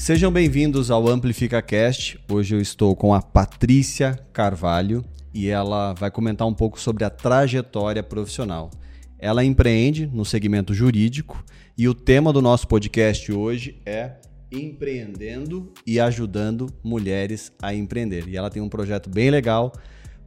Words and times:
Sejam 0.00 0.32
bem-vindos 0.32 0.90
ao 0.90 1.06
Amplifica 1.06 1.60
Cast. 1.60 2.18
Hoje 2.26 2.54
eu 2.54 2.60
estou 2.60 2.96
com 2.96 3.12
a 3.12 3.20
Patrícia 3.20 4.18
Carvalho 4.32 5.04
e 5.32 5.48
ela 5.48 5.92
vai 5.92 6.10
comentar 6.10 6.48
um 6.48 6.54
pouco 6.54 6.80
sobre 6.80 7.04
a 7.04 7.10
trajetória 7.10 8.02
profissional. 8.02 8.70
Ela 9.18 9.44
empreende 9.44 10.06
no 10.06 10.24
segmento 10.24 10.72
jurídico 10.72 11.44
e 11.76 11.86
o 11.86 11.92
tema 11.92 12.32
do 12.32 12.40
nosso 12.40 12.66
podcast 12.66 13.30
hoje 13.30 13.78
é 13.84 14.12
empreendendo 14.50 15.70
e 15.86 16.00
ajudando 16.00 16.72
mulheres 16.82 17.52
a 17.60 17.74
empreender. 17.74 18.26
E 18.26 18.38
ela 18.38 18.48
tem 18.48 18.62
um 18.62 18.70
projeto 18.70 19.10
bem 19.10 19.28
legal 19.28 19.70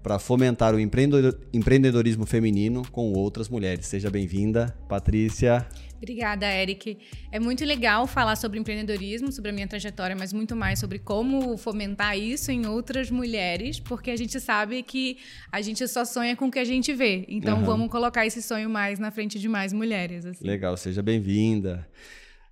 para 0.04 0.20
fomentar 0.20 0.76
o 0.76 0.80
empreendedorismo 0.80 2.26
feminino 2.26 2.84
com 2.92 3.14
outras 3.14 3.48
mulheres. 3.48 3.88
Seja 3.88 4.12
bem-vinda, 4.12 4.78
Patrícia. 4.90 5.66
Obrigada, 5.96 6.46
Eric. 6.46 6.98
É 7.32 7.40
muito 7.40 7.64
legal 7.64 8.06
falar 8.06 8.36
sobre 8.36 8.60
empreendedorismo, 8.60 9.32
sobre 9.32 9.52
a 9.52 9.54
minha 9.54 9.66
trajetória, 9.66 10.14
mas 10.14 10.34
muito 10.34 10.54
mais 10.54 10.78
sobre 10.78 11.00
como 11.00 11.56
fomentar 11.56 12.18
isso 12.18 12.52
em 12.52 12.68
outras 12.68 13.10
mulheres, 13.10 13.80
porque 13.80 14.12
a 14.12 14.18
gente 14.18 14.38
sabe 14.42 14.84
que 14.84 15.18
a 15.50 15.62
gente 15.62 15.88
só 15.88 16.04
sonha 16.04 16.36
com 16.36 16.48
o 16.48 16.52
que 16.52 16.60
a 16.60 16.66
gente 16.66 16.94
vê. 16.94 17.24
Então 17.30 17.60
uhum. 17.60 17.64
vamos 17.64 17.90
colocar 17.90 18.26
esse 18.26 18.42
sonho 18.42 18.70
mais 18.70 19.00
na 19.00 19.12
frente 19.12 19.40
de 19.40 19.48
mais 19.48 19.72
mulheres. 19.72 20.26
Assim. 20.26 20.46
Legal, 20.46 20.76
seja 20.76 21.02
bem-vinda. 21.02 21.88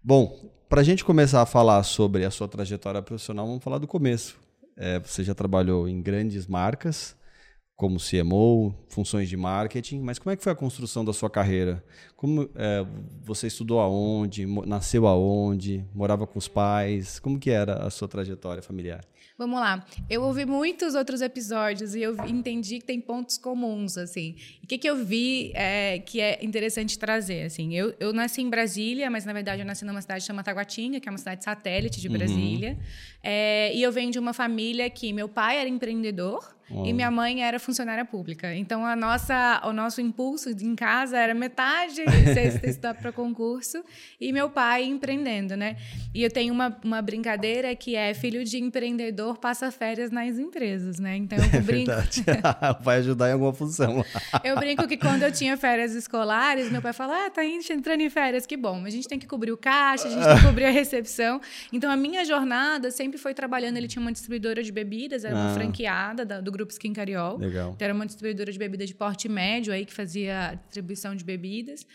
Bom, 0.02 0.50
para 0.70 0.80
a 0.80 0.84
gente 0.86 1.04
começar 1.04 1.42
a 1.42 1.46
falar 1.46 1.84
sobre 1.84 2.24
a 2.24 2.32
sua 2.32 2.48
trajetória 2.48 3.02
profissional, 3.02 3.46
vamos 3.46 3.62
falar 3.62 3.78
do 3.80 3.88
começo. 3.88 4.40
É, 4.78 4.98
você 4.98 5.26
já 5.26 5.36
trabalhou 5.36 5.90
em 5.90 6.02
grandes 6.02 6.48
marcas, 6.48 7.14
como 7.82 7.98
CMO, 7.98 8.76
funções 8.88 9.28
de 9.28 9.36
marketing, 9.36 10.02
mas 10.02 10.20
como 10.20 10.32
é 10.32 10.38
que 10.38 10.44
foi 10.44 10.52
a 10.52 10.56
construção 10.56 11.04
da 11.04 11.12
sua 11.12 11.32
carreira? 11.32 11.84
Como 12.16 12.48
é, 12.54 12.86
você 13.24 13.48
estudou 13.48 13.80
aonde, 13.80 14.46
nasceu 14.68 15.08
aonde, 15.08 15.84
morava 15.92 16.28
com 16.28 16.38
os 16.38 16.48
pais? 16.48 17.18
Como 17.20 17.40
que 17.40 17.50
era 17.50 17.84
a 17.84 17.90
sua 17.90 18.08
trajetória 18.08 18.62
familiar? 18.62 19.04
Vamos 19.36 19.60
lá. 19.60 19.84
Eu 20.08 20.22
ouvi 20.22 20.46
muitos 20.46 20.94
outros 20.94 21.20
episódios 21.20 21.96
e 21.96 22.02
eu 22.04 22.16
entendi 22.28 22.78
que 22.78 22.86
tem 22.86 23.02
pontos 23.02 23.40
comuns, 23.40 23.98
assim. 23.98 24.36
O 24.64 24.68
que, 24.68 24.78
que 24.78 24.88
eu 24.88 25.04
vi 25.04 25.52
é, 25.56 25.98
que 25.98 26.22
é 26.22 26.38
interessante 26.46 27.00
trazer, 27.00 27.46
assim. 27.46 27.74
Eu, 27.76 27.96
eu 28.00 28.14
nasci 28.14 28.44
em 28.44 28.50
Brasília, 28.52 29.10
mas 29.10 29.26
na 29.26 29.34
verdade 29.34 29.60
eu 29.60 29.66
nasci 29.66 29.84
numa 29.84 30.00
cidade 30.04 30.24
chamada 30.24 30.46
Taguatinga, 30.46 31.00
que 31.00 31.10
é 31.10 31.12
uma 31.12 31.18
cidade 31.18 31.44
satélite 31.44 32.00
de 32.00 32.08
uhum. 32.08 32.14
Brasília. 32.14 32.74
Uhum. 32.74 32.86
É, 33.24 33.74
e 33.74 33.82
eu 33.82 33.92
venho 33.92 34.12
de 34.12 34.20
uma 34.20 34.34
família 34.34 34.88
que 34.92 35.12
meu 35.12 35.28
pai 35.28 35.58
era 35.58 35.68
empreendedor, 35.68 36.56
e 36.86 36.94
minha 36.94 37.12
mãe 37.12 37.44
era 37.44 37.60
funcionária 37.60 38.06
pública. 38.06 38.54
Então, 38.56 38.86
a 38.86 38.96
nossa, 38.96 39.62
o 39.66 39.74
nosso 39.74 40.02
impulso 40.02 40.50
em 40.50 40.76
casa 40.76 41.18
era 41.18 41.34
metade 41.34 41.96
ser 42.34 42.68
estudar 42.68 42.94
para 42.96 43.12
concurso 43.12 43.84
e 44.20 44.32
meu 44.32 44.50
pai 44.50 44.84
empreendendo, 44.84 45.56
né? 45.56 45.78
E 46.14 46.24
eu 46.24 46.32
tenho 46.32 46.54
uma, 46.54 46.76
uma 46.84 47.02
brincadeira 47.02 47.76
que 47.76 47.96
é 47.96 48.14
filho 48.14 48.44
de 48.44 48.58
empreendedor 48.58 49.38
passa 49.38 49.72
férias 49.72 50.12
nas 50.12 50.38
empresas, 50.38 51.00
né? 51.00 51.16
Então, 51.18 51.38
eu 51.38 51.46
é 51.60 51.62
brinco... 51.62 51.92
Vai 52.82 52.98
ajudar 52.98 53.30
em 53.30 53.34
alguma 53.34 53.54
função. 53.54 54.04
eu 54.44 54.56
brinco 54.58 54.88
que 54.88 54.98
quando 54.98 55.24
eu 55.24 55.32
tinha 55.32 55.58
férias 55.58 55.94
escolares, 55.94 56.72
meu 56.72 56.82
pai 56.82 56.94
fala, 56.94 57.28
ah, 57.28 57.30
tá 57.30 57.44
entrando 57.46 58.02
em 58.02 58.10
férias, 58.10 58.46
que 58.46 58.58
bom. 58.58 58.84
A 58.86 58.90
gente 58.90 59.08
tem 59.08 59.20
que 59.20 59.28
cobrir 59.28 59.52
o 59.52 59.58
caixa, 59.58 60.08
a 60.08 60.12
gente 60.12 60.26
tem 60.26 60.38
que 60.38 60.44
cobrir 60.44 60.66
a 60.66 60.72
recepção. 60.72 61.40
Então, 61.72 61.92
a 61.92 61.96
minha 61.96 62.24
jornada 62.26 62.92
sempre 62.92 63.18
foi 63.18 63.34
trabalhando. 63.34 63.78
Ele 63.78 63.88
tinha 63.88 64.02
uma 64.02 64.12
distribuidora 64.12 64.64
de 64.64 64.72
bebidas, 64.72 65.24
era 65.24 65.36
uma 65.36 65.52
ah. 65.52 65.54
franqueada 65.54 66.26
do 66.42 66.52
grupo 66.52 66.61
Grupo 66.62 66.72
Skin 66.72 66.94
Cariol. 66.94 67.38
Legal. 67.38 67.74
Então, 67.76 67.86
era 67.86 67.94
uma 67.94 68.06
distribuidora 68.06 68.52
de 68.52 68.58
bebidas 68.58 68.88
de 68.88 68.96
porte 68.96 69.28
médio 69.28 69.74
aí 69.74 69.86
que 69.86 69.94
fazia 69.94 70.60
distribuição 70.66 71.16
de 71.16 71.24
bebidas. 71.24 71.86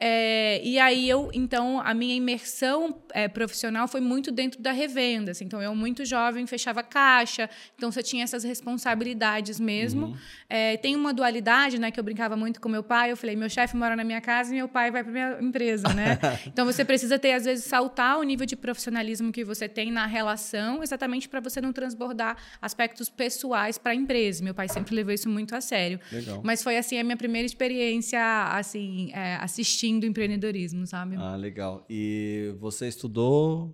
É, 0.00 0.60
e 0.62 0.78
aí 0.78 1.08
eu, 1.08 1.28
então, 1.34 1.80
a 1.80 1.92
minha 1.92 2.14
imersão 2.14 3.02
é, 3.12 3.26
profissional 3.26 3.88
foi 3.88 4.00
muito 4.00 4.30
dentro 4.30 4.62
da 4.62 4.70
revenda. 4.70 5.32
Assim. 5.32 5.44
Então, 5.44 5.60
eu 5.60 5.74
muito 5.74 6.04
jovem 6.04 6.46
fechava 6.46 6.84
caixa, 6.84 7.50
então 7.74 7.90
você 7.90 8.02
tinha 8.02 8.22
essas 8.22 8.44
responsabilidades 8.44 9.58
mesmo. 9.58 10.06
Uhum. 10.06 10.16
É, 10.48 10.76
tem 10.76 10.94
uma 10.94 11.12
dualidade, 11.12 11.80
né, 11.80 11.90
que 11.90 11.98
eu 11.98 12.04
brincava 12.04 12.36
muito 12.36 12.60
com 12.60 12.68
meu 12.68 12.82
pai. 12.82 13.10
Eu 13.10 13.16
falei, 13.16 13.34
meu 13.34 13.48
chefe 13.48 13.76
mora 13.76 13.96
na 13.96 14.04
minha 14.04 14.20
casa 14.20 14.52
e 14.52 14.56
meu 14.56 14.68
pai 14.68 14.90
vai 14.90 15.02
para 15.02 15.12
minha 15.12 15.38
empresa, 15.40 15.88
né? 15.92 16.18
então 16.46 16.64
você 16.64 16.84
precisa 16.84 17.18
ter 17.18 17.32
às 17.32 17.44
vezes 17.44 17.64
saltar 17.64 18.18
o 18.18 18.22
nível 18.22 18.46
de 18.46 18.54
profissionalismo 18.54 19.32
que 19.32 19.44
você 19.44 19.68
tem 19.68 19.90
na 19.90 20.06
relação, 20.06 20.82
exatamente 20.82 21.28
para 21.28 21.40
você 21.40 21.60
não 21.60 21.72
transbordar 21.72 22.36
aspectos 22.62 23.08
pessoais 23.08 23.78
para 23.78 23.92
a 23.92 23.94
empresa. 23.94 24.44
Meu 24.44 24.54
pai 24.54 24.68
sempre 24.68 24.94
levou 24.94 25.12
isso 25.12 25.28
muito 25.28 25.56
a 25.56 25.60
sério. 25.60 25.98
Legal. 26.12 26.40
Mas 26.44 26.62
foi 26.62 26.76
assim 26.76 26.98
a 26.98 27.04
minha 27.04 27.16
primeira 27.16 27.46
experiência, 27.46 28.20
assim, 28.52 29.10
é, 29.12 29.36
assistindo 29.36 29.87
do 29.96 30.06
empreendedorismo, 30.06 30.84
sabe? 30.86 31.14
Ah, 31.16 31.36
legal. 31.36 31.86
E 31.88 32.52
você 32.58 32.88
estudou 32.88 33.72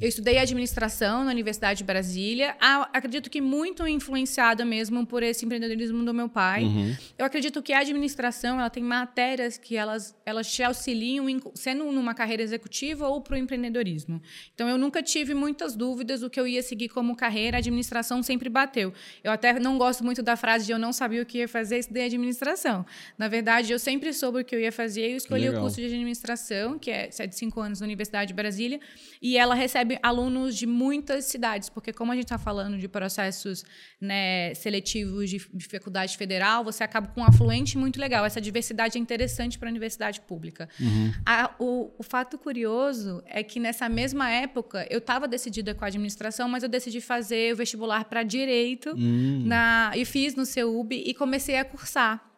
eu 0.00 0.08
estudei 0.08 0.38
administração 0.38 1.24
na 1.24 1.30
Universidade 1.30 1.78
de 1.78 1.84
Brasília. 1.84 2.56
Ah, 2.60 2.88
acredito 2.92 3.30
que 3.30 3.40
muito 3.40 3.86
influenciada 3.86 4.64
mesmo 4.64 5.06
por 5.06 5.22
esse 5.22 5.44
empreendedorismo 5.44 6.04
do 6.04 6.12
meu 6.12 6.28
pai. 6.28 6.64
Uhum. 6.64 6.96
Eu 7.18 7.26
acredito 7.26 7.62
que 7.62 7.72
a 7.72 7.80
administração 7.80 8.58
ela 8.58 8.70
tem 8.70 8.82
matérias 8.82 9.56
que 9.56 9.76
elas, 9.76 10.16
elas 10.24 10.52
te 10.52 10.62
auxiliam 10.62 11.28
em, 11.28 11.40
sendo 11.54 11.90
numa 11.92 12.14
carreira 12.14 12.42
executiva 12.42 13.08
ou 13.08 13.20
para 13.20 13.34
o 13.34 13.36
empreendedorismo. 13.36 14.20
Então, 14.54 14.68
eu 14.68 14.76
nunca 14.76 15.02
tive 15.02 15.34
muitas 15.34 15.74
dúvidas 15.76 16.20
do 16.20 16.30
que 16.30 16.38
eu 16.38 16.46
ia 16.46 16.62
seguir 16.62 16.88
como 16.88 17.16
carreira. 17.16 17.56
A 17.56 17.60
administração 17.60 18.22
sempre 18.22 18.48
bateu. 18.48 18.92
Eu 19.22 19.32
até 19.32 19.58
não 19.58 19.78
gosto 19.78 20.04
muito 20.04 20.22
da 20.22 20.36
frase 20.36 20.66
de 20.66 20.72
eu 20.72 20.78
não 20.78 20.92
sabia 20.92 21.22
o 21.22 21.26
que 21.26 21.38
ia 21.38 21.48
fazer, 21.48 21.78
estudei 21.78 22.04
administração. 22.04 22.84
Na 23.16 23.28
verdade, 23.28 23.72
eu 23.72 23.78
sempre 23.78 24.12
soube 24.12 24.40
o 24.40 24.44
que 24.44 24.54
eu 24.54 24.60
ia 24.60 24.72
fazer. 24.72 25.10
Eu 25.10 25.16
escolhi 25.16 25.48
o 25.48 25.60
curso 25.60 25.76
de 25.76 25.86
administração, 25.86 26.78
que 26.78 26.90
é 26.90 27.10
7, 27.10 27.34
5 27.34 27.60
anos 27.60 27.80
na 27.80 27.84
Universidade 27.84 28.28
de 28.28 28.34
Brasília. 28.34 28.80
E 29.20 29.36
ela 29.36 29.53
recebe 29.54 29.98
alunos 30.02 30.56
de 30.56 30.66
muitas 30.66 31.26
cidades, 31.26 31.68
porque 31.68 31.92
como 31.92 32.12
a 32.12 32.14
gente 32.14 32.24
está 32.24 32.38
falando 32.38 32.78
de 32.78 32.88
processos 32.88 33.64
né, 34.00 34.54
seletivos 34.54 35.30
de, 35.30 35.46
de 35.52 35.66
faculdade 35.66 36.16
federal, 36.16 36.64
você 36.64 36.84
acaba 36.84 37.08
com 37.08 37.20
um 37.20 37.24
afluente 37.24 37.78
muito 37.78 38.00
legal. 38.00 38.24
Essa 38.24 38.40
diversidade 38.40 38.98
é 38.98 39.00
interessante 39.00 39.58
para 39.58 39.68
a 39.68 39.70
universidade 39.70 40.20
pública. 40.20 40.68
Uhum. 40.80 41.12
A, 41.24 41.54
o, 41.58 41.92
o, 41.98 42.02
fato 42.02 42.38
curioso 42.38 43.22
é 43.26 43.42
que 43.42 43.58
nessa 43.58 43.88
mesma 43.88 44.30
época 44.30 44.86
eu 44.90 44.98
estava 44.98 45.26
decidida 45.26 45.74
com 45.74 45.84
a 45.84 45.88
administração, 45.88 46.48
mas 46.48 46.62
eu 46.62 46.68
decidi 46.68 47.00
fazer 47.00 47.52
o 47.54 47.56
vestibular 47.56 48.04
para 48.04 48.22
direito 48.22 48.90
uhum. 48.90 49.42
na, 49.46 49.92
e 49.94 50.04
fiz 50.04 50.34
no 50.34 50.44
CEUB 50.44 50.92
e 50.92 51.14
comecei 51.14 51.56
a 51.56 51.64
cursar. 51.64 52.33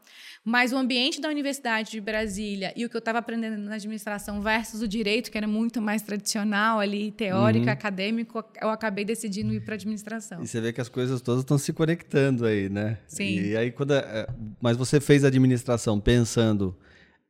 Mas 0.48 0.72
o 0.72 0.76
ambiente 0.76 1.20
da 1.20 1.28
Universidade 1.28 1.90
de 1.90 2.00
Brasília 2.00 2.72
e 2.76 2.84
o 2.84 2.88
que 2.88 2.94
eu 2.94 3.00
estava 3.00 3.18
aprendendo 3.18 3.58
na 3.58 3.74
administração 3.74 4.40
versus 4.40 4.80
o 4.80 4.86
direito, 4.86 5.28
que 5.28 5.36
era 5.36 5.48
muito 5.48 5.82
mais 5.82 6.02
tradicional 6.02 6.78
ali, 6.78 7.10
teórico, 7.10 7.66
uhum. 7.66 7.72
acadêmico, 7.72 8.44
eu 8.62 8.68
acabei 8.68 9.04
decidindo 9.04 9.52
ir 9.52 9.64
para 9.64 9.74
administração. 9.74 10.40
E 10.44 10.46
você 10.46 10.60
vê 10.60 10.72
que 10.72 10.80
as 10.80 10.88
coisas 10.88 11.20
todas 11.20 11.40
estão 11.40 11.58
se 11.58 11.72
conectando 11.72 12.46
aí, 12.46 12.68
né? 12.68 12.96
Sim. 13.08 13.40
E 13.40 13.56
aí 13.56 13.72
quando 13.72 13.94
é, 13.94 14.28
mas 14.60 14.76
você 14.76 15.00
fez 15.00 15.24
a 15.24 15.26
administração 15.26 15.98
pensando 15.98 16.78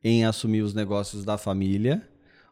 em 0.04 0.26
assumir 0.26 0.60
os 0.60 0.74
negócios 0.74 1.24
da 1.24 1.38
família 1.38 2.06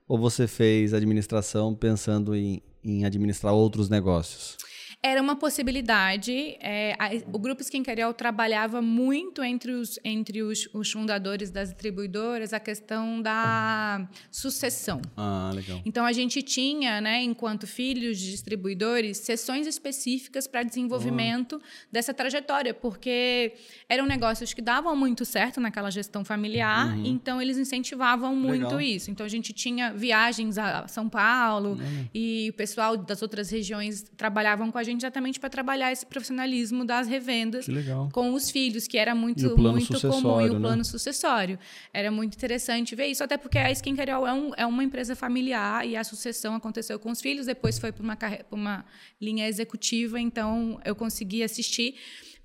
ou 0.08 0.16
você 0.16 0.47
fez 0.47 0.94
a 0.94 0.97
administração 0.97 1.74
pensando 1.74 2.34
em, 2.34 2.62
em 2.82 3.04
administrar 3.04 3.53
outros 3.53 3.91
negócios? 3.91 4.56
Era 5.04 5.20
uma 5.20 5.37
possibilidade. 5.37 6.56
É, 6.60 6.97
a, 6.98 7.10
o 7.31 7.38
Grupo 7.38 7.60
Skincariol 7.60 8.15
trabalhava 8.15 8.81
muito 8.81 9.44
entre, 9.44 9.72
os, 9.72 9.98
entre 10.03 10.42
os, 10.42 10.66
os, 10.72 10.91
fundadores 10.91 11.50
das 11.50 11.69
distribuidoras 11.69 12.54
a 12.54 12.59
questão 12.59 13.20
da 13.20 14.09
sucessão. 14.31 15.03
Ah, 15.15 15.50
legal. 15.54 15.82
Então, 15.84 16.06
a 16.06 16.12
gente 16.12 16.41
tinha, 16.41 17.03
né, 17.03 17.22
enquanto 17.22 17.66
filhos 17.66 18.19
de 18.19 18.31
distribuidores, 18.31 19.19
sessões 19.19 19.66
específicas 19.66 20.47
para 20.47 20.62
desenvolvimento 20.62 21.60
oh. 21.62 21.92
dessa 21.92 22.15
trajetória, 22.15 22.72
porque 22.72 23.53
eram 23.86 24.06
negócios 24.06 24.54
que 24.54 24.62
davam 24.62 24.97
muito 24.97 25.26
certo 25.26 25.60
naquela 25.60 25.91
gestão 25.91 26.25
familiar, 26.25 26.97
uhum. 26.97 27.04
então 27.04 27.42
eles 27.42 27.59
incentivavam 27.59 28.34
muito 28.34 28.76
legal. 28.76 28.81
isso. 28.81 29.10
Então, 29.10 29.27
a 29.27 29.28
gente 29.28 29.53
tinha 29.53 29.92
viagens 29.92 30.56
a 30.56 30.89
São 30.89 31.10
Paulo 31.10 31.72
uhum. 31.72 32.09
e 32.15 32.48
o 32.48 32.54
pessoal 32.54 32.97
das 32.97 33.21
outras 33.21 33.51
regiões 33.51 34.03
trabalhavam 34.16 34.72
com 34.72 34.78
a 34.78 34.83
gente 34.83 34.93
exatamente 35.00 35.41
para 35.41 35.50
trabalhar 35.50 35.92
esse 35.92 36.04
profissionalismo 36.04 36.84
das 36.84 37.06
revendas 37.06 37.66
com 38.12 38.32
os 38.32 38.50
filhos, 38.50 38.86
que 38.86 38.98
era 38.98 39.14
muito, 39.14 39.56
muito 39.58 40.00
comum, 40.00 40.41
e 40.41 40.50
o 40.50 40.54
né? 40.54 40.60
plano 40.60 40.84
sucessório. 40.84 41.58
Era 41.92 42.10
muito 42.10 42.34
interessante 42.34 42.94
ver 42.94 43.06
isso, 43.06 43.22
até 43.22 43.36
porque 43.36 43.58
a 43.58 43.70
Skin 43.70 43.94
Carol 43.96 44.26
é, 44.26 44.32
um, 44.32 44.52
é 44.56 44.66
uma 44.66 44.84
empresa 44.84 45.14
familiar 45.14 45.86
e 45.86 45.96
a 45.96 46.04
sucessão 46.04 46.54
aconteceu 46.54 46.98
com 46.98 47.10
os 47.10 47.20
filhos, 47.20 47.46
depois 47.46 47.78
foi 47.78 47.92
para 47.92 48.02
uma, 48.02 48.18
uma 48.50 48.84
linha 49.20 49.48
executiva, 49.48 50.20
então 50.20 50.80
eu 50.84 50.94
consegui 50.94 51.42
assistir 51.42 51.96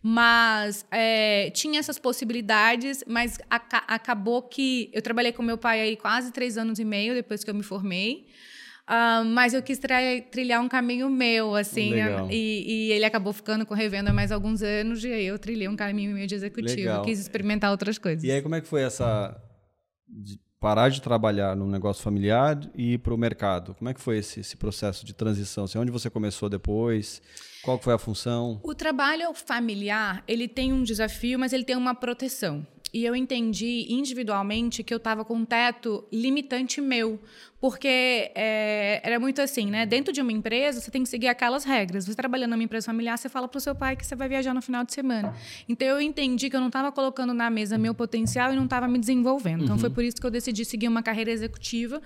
mas 0.01 0.85
é, 0.91 1.49
tinha 1.49 1.77
essas 1.79 1.99
possibilidades, 1.99 3.03
mas 3.05 3.37
aca 3.49 3.83
acabou 3.85 4.41
que 4.41 4.89
eu 4.93 5.01
trabalhei 5.01 5.33
com 5.33 5.43
meu 5.43 5.57
pai 5.57 5.81
aí 5.81 5.97
quase 5.97 6.31
três 6.31 6.57
anos 6.57 6.79
e 6.79 6.85
meio 6.85 7.13
depois 7.13 7.43
que 7.43 7.49
eu 7.49 7.53
me 7.53 7.63
formei. 7.63 8.27
Uh, 8.89 9.23
mas 9.23 9.53
eu 9.53 9.61
quis 9.61 9.79
trilhar 10.31 10.59
um 10.59 10.67
caminho 10.67 11.07
meu, 11.11 11.53
assim, 11.53 11.93
e, 12.31 12.87
e, 12.87 12.91
ele 12.91 13.05
acabou 13.05 13.31
ficando 13.31 13.63
com 13.63 13.75
revenda 13.75 14.11
mais 14.11 14.31
alguns 14.31 14.63
anos, 14.63 15.03
e 15.03 15.13
aí 15.13 15.25
eu 15.25 15.37
trilhei 15.37 15.67
um 15.67 15.75
caminho 15.75 16.11
meio 16.11 16.25
de 16.25 16.33
executivo, 16.33 16.75
Legal. 16.75 17.03
quis 17.03 17.19
experimentar 17.19 17.69
outras 17.69 17.99
coisas. 17.99 18.23
E 18.23 18.31
aí, 18.31 18.41
como 18.41 18.55
é 18.55 18.61
que 18.61 18.67
foi 18.67 18.81
essa. 18.81 19.39
parar 20.59 20.89
de 20.89 21.03
trabalhar 21.03 21.55
no 21.55 21.67
negócio 21.67 22.01
familiar 22.01 22.59
e 22.73 22.93
ir 22.93 22.97
para 22.97 23.13
o 23.13 23.17
mercado. 23.17 23.75
Como 23.75 23.91
é 23.91 23.93
que 23.93 24.01
foi 24.01 24.17
esse, 24.17 24.39
esse 24.39 24.57
processo 24.57 25.05
de 25.05 25.13
transição? 25.13 25.65
Assim, 25.65 25.77
onde 25.77 25.91
você 25.91 26.09
começou 26.09 26.49
depois? 26.49 27.21
Qual 27.61 27.77
foi 27.77 27.93
a 27.93 27.99
função? 27.99 28.59
O 28.63 28.73
trabalho 28.73 29.31
familiar, 29.35 30.23
ele 30.27 30.47
tem 30.47 30.73
um 30.73 30.81
desafio, 30.81 31.37
mas 31.37 31.53
ele 31.53 31.63
tem 31.63 31.77
uma 31.77 31.93
proteção. 31.93 32.65
E 32.93 33.05
eu 33.05 33.15
entendi 33.15 33.85
individualmente 33.89 34.83
que 34.83 34.93
eu 34.93 34.97
estava 34.97 35.23
com 35.23 35.35
um 35.35 35.45
teto 35.45 36.03
limitante 36.11 36.81
meu. 36.81 37.19
Porque 37.61 38.31
é, 38.35 39.01
era 39.03 39.19
muito 39.19 39.41
assim, 39.41 39.65
né? 39.65 39.85
Dentro 39.85 40.13
de 40.13 40.21
uma 40.21 40.31
empresa, 40.31 40.79
você 40.79 40.89
tem 40.89 41.03
que 41.03 41.09
seguir 41.09 41.27
aquelas 41.27 41.65
regras. 41.65 42.05
Você 42.05 42.15
trabalhando 42.15 42.51
numa 42.51 42.63
empresa 42.63 42.85
familiar, 42.85 43.17
você 43.17 43.27
fala 43.27 43.47
para 43.47 43.57
o 43.57 43.61
seu 43.61 43.75
pai 43.75 43.97
que 43.97 44.05
você 44.05 44.15
vai 44.15 44.29
viajar 44.29 44.53
no 44.53 44.61
final 44.61 44.83
de 44.85 44.93
semana. 44.93 45.35
Então, 45.67 45.87
eu 45.87 45.99
entendi 45.99 46.49
que 46.49 46.55
eu 46.55 46.61
não 46.61 46.67
estava 46.67 46.89
colocando 46.91 47.33
na 47.33 47.49
mesa 47.49 47.77
meu 47.77 47.93
potencial 47.93 48.53
e 48.53 48.55
não 48.55 48.63
estava 48.63 48.87
me 48.87 48.97
desenvolvendo. 48.97 49.63
Então, 49.63 49.75
uhum. 49.75 49.81
foi 49.81 49.89
por 49.89 50.03
isso 50.03 50.15
que 50.15 50.25
eu 50.25 50.31
decidi 50.31 50.63
seguir 50.63 50.87
uma 50.87 51.03
carreira 51.03 51.31
executiva 51.31 52.01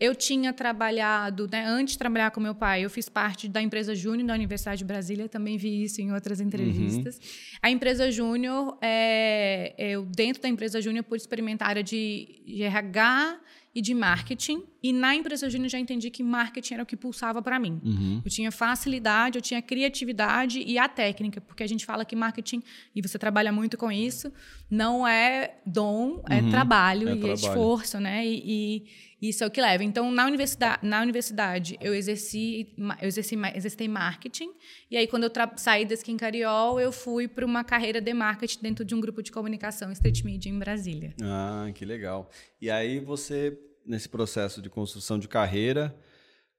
eu 0.00 0.14
tinha 0.14 0.50
trabalhado, 0.50 1.46
né, 1.52 1.62
antes 1.66 1.92
de 1.92 1.98
trabalhar 1.98 2.30
com 2.30 2.40
meu 2.40 2.54
pai, 2.54 2.82
eu 2.82 2.88
fiz 2.88 3.06
parte 3.08 3.46
da 3.46 3.60
empresa 3.60 3.94
Júnior 3.94 4.26
da 4.26 4.32
Universidade 4.32 4.78
de 4.78 4.84
Brasília, 4.86 5.28
também 5.28 5.58
vi 5.58 5.84
isso 5.84 6.00
em 6.00 6.10
outras 6.10 6.40
entrevistas. 6.40 7.16
Uhum. 7.16 7.58
A 7.62 7.70
empresa 7.70 8.10
Júnior, 8.10 8.78
é, 8.80 9.74
eu 9.76 10.06
dentro 10.06 10.40
da 10.40 10.48
empresa 10.48 10.80
Júnior 10.80 11.04
pude 11.04 11.22
experimentar 11.22 11.68
a 11.68 11.70
área 11.70 11.82
de, 11.82 12.42
de 12.46 12.62
RH 12.62 13.40
e 13.74 13.82
de 13.82 13.94
marketing. 13.94 14.64
E 14.82 14.92
na 14.92 15.14
empresa 15.14 15.50
Júnior 15.50 15.68
já 15.68 15.78
entendi 15.78 16.10
que 16.10 16.22
marketing 16.22 16.74
era 16.74 16.82
o 16.82 16.86
que 16.86 16.96
pulsava 16.96 17.42
para 17.42 17.58
mim. 17.58 17.80
Uhum. 17.84 18.22
Eu 18.24 18.30
tinha 18.30 18.50
facilidade, 18.50 19.38
eu 19.38 19.42
tinha 19.42 19.60
criatividade 19.60 20.62
e 20.66 20.78
a 20.78 20.88
técnica, 20.88 21.40
porque 21.40 21.62
a 21.62 21.66
gente 21.66 21.84
fala 21.84 22.04
que 22.04 22.16
marketing, 22.16 22.62
e 22.94 23.02
você 23.02 23.18
trabalha 23.18 23.52
muito 23.52 23.76
com 23.76 23.92
isso, 23.92 24.32
não 24.70 25.06
é 25.06 25.58
dom, 25.66 26.22
é 26.28 26.40
uhum. 26.40 26.50
trabalho 26.50 27.08
é 27.08 27.12
e 27.12 27.16
trabalho. 27.16 27.34
esforço, 27.34 28.00
né? 28.00 28.26
E, 28.26 28.86
e 29.20 29.28
isso 29.28 29.44
é 29.44 29.46
o 29.46 29.50
que 29.50 29.60
leva. 29.60 29.84
Então, 29.84 30.10
na 30.10 30.24
universidade, 30.24 30.86
na 30.86 31.02
universidade 31.02 31.76
eu 31.80 31.94
exerci, 31.94 32.74
eu 33.00 33.08
exerci, 33.08 33.36
exercitei 33.54 33.86
marketing. 33.86 34.50
E 34.90 34.96
aí, 34.96 35.06
quando 35.06 35.24
eu 35.24 35.30
saí 35.56 35.84
da 35.84 35.94
Skin 35.94 36.16
Cariol, 36.16 36.80
eu 36.80 36.90
fui 36.90 37.28
para 37.28 37.44
uma 37.44 37.62
carreira 37.62 38.00
de 38.00 38.14
marketing 38.14 38.60
dentro 38.62 38.84
de 38.84 38.94
um 38.94 39.00
grupo 39.00 39.22
de 39.22 39.30
comunicação 39.30 39.92
Street 39.92 40.22
Media 40.24 40.50
em 40.50 40.58
Brasília. 40.58 41.14
Ah, 41.22 41.70
que 41.74 41.84
legal. 41.84 42.30
E 42.60 42.70
aí, 42.70 42.98
você, 42.98 43.58
nesse 43.84 44.08
processo 44.08 44.60
de 44.60 44.68
construção 44.68 45.18
de 45.18 45.28
carreira, 45.28 45.94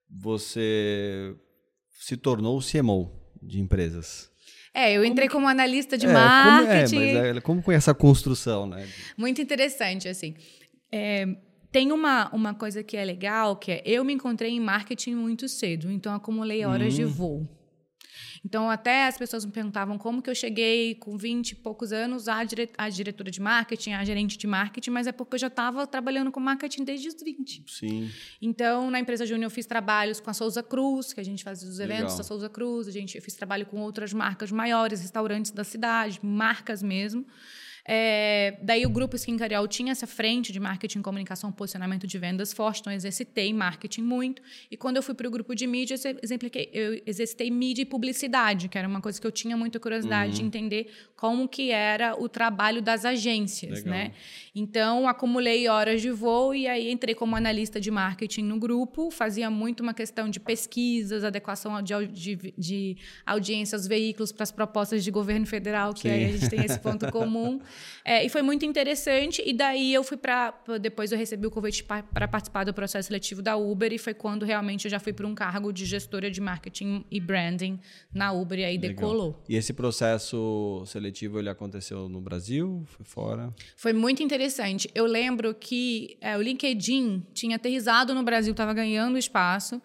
você 0.08 1.34
se 1.90 2.16
tornou 2.16 2.60
CMO 2.60 3.10
de 3.42 3.60
empresas. 3.60 4.30
É, 4.74 4.92
eu 4.92 5.04
entrei 5.04 5.28
como, 5.28 5.40
como 5.40 5.48
analista 5.48 5.98
de 5.98 6.06
é, 6.06 6.12
marketing. 6.12 6.94
Como, 6.94 7.02
é, 7.04 7.14
mas 7.14 7.36
é, 7.36 7.40
como 7.40 7.62
foi 7.62 7.74
essa 7.74 7.94
construção, 7.94 8.66
né? 8.66 8.88
Muito 9.16 9.40
interessante, 9.40 10.08
assim. 10.08 10.34
É, 10.90 11.26
tem 11.70 11.92
uma, 11.92 12.28
uma 12.34 12.54
coisa 12.54 12.82
que 12.82 12.96
é 12.96 13.04
legal, 13.04 13.56
que 13.56 13.72
é 13.72 13.82
eu 13.84 14.04
me 14.04 14.12
encontrei 14.12 14.50
em 14.50 14.60
marketing 14.60 15.14
muito 15.14 15.48
cedo, 15.48 15.90
então 15.90 16.14
acumulei 16.14 16.64
horas 16.64 16.94
hum. 16.94 16.96
de 16.96 17.04
voo. 17.04 17.61
Então, 18.44 18.68
até 18.68 19.06
as 19.06 19.16
pessoas 19.16 19.44
me 19.44 19.52
perguntavam 19.52 19.96
como 19.96 20.20
que 20.20 20.28
eu 20.28 20.34
cheguei 20.34 20.96
com 20.96 21.16
20 21.16 21.52
e 21.52 21.54
poucos 21.54 21.92
anos 21.92 22.26
a, 22.26 22.42
dire 22.42 22.68
diretora 22.90 23.30
de 23.30 23.40
marketing, 23.40 23.92
a 23.92 24.04
gerente 24.04 24.36
de 24.36 24.46
marketing, 24.46 24.90
mas 24.90 25.06
é 25.06 25.12
porque 25.12 25.36
eu 25.36 25.38
já 25.38 25.46
estava 25.46 25.86
trabalhando 25.86 26.32
com 26.32 26.40
marketing 26.40 26.82
desde 26.82 27.08
os 27.08 27.14
20. 27.22 27.62
Sim. 27.66 28.10
Então, 28.40 28.90
na 28.90 28.98
empresa 28.98 29.24
Júnior, 29.24 29.44
eu 29.44 29.50
fiz 29.50 29.64
trabalhos 29.64 30.18
com 30.18 30.28
a 30.28 30.34
Souza 30.34 30.62
Cruz, 30.62 31.12
que 31.12 31.20
a 31.20 31.24
gente 31.24 31.44
fazia 31.44 31.68
os 31.68 31.78
eventos 31.78 32.02
Legal. 32.02 32.16
da 32.18 32.24
Souza 32.24 32.48
Cruz, 32.48 32.88
a 32.88 32.90
gente, 32.90 33.16
eu 33.16 33.22
fiz 33.22 33.34
trabalho 33.34 33.64
com 33.66 33.80
outras 33.80 34.12
marcas 34.12 34.50
maiores, 34.50 35.00
restaurantes 35.00 35.52
da 35.52 35.62
cidade, 35.62 36.18
marcas 36.22 36.82
mesmo. 36.82 37.24
É, 37.84 38.58
daí 38.62 38.86
o 38.86 38.90
grupo 38.90 39.16
Skin 39.16 39.36
Cariol 39.36 39.66
tinha 39.66 39.90
essa 39.90 40.06
frente 40.06 40.52
de 40.52 40.60
marketing, 40.60 41.02
comunicação, 41.02 41.50
posicionamento 41.50 42.06
de 42.06 42.16
vendas 42.16 42.52
forte, 42.52 42.80
então 42.80 42.92
eu 42.92 42.96
exercitei 42.96 43.52
marketing 43.52 44.02
muito. 44.02 44.40
E 44.70 44.76
quando 44.76 44.96
eu 44.96 45.02
fui 45.02 45.14
para 45.14 45.26
o 45.26 45.30
grupo 45.30 45.54
de 45.54 45.66
mídia, 45.66 45.96
eu 46.72 47.02
exercitei 47.04 47.50
mídia 47.50 47.82
e 47.82 47.84
publicidade, 47.84 48.68
que 48.68 48.78
era 48.78 48.86
uma 48.86 49.00
coisa 49.00 49.20
que 49.20 49.26
eu 49.26 49.32
tinha 49.32 49.56
muita 49.56 49.80
curiosidade 49.80 50.30
uhum. 50.30 50.38
de 50.38 50.44
entender 50.44 50.92
como 51.16 51.48
que 51.48 51.70
era 51.70 52.14
o 52.20 52.28
trabalho 52.28 52.80
das 52.80 53.04
agências, 53.04 53.84
Legal. 53.84 53.94
né? 53.94 54.12
Então, 54.54 55.08
acumulei 55.08 55.66
horas 55.66 56.00
de 56.00 56.10
voo 56.10 56.54
e 56.54 56.68
aí 56.68 56.90
entrei 56.90 57.14
como 57.14 57.34
analista 57.34 57.80
de 57.80 57.90
marketing 57.90 58.42
no 58.42 58.58
grupo, 58.58 59.10
fazia 59.10 59.50
muito 59.50 59.80
uma 59.80 59.94
questão 59.94 60.28
de 60.28 60.38
pesquisas, 60.38 61.24
adequação 61.24 61.82
de, 61.82 62.06
de, 62.06 62.54
de 62.56 62.96
audiência 63.26 63.74
aos 63.74 63.86
veículos 63.86 64.30
para 64.30 64.44
as 64.44 64.52
propostas 64.52 65.02
de 65.02 65.10
governo 65.10 65.46
federal, 65.46 65.94
que 65.94 66.02
Sim. 66.02 66.10
aí 66.10 66.24
a 66.26 66.32
gente 66.32 66.48
tem 66.48 66.64
esse 66.64 66.78
ponto 66.78 67.10
comum. 67.10 67.60
É, 68.04 68.24
e 68.24 68.28
foi 68.28 68.42
muito 68.42 68.64
interessante. 68.64 69.42
E 69.44 69.52
daí 69.52 69.92
eu 69.92 70.02
fui 70.02 70.16
para. 70.16 70.54
Depois 70.80 71.12
eu 71.12 71.18
recebi 71.18 71.46
o 71.46 71.50
convite 71.50 71.84
para 71.84 72.28
participar 72.28 72.64
do 72.64 72.74
processo 72.74 73.08
seletivo 73.08 73.42
da 73.42 73.56
Uber, 73.56 73.92
e 73.92 73.98
foi 73.98 74.14
quando 74.14 74.44
realmente 74.44 74.86
eu 74.86 74.90
já 74.90 74.98
fui 74.98 75.12
para 75.12 75.26
um 75.26 75.34
cargo 75.34 75.72
de 75.72 75.84
gestora 75.84 76.30
de 76.30 76.40
marketing 76.40 77.04
e 77.10 77.20
branding 77.20 77.78
na 78.12 78.32
Uber, 78.32 78.58
e 78.58 78.64
aí 78.64 78.76
Legal. 78.76 78.94
decolou. 78.94 79.42
E 79.48 79.56
esse 79.56 79.72
processo 79.72 80.82
seletivo 80.86 81.38
ele 81.38 81.48
aconteceu 81.48 82.08
no 82.08 82.20
Brasil? 82.20 82.84
Foi 82.86 83.04
fora? 83.04 83.54
Foi 83.76 83.92
muito 83.92 84.22
interessante. 84.22 84.90
Eu 84.94 85.06
lembro 85.06 85.54
que 85.54 86.16
é, 86.20 86.36
o 86.36 86.42
LinkedIn 86.42 87.26
tinha 87.32 87.56
aterrizado 87.56 88.14
no 88.14 88.22
Brasil, 88.22 88.52
estava 88.52 88.72
ganhando 88.72 89.18
espaço, 89.18 89.80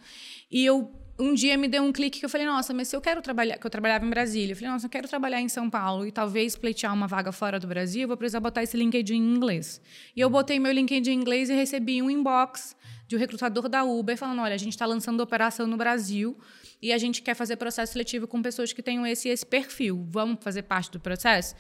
e 0.50 0.66
eu 0.66 0.92
um 1.20 1.34
dia 1.34 1.58
me 1.58 1.68
deu 1.68 1.84
um 1.84 1.92
clique 1.92 2.20
que 2.20 2.26
eu 2.26 2.30
falei, 2.30 2.46
nossa, 2.46 2.74
mas 2.74 2.88
se 2.88 2.96
eu 2.96 3.02
quero 3.02 3.22
trabalhar, 3.22 3.58
que 3.58 3.66
eu 3.66 3.72
trabalhava 3.72 4.06
em 4.06 4.10
Brasília, 4.10 4.52
eu 4.52 4.56
falei, 4.56 4.72
nossa, 4.72 4.86
eu 4.86 4.90
quero 4.90 5.08
trabalhar 5.08 5.42
em 5.42 5.50
São 5.50 5.70
Paulo 5.70 6.06
e 6.06 6.12
talvez 6.12 6.56
pleitear 6.56 6.94
uma 6.94 7.08
vaga 7.08 7.32
fora 7.32 7.60
do 7.60 7.68
Brasil, 7.68 8.04
eu 8.04 8.08
vou 8.08 8.18
precisar 8.18 8.40
botar 8.40 8.62
esse 8.62 8.78
LinkedIn 8.78 9.16
em 9.16 9.36
inglês. 9.36 9.82
E 10.16 10.22
eu 10.22 10.30
botei 10.30 10.60
meu 10.60 10.72
LinkedIn 10.72 11.12
em 11.12 11.16
inglês 11.16 11.50
e 11.50 11.54
recebi 11.54 12.02
um 12.02 12.10
inbox 12.10 12.76
de 13.08 13.16
um 13.16 13.20
recrutador 13.20 13.68
da 13.68 13.84
Uber 13.84 14.18
falando, 14.18 14.42
olha, 14.42 14.54
a 14.54 14.58
gente 14.58 14.74
está 14.74 14.86
lançando 14.86 15.22
operação 15.22 15.66
no 15.66 15.78
Brasil 15.78 16.38
e 16.82 16.94
a 16.94 16.98
gente 16.98 17.22
quer 17.22 17.34
fazer 17.34 17.56
processo 17.56 17.94
seletivo 17.94 18.28
com 18.28 18.42
pessoas 18.42 18.72
que 18.72 18.84
tenham 18.84 19.06
esse 19.06 19.30
esse 19.30 19.46
perfil. 19.46 20.06
Vamos 20.10 20.38
fazer 20.42 20.64
parte 20.64 20.92
do 20.92 21.00
processo? 21.00 21.56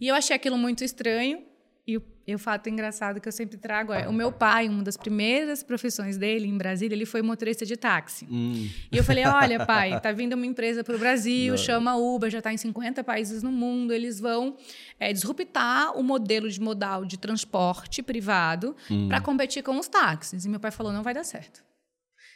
E 0.00 0.08
eu 0.08 0.14
achei 0.14 0.34
aquilo 0.34 0.56
muito 0.56 0.82
estranho 0.84 1.44
e 1.86 2.00
e 2.26 2.34
o 2.34 2.38
fato 2.38 2.68
engraçado 2.68 3.20
que 3.20 3.28
eu 3.28 3.32
sempre 3.32 3.56
trago 3.56 3.92
é: 3.92 4.08
o 4.08 4.12
meu 4.12 4.30
pai, 4.30 4.68
uma 4.68 4.82
das 4.82 4.96
primeiras 4.96 5.62
profissões 5.62 6.16
dele 6.16 6.46
em 6.46 6.56
Brasília, 6.56 6.94
ele 6.94 7.06
foi 7.06 7.20
motorista 7.20 7.66
de 7.66 7.76
táxi. 7.76 8.26
Hum. 8.30 8.68
E 8.90 8.96
eu 8.96 9.02
falei: 9.02 9.26
olha, 9.26 9.66
pai, 9.66 10.00
tá 10.00 10.10
vindo 10.12 10.34
uma 10.34 10.46
empresa 10.46 10.84
para 10.84 10.94
o 10.94 10.98
Brasil, 10.98 11.52
Não. 11.52 11.58
chama 11.58 11.96
Uber, 11.96 12.30
já 12.30 12.38
está 12.38 12.52
em 12.52 12.56
50 12.56 13.02
países 13.02 13.42
no 13.42 13.50
mundo, 13.50 13.92
eles 13.92 14.20
vão 14.20 14.56
é, 15.00 15.12
disruptar 15.12 15.98
o 15.98 16.02
modelo 16.02 16.48
de 16.48 16.60
modal 16.60 17.04
de 17.04 17.16
transporte 17.18 18.02
privado 18.02 18.76
hum. 18.90 19.08
para 19.08 19.20
competir 19.20 19.62
com 19.62 19.78
os 19.78 19.88
táxis. 19.88 20.44
E 20.44 20.48
meu 20.48 20.60
pai 20.60 20.70
falou: 20.70 20.92
não 20.92 21.02
vai 21.02 21.14
dar 21.14 21.24
certo. 21.24 21.62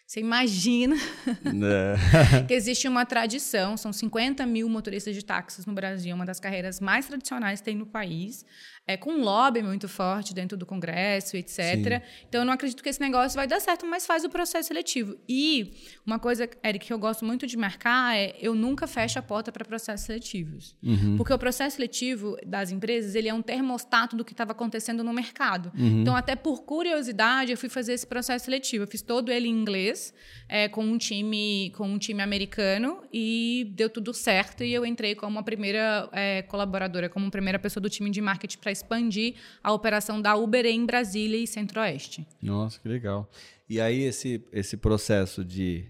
Você 0.06 0.20
imagina 0.20 0.94
né. 1.42 1.96
que 2.46 2.54
existe 2.54 2.86
uma 2.86 3.04
tradição, 3.04 3.76
são 3.76 3.92
50 3.92 4.46
mil 4.46 4.68
motoristas 4.68 5.12
de 5.16 5.24
táxis 5.24 5.66
no 5.66 5.72
Brasil, 5.72 6.14
uma 6.14 6.24
das 6.24 6.38
carreiras 6.38 6.78
mais 6.78 7.06
tradicionais 7.06 7.60
que 7.60 7.64
tem 7.64 7.74
no 7.74 7.86
país 7.86 8.46
é, 8.86 8.96
com 8.96 9.10
um 9.10 9.22
lobby 9.22 9.62
muito 9.62 9.88
forte 9.88 10.32
dentro 10.32 10.56
do 10.56 10.64
Congresso, 10.64 11.36
etc. 11.36 11.56
Sim. 11.56 12.00
Então, 12.28 12.42
eu 12.42 12.44
não 12.44 12.52
acredito 12.52 12.82
que 12.82 12.88
esse 12.88 13.00
negócio 13.00 13.34
vai 13.34 13.46
dar 13.46 13.58
certo, 13.60 13.84
mas 13.84 14.06
faz 14.06 14.22
o 14.22 14.30
processo 14.30 14.68
seletivo. 14.68 15.16
E 15.28 15.72
uma 16.06 16.20
coisa, 16.20 16.48
Eric, 16.64 16.86
que 16.86 16.92
eu 16.92 16.98
gosto 16.98 17.24
muito 17.24 17.46
de 17.48 17.56
marcar 17.56 18.16
é 18.16 18.36
eu 18.40 18.54
nunca 18.54 18.86
fecho 18.86 19.18
a 19.18 19.22
porta 19.22 19.50
para 19.50 19.64
processos 19.64 20.06
seletivos. 20.06 20.76
Uhum. 20.82 21.16
Porque 21.16 21.32
o 21.32 21.38
processo 21.38 21.76
seletivo 21.76 22.36
das 22.46 22.70
empresas, 22.70 23.16
ele 23.16 23.28
é 23.28 23.34
um 23.34 23.42
termostato 23.42 24.14
do 24.14 24.24
que 24.24 24.32
estava 24.32 24.52
acontecendo 24.52 25.02
no 25.02 25.12
mercado. 25.12 25.72
Uhum. 25.76 26.02
Então, 26.02 26.14
até 26.14 26.36
por 26.36 26.62
curiosidade, 26.62 27.50
eu 27.50 27.58
fui 27.58 27.68
fazer 27.68 27.92
esse 27.92 28.06
processo 28.06 28.44
seletivo. 28.44 28.84
Eu 28.84 28.88
fiz 28.88 29.02
todo 29.02 29.32
ele 29.32 29.48
em 29.48 29.52
inglês, 29.52 30.14
é, 30.48 30.68
com, 30.68 30.84
um 30.84 30.96
time, 30.96 31.72
com 31.76 31.88
um 31.88 31.98
time 31.98 32.22
americano, 32.22 33.02
e 33.12 33.72
deu 33.74 33.90
tudo 33.90 34.14
certo. 34.14 34.62
E 34.62 34.72
eu 34.72 34.86
entrei 34.86 35.16
como 35.16 35.40
a 35.40 35.42
primeira 35.42 36.08
é, 36.12 36.42
colaboradora, 36.42 37.08
como 37.08 37.26
a 37.26 37.30
primeira 37.30 37.58
pessoa 37.58 37.82
do 37.82 37.90
time 37.90 38.10
de 38.10 38.20
marketing 38.20 38.58
para 38.58 38.75
expandir 38.76 39.34
a 39.62 39.72
operação 39.72 40.20
da 40.20 40.36
Uber 40.36 40.64
em 40.66 40.84
Brasília 40.84 41.36
e 41.38 41.46
Centro-Oeste. 41.46 42.26
Nossa, 42.42 42.78
que 42.80 42.88
legal. 42.88 43.28
E 43.68 43.80
aí 43.80 44.02
esse, 44.02 44.44
esse 44.52 44.76
processo 44.76 45.44
de... 45.44 45.86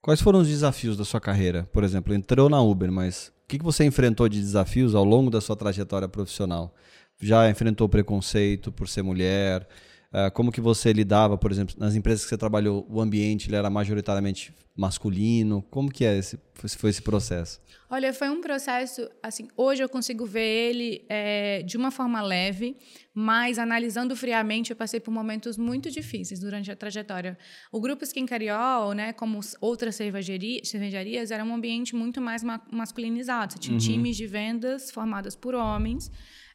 Quais 0.00 0.20
foram 0.20 0.40
os 0.40 0.48
desafios 0.48 0.96
da 0.96 1.04
sua 1.04 1.20
carreira? 1.20 1.68
Por 1.72 1.82
exemplo, 1.82 2.14
entrou 2.14 2.48
na 2.48 2.62
Uber, 2.62 2.92
mas 2.92 3.32
o 3.44 3.48
que 3.48 3.58
você 3.58 3.84
enfrentou 3.84 4.28
de 4.28 4.40
desafios 4.40 4.94
ao 4.94 5.04
longo 5.04 5.30
da 5.30 5.40
sua 5.40 5.56
trajetória 5.56 6.06
profissional? 6.06 6.74
Já 7.20 7.50
enfrentou 7.50 7.88
preconceito 7.88 8.70
por 8.70 8.88
ser 8.88 9.02
mulher? 9.02 9.66
Ah, 10.12 10.30
como 10.30 10.52
que 10.52 10.60
você 10.60 10.92
lidava, 10.92 11.36
por 11.36 11.50
exemplo, 11.50 11.74
nas 11.78 11.94
empresas 11.94 12.24
que 12.24 12.28
você 12.28 12.38
trabalhou, 12.38 12.86
o 12.88 13.00
ambiente 13.00 13.48
ele 13.48 13.56
era 13.56 13.68
majoritariamente 13.68 14.54
masculino? 14.76 15.62
Como 15.70 15.90
que 15.90 16.04
é 16.04 16.16
esse, 16.16 16.38
foi 16.54 16.90
esse 16.90 17.02
processo? 17.02 17.60
Olha, 17.88 18.12
foi 18.12 18.28
um 18.28 18.40
processo, 18.40 19.08
assim, 19.22 19.46
hoje 19.56 19.82
eu 19.82 19.88
consigo 19.88 20.26
ver 20.26 20.40
ele 20.40 21.04
é, 21.08 21.62
de 21.62 21.76
uma 21.76 21.90
forma 21.90 22.20
leve, 22.20 22.76
mas 23.14 23.58
analisando 23.58 24.16
friamente, 24.16 24.70
eu 24.70 24.76
passei 24.76 24.98
por 24.98 25.12
momentos 25.12 25.56
muito 25.56 25.88
difíceis 25.90 26.40
durante 26.40 26.70
a 26.70 26.76
trajetória. 26.76 27.38
O 27.70 27.80
grupo 27.80 28.02
Skin 28.02 28.26
Cariol, 28.26 28.92
né, 28.92 29.12
como 29.12 29.38
outras 29.60 29.94
cervejarias, 29.94 30.68
cervejarias 30.68 31.30
era 31.30 31.44
um 31.44 31.54
ambiente 31.54 31.94
muito 31.94 32.20
mais 32.20 32.42
ma 32.42 32.60
masculinizado. 32.72 33.52
Você 33.52 33.58
tinha 33.58 33.74
uhum. 33.74 33.78
times 33.78 34.16
de 34.16 34.26
vendas 34.26 34.90
formados 34.90 35.36
por 35.36 35.54
homens, 35.54 36.10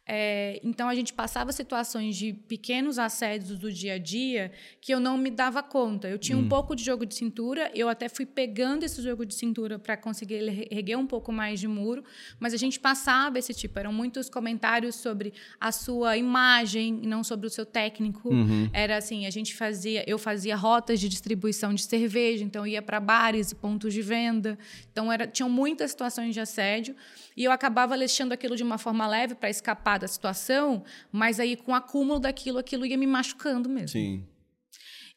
É, 0.08 0.60
então 0.64 0.90
a 0.90 0.96
gente 0.96 1.14
passava 1.14 1.52
situações 1.52 2.16
de 2.18 2.34
pequenos 2.34 2.98
assédios 2.98 3.58
do 3.58 3.72
dia 3.72 3.94
a 3.94 3.98
dia 3.98 4.52
que 4.82 4.92
eu 4.94 5.00
não 5.00 5.18
me 5.18 5.30
dava 5.30 5.62
conta. 5.62 6.10
Eu 6.10 6.18
tinha 6.18 6.38
hum. 6.38 6.42
um 6.42 6.50
pouco 6.50 6.76
de 6.76 6.84
jogo 6.84 7.06
de 7.06 7.14
cintura, 7.14 7.72
eu 7.76 7.88
até 7.88 8.10
fui 8.10 8.26
pegando 8.26 8.84
esse 8.84 9.02
jogo 9.02 9.26
de 9.26 9.36
cintura 9.36 9.78
para 9.78 9.96
conseguir 9.96 10.68
erguer 10.72 10.98
um 10.98 11.06
pouco 11.06 11.32
mais 11.32 11.60
de 11.60 11.68
muro, 11.68 12.04
mas 12.40 12.54
a 12.54 12.58
gente 12.58 12.80
passava 12.80 13.38
esse 13.38 13.54
tipo. 13.54 13.78
Eram 13.78 13.94
muitos 13.94 14.30
comentários 14.30 14.96
sobre 14.96 15.34
a 15.60 15.72
sua 15.72 16.18
imagem 16.18 17.00
e 17.04 17.08
não 17.08 17.24
sobre 17.24 17.46
o 17.46 17.50
seu 17.50 17.66
técnico. 17.66 18.30
Uhum. 18.30 18.70
Era 18.74 18.98
assim, 18.98 19.28
a 19.28 19.30
gente 19.30 19.56
fazia, 19.56 20.04
eu 20.08 20.18
fazia 20.18 20.56
rotas 20.56 21.00
de 21.00 21.08
distribuição 21.08 21.74
de 21.74 21.84
cerveja, 21.84 22.44
então 22.44 22.66
ia 22.66 22.82
para 22.82 23.00
bares 23.00 23.52
e 23.52 23.56
pontos 23.56 23.94
de 23.94 24.02
venda. 24.02 24.58
Então 24.92 25.12
era, 25.12 25.28
tinham 25.28 25.50
muitas 25.50 25.92
situações 25.92 26.34
de 26.34 26.40
assédio 26.40 26.96
e 27.36 27.44
eu 27.44 27.52
acabava 27.52 27.98
deixando 27.98 28.34
aquilo 28.34 28.56
de 28.56 28.64
uma 28.64 28.78
forma 28.78 29.08
leve 29.08 29.36
para 29.36 29.50
escapar 29.50 30.00
da 30.00 30.08
situação, 30.08 30.84
mas 31.12 31.40
aí 31.40 31.56
com 31.56 31.72
o 31.72 31.76
acúmulo 31.76 32.20
daquilo, 32.20 32.58
aquilo 32.58 32.86
ia 32.86 32.98
me 32.98 33.08
machucando 33.08 33.70
mesmo. 33.70 33.90
Sim. 33.90 34.28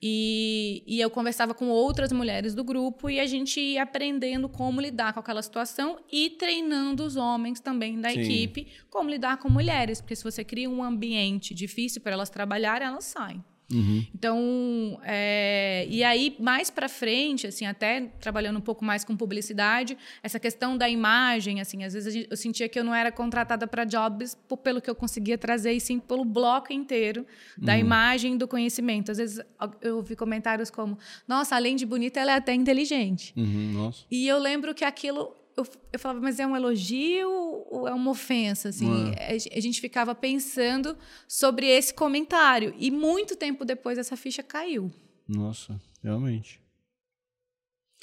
E, 0.07 0.83
e, 0.87 1.01
eu 1.01 1.09
conversava 1.09 1.55
com 1.55 1.69
outras 1.69 2.13
mulheres 2.13 2.55
do 2.55 2.63
grupo 2.63 3.09
e 3.09 3.19
a 3.19 3.27
gente 3.27 3.59
ia 3.59 3.85
aprendendo 3.85 4.51
como 4.51 4.79
lidar 4.79 5.15
com 5.15 5.21
aquela 5.21 5.41
situação 5.41 5.99
e 6.13 6.29
treinando 6.29 7.03
os 7.05 7.17
homens 7.17 7.59
também 7.59 7.99
da 7.99 8.11
Sim. 8.11 8.21
equipe 8.21 8.67
como 8.91 9.09
lidar 9.09 9.39
com 9.39 9.49
mulheres. 9.49 10.03
Porque 10.03 10.15
se 10.15 10.23
você 10.23 10.45
cria 10.45 10.69
um 10.69 10.83
ambiente 10.83 11.55
difícil 11.55 12.03
para 12.03 12.13
elas 12.13 12.29
trabalharem, 12.29 12.87
elas 12.87 13.05
saem. 13.05 13.43
Uhum. 13.73 14.07
Então, 14.15 15.01
é, 15.05 15.87
e 15.89 16.05
aí 16.05 16.37
mais 16.39 16.71
para 16.71 16.89
frente, 16.89 17.47
assim, 17.47 17.65
até 17.65 18.03
trabalhando 18.21 18.59
um 18.59 18.63
pouco 18.63 18.85
mais 18.85 19.05
com 19.05 19.17
publicidade, 19.17 19.97
essa 20.23 20.39
questão 20.39 20.77
da 20.77 20.89
imagem, 20.89 21.61
assim, 21.61 21.85
às 21.85 21.95
vezes 21.95 22.27
eu 22.31 22.37
sentia 22.37 22.69
que 22.69 22.79
eu 22.79 22.85
não 22.85 22.95
era 22.95 23.11
contratada 23.11 23.67
para 23.67 23.85
jobs 23.85 24.37
por, 24.49 24.59
pelo 24.59 24.81
que 24.81 24.91
eu 24.91 24.95
conseguia 24.95 25.39
trazer, 25.39 25.73
e 25.73 25.81
sim 25.81 25.99
pelo 25.99 26.25
bloco 26.25 26.73
inteiro 26.73 27.27
da 27.57 27.73
uhum. 27.73 27.79
imagem 27.79 28.35
e 28.35 28.39
do 28.39 28.47
conhecimento. 28.47 29.11
Às 29.11 29.19
vezes 29.19 29.41
eu 29.81 29.97
ouvi 29.97 30.15
comentários 30.15 30.71
como: 30.71 30.99
"Nossa, 31.27 31.57
além 31.57 31.77
de 31.77 31.87
bonita, 31.87 32.21
ela 32.21 32.33
é 32.33 32.37
até 32.37 32.55
inteligente". 32.55 33.33
Uhum, 33.37 33.91
e 34.11 34.29
eu 34.29 34.39
lembro 34.39 34.75
que 34.75 34.85
aquilo 34.85 35.35
eu, 35.57 35.67
eu 35.93 35.99
falava, 35.99 36.21
mas 36.21 36.41
é 36.41 36.47
um 36.47 36.57
elogio 36.57 37.29
ou 37.71 37.87
é 37.87 37.95
uma 37.95 38.11
ofensa? 38.11 38.71
Assim, 38.71 39.13
é. 39.17 39.37
a 39.57 39.61
gente 39.61 39.81
ficava 39.81 40.15
pensando 40.15 40.97
sobre 41.29 41.67
esse 41.67 41.93
comentário. 41.93 42.75
E 42.79 42.91
muito 42.91 43.37
tempo 43.37 43.65
depois 43.65 43.99
essa 43.99 44.17
ficha 44.17 44.43
caiu. 44.43 44.91
Nossa, 45.29 45.81
realmente. 46.03 46.61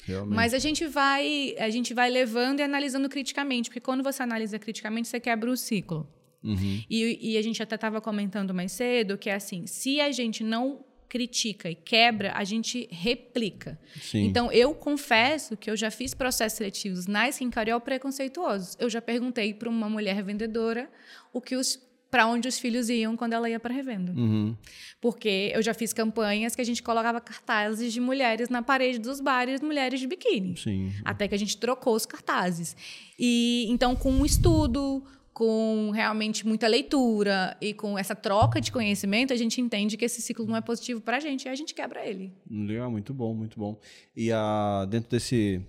Realmente. 0.04 0.34
Mas 0.34 0.52
a 0.54 0.58
gente 0.58 0.86
vai 0.86 1.54
a 1.58 1.70
gente 1.70 1.94
vai 1.94 2.10
levando 2.10 2.60
e 2.60 2.62
analisando 2.62 3.08
criticamente, 3.08 3.68
porque 3.68 3.80
quando 3.80 4.02
você 4.02 4.22
analisa 4.22 4.58
criticamente, 4.58 5.08
você 5.08 5.20
quebra 5.20 5.50
o 5.50 5.56
ciclo. 5.56 6.08
Uhum. 6.42 6.82
E, 6.90 7.32
e 7.32 7.38
a 7.38 7.42
gente 7.42 7.62
até 7.62 7.76
estava 7.76 8.00
comentando 8.00 8.52
mais 8.52 8.72
cedo 8.72 9.16
que 9.16 9.30
é 9.30 9.34
assim, 9.34 9.64
se 9.66 10.00
a 10.00 10.10
gente 10.10 10.42
não 10.42 10.84
critica 11.12 11.68
e 11.68 11.74
quebra, 11.74 12.32
a 12.34 12.42
gente 12.42 12.88
replica. 12.90 13.78
Sim. 14.00 14.24
Então, 14.24 14.50
eu 14.50 14.74
confesso 14.74 15.58
que 15.58 15.70
eu 15.70 15.76
já 15.76 15.90
fiz 15.90 16.14
processos 16.14 16.56
seletivos 16.56 17.06
na 17.06 17.28
Skincariol 17.28 17.82
preconceituosos. 17.82 18.78
Eu 18.80 18.88
já 18.88 19.02
perguntei 19.02 19.52
para 19.52 19.68
uma 19.68 19.90
mulher 19.90 20.22
vendedora 20.22 20.88
o 21.30 21.38
que 21.38 21.54
os 21.54 21.78
para 22.10 22.26
onde 22.26 22.46
os 22.46 22.58
filhos 22.58 22.90
iam 22.90 23.16
quando 23.16 23.32
ela 23.32 23.48
ia 23.48 23.58
para 23.58 23.72
revenda. 23.72 24.12
Uhum. 24.12 24.54
Porque 25.00 25.50
eu 25.54 25.62
já 25.62 25.72
fiz 25.72 25.94
campanhas 25.94 26.54
que 26.54 26.60
a 26.60 26.64
gente 26.64 26.82
colocava 26.82 27.20
cartazes 27.22 27.90
de 27.90 28.00
mulheres 28.00 28.50
na 28.50 28.62
parede 28.62 28.98
dos 28.98 29.18
bares, 29.18 29.62
mulheres 29.62 29.98
de 29.98 30.06
biquíni. 30.06 30.54
Sim. 30.58 30.92
Até 31.04 31.26
que 31.26 31.34
a 31.34 31.38
gente 31.38 31.56
trocou 31.56 31.94
os 31.94 32.04
cartazes. 32.04 32.76
E 33.18 33.66
então 33.70 33.96
com 33.96 34.10
um 34.10 34.26
estudo, 34.26 35.02
com 35.32 35.90
realmente 35.90 36.46
muita 36.46 36.66
leitura 36.66 37.56
e 37.60 37.72
com 37.72 37.98
essa 37.98 38.14
troca 38.14 38.60
de 38.60 38.70
conhecimento, 38.70 39.32
a 39.32 39.36
gente 39.36 39.60
entende 39.60 39.96
que 39.96 40.04
esse 40.04 40.20
ciclo 40.20 40.46
não 40.46 40.56
é 40.56 40.60
positivo 40.60 41.00
para 41.00 41.16
a 41.16 41.20
gente 41.20 41.46
e 41.46 41.48
a 41.48 41.54
gente 41.54 41.74
quebra 41.74 42.06
ele. 42.06 42.32
Legal, 42.50 42.90
muito 42.90 43.14
bom, 43.14 43.34
muito 43.34 43.58
bom. 43.58 43.80
E 44.14 44.30
a, 44.30 44.86
dentro 44.88 45.10
desse, 45.10 45.64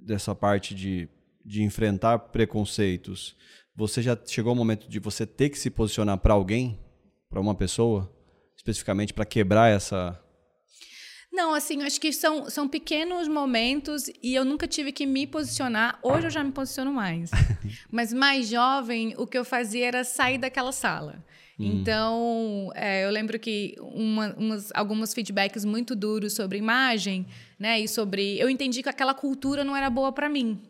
dessa 0.00 0.34
parte 0.34 0.74
de, 0.74 1.08
de 1.44 1.62
enfrentar 1.62 2.18
preconceitos, 2.18 3.36
você 3.74 4.00
já 4.00 4.18
chegou 4.26 4.50
ao 4.50 4.56
momento 4.56 4.88
de 4.88 4.98
você 4.98 5.26
ter 5.26 5.50
que 5.50 5.58
se 5.58 5.70
posicionar 5.70 6.18
para 6.18 6.34
alguém, 6.34 6.78
para 7.28 7.40
uma 7.40 7.54
pessoa, 7.54 8.10
especificamente 8.56 9.12
para 9.12 9.24
quebrar 9.24 9.68
essa 9.68 10.21
não, 11.32 11.54
assim, 11.54 11.82
acho 11.82 11.98
que 11.98 12.12
são, 12.12 12.50
são 12.50 12.68
pequenos 12.68 13.26
momentos 13.26 14.10
e 14.22 14.34
eu 14.34 14.44
nunca 14.44 14.68
tive 14.68 14.92
que 14.92 15.06
me 15.06 15.26
posicionar. 15.26 15.98
Hoje 16.02 16.26
eu 16.26 16.30
já 16.30 16.44
me 16.44 16.52
posiciono 16.52 16.92
mais. 16.92 17.30
Mas 17.90 18.12
mais 18.12 18.48
jovem, 18.48 19.14
o 19.16 19.26
que 19.26 19.38
eu 19.38 19.44
fazia 19.44 19.86
era 19.86 20.04
sair 20.04 20.36
daquela 20.36 20.72
sala. 20.72 21.24
Hum. 21.58 21.64
Então, 21.64 22.70
é, 22.74 23.06
eu 23.06 23.10
lembro 23.10 23.38
que 23.38 23.74
uma, 23.80 24.34
umas, 24.34 24.70
alguns 24.74 25.14
feedbacks 25.14 25.64
muito 25.64 25.96
duros 25.96 26.34
sobre 26.34 26.58
imagem, 26.58 27.26
né? 27.58 27.80
E 27.80 27.88
sobre. 27.88 28.38
Eu 28.38 28.50
entendi 28.50 28.82
que 28.82 28.88
aquela 28.90 29.14
cultura 29.14 29.64
não 29.64 29.74
era 29.74 29.88
boa 29.88 30.12
para 30.12 30.28
mim. 30.28 30.60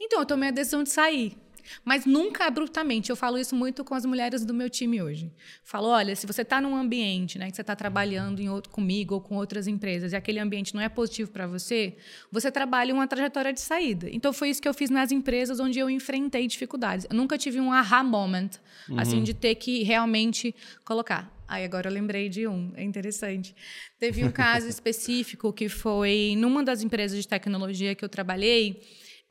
Então, 0.00 0.20
eu 0.20 0.26
tomei 0.26 0.50
a 0.50 0.52
decisão 0.52 0.84
de 0.84 0.90
sair. 0.90 1.36
Mas 1.84 2.04
nunca 2.04 2.46
abruptamente. 2.46 3.10
Eu 3.10 3.16
falo 3.16 3.38
isso 3.38 3.54
muito 3.54 3.84
com 3.84 3.94
as 3.94 4.04
mulheres 4.04 4.44
do 4.44 4.54
meu 4.54 4.68
time 4.68 5.02
hoje. 5.02 5.32
Falo, 5.62 5.88
olha, 5.88 6.14
se 6.16 6.26
você 6.26 6.42
está 6.42 6.60
num 6.60 6.76
ambiente, 6.76 7.38
né, 7.38 7.50
que 7.50 7.56
você 7.56 7.62
está 7.62 7.74
trabalhando 7.74 8.40
em 8.40 8.48
outro 8.48 8.70
comigo 8.70 9.14
ou 9.14 9.20
com 9.20 9.36
outras 9.36 9.66
empresas 9.66 10.12
e 10.12 10.16
aquele 10.16 10.38
ambiente 10.38 10.74
não 10.74 10.80
é 10.80 10.88
positivo 10.88 11.30
para 11.30 11.46
você, 11.46 11.96
você 12.30 12.50
trabalha 12.50 12.94
uma 12.94 13.06
trajetória 13.06 13.52
de 13.52 13.60
saída. 13.60 14.08
Então 14.10 14.32
foi 14.32 14.50
isso 14.50 14.60
que 14.60 14.68
eu 14.68 14.74
fiz 14.74 14.90
nas 14.90 15.12
empresas 15.12 15.60
onde 15.60 15.78
eu 15.78 15.88
enfrentei 15.88 16.46
dificuldades. 16.46 17.06
Eu 17.08 17.16
nunca 17.16 17.38
tive 17.38 17.60
um 17.60 17.72
aha 17.72 18.02
moment, 18.02 18.50
uhum. 18.88 18.98
assim, 18.98 19.22
de 19.22 19.34
ter 19.34 19.54
que 19.54 19.82
realmente 19.82 20.54
colocar. 20.84 21.32
Aí 21.52 21.64
agora 21.64 21.90
eu 21.90 21.92
lembrei 21.92 22.30
de 22.30 22.48
um, 22.48 22.72
é 22.74 22.82
interessante. 22.82 23.54
Teve 23.98 24.24
um 24.24 24.30
caso 24.30 24.66
específico 24.68 25.52
que 25.52 25.68
foi 25.68 26.34
numa 26.38 26.62
das 26.62 26.82
empresas 26.82 27.20
de 27.20 27.28
tecnologia 27.28 27.94
que 27.94 28.02
eu 28.02 28.08
trabalhei 28.08 28.80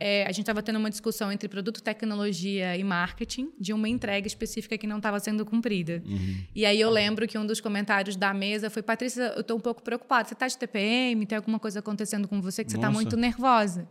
é, 0.03 0.23
a 0.23 0.31
gente 0.31 0.41
estava 0.41 0.63
tendo 0.63 0.79
uma 0.79 0.89
discussão 0.89 1.31
entre 1.31 1.47
produto, 1.47 1.79
tecnologia 1.83 2.75
e 2.75 2.83
marketing 2.83 3.51
de 3.59 3.71
uma 3.71 3.87
entrega 3.87 4.25
específica 4.25 4.75
que 4.75 4.87
não 4.87 4.97
estava 4.97 5.19
sendo 5.19 5.45
cumprida. 5.45 6.01
Uhum. 6.03 6.43
E 6.55 6.65
aí 6.65 6.81
eu 6.81 6.89
lembro 6.89 7.27
que 7.27 7.37
um 7.37 7.45
dos 7.45 7.61
comentários 7.61 8.15
da 8.15 8.33
mesa 8.33 8.71
foi: 8.71 8.81
Patrícia, 8.81 9.33
eu 9.35 9.41
estou 9.41 9.57
um 9.57 9.59
pouco 9.59 9.83
preocupada. 9.83 10.27
Você 10.27 10.33
está 10.33 10.47
de 10.47 10.57
TPM? 10.57 11.23
Tem 11.27 11.35
alguma 11.35 11.59
coisa 11.59 11.79
acontecendo 11.79 12.27
com 12.27 12.41
você 12.41 12.63
que 12.63 12.71
você 12.71 12.77
está 12.77 12.89
muito 12.89 13.15
nervosa? 13.15 13.87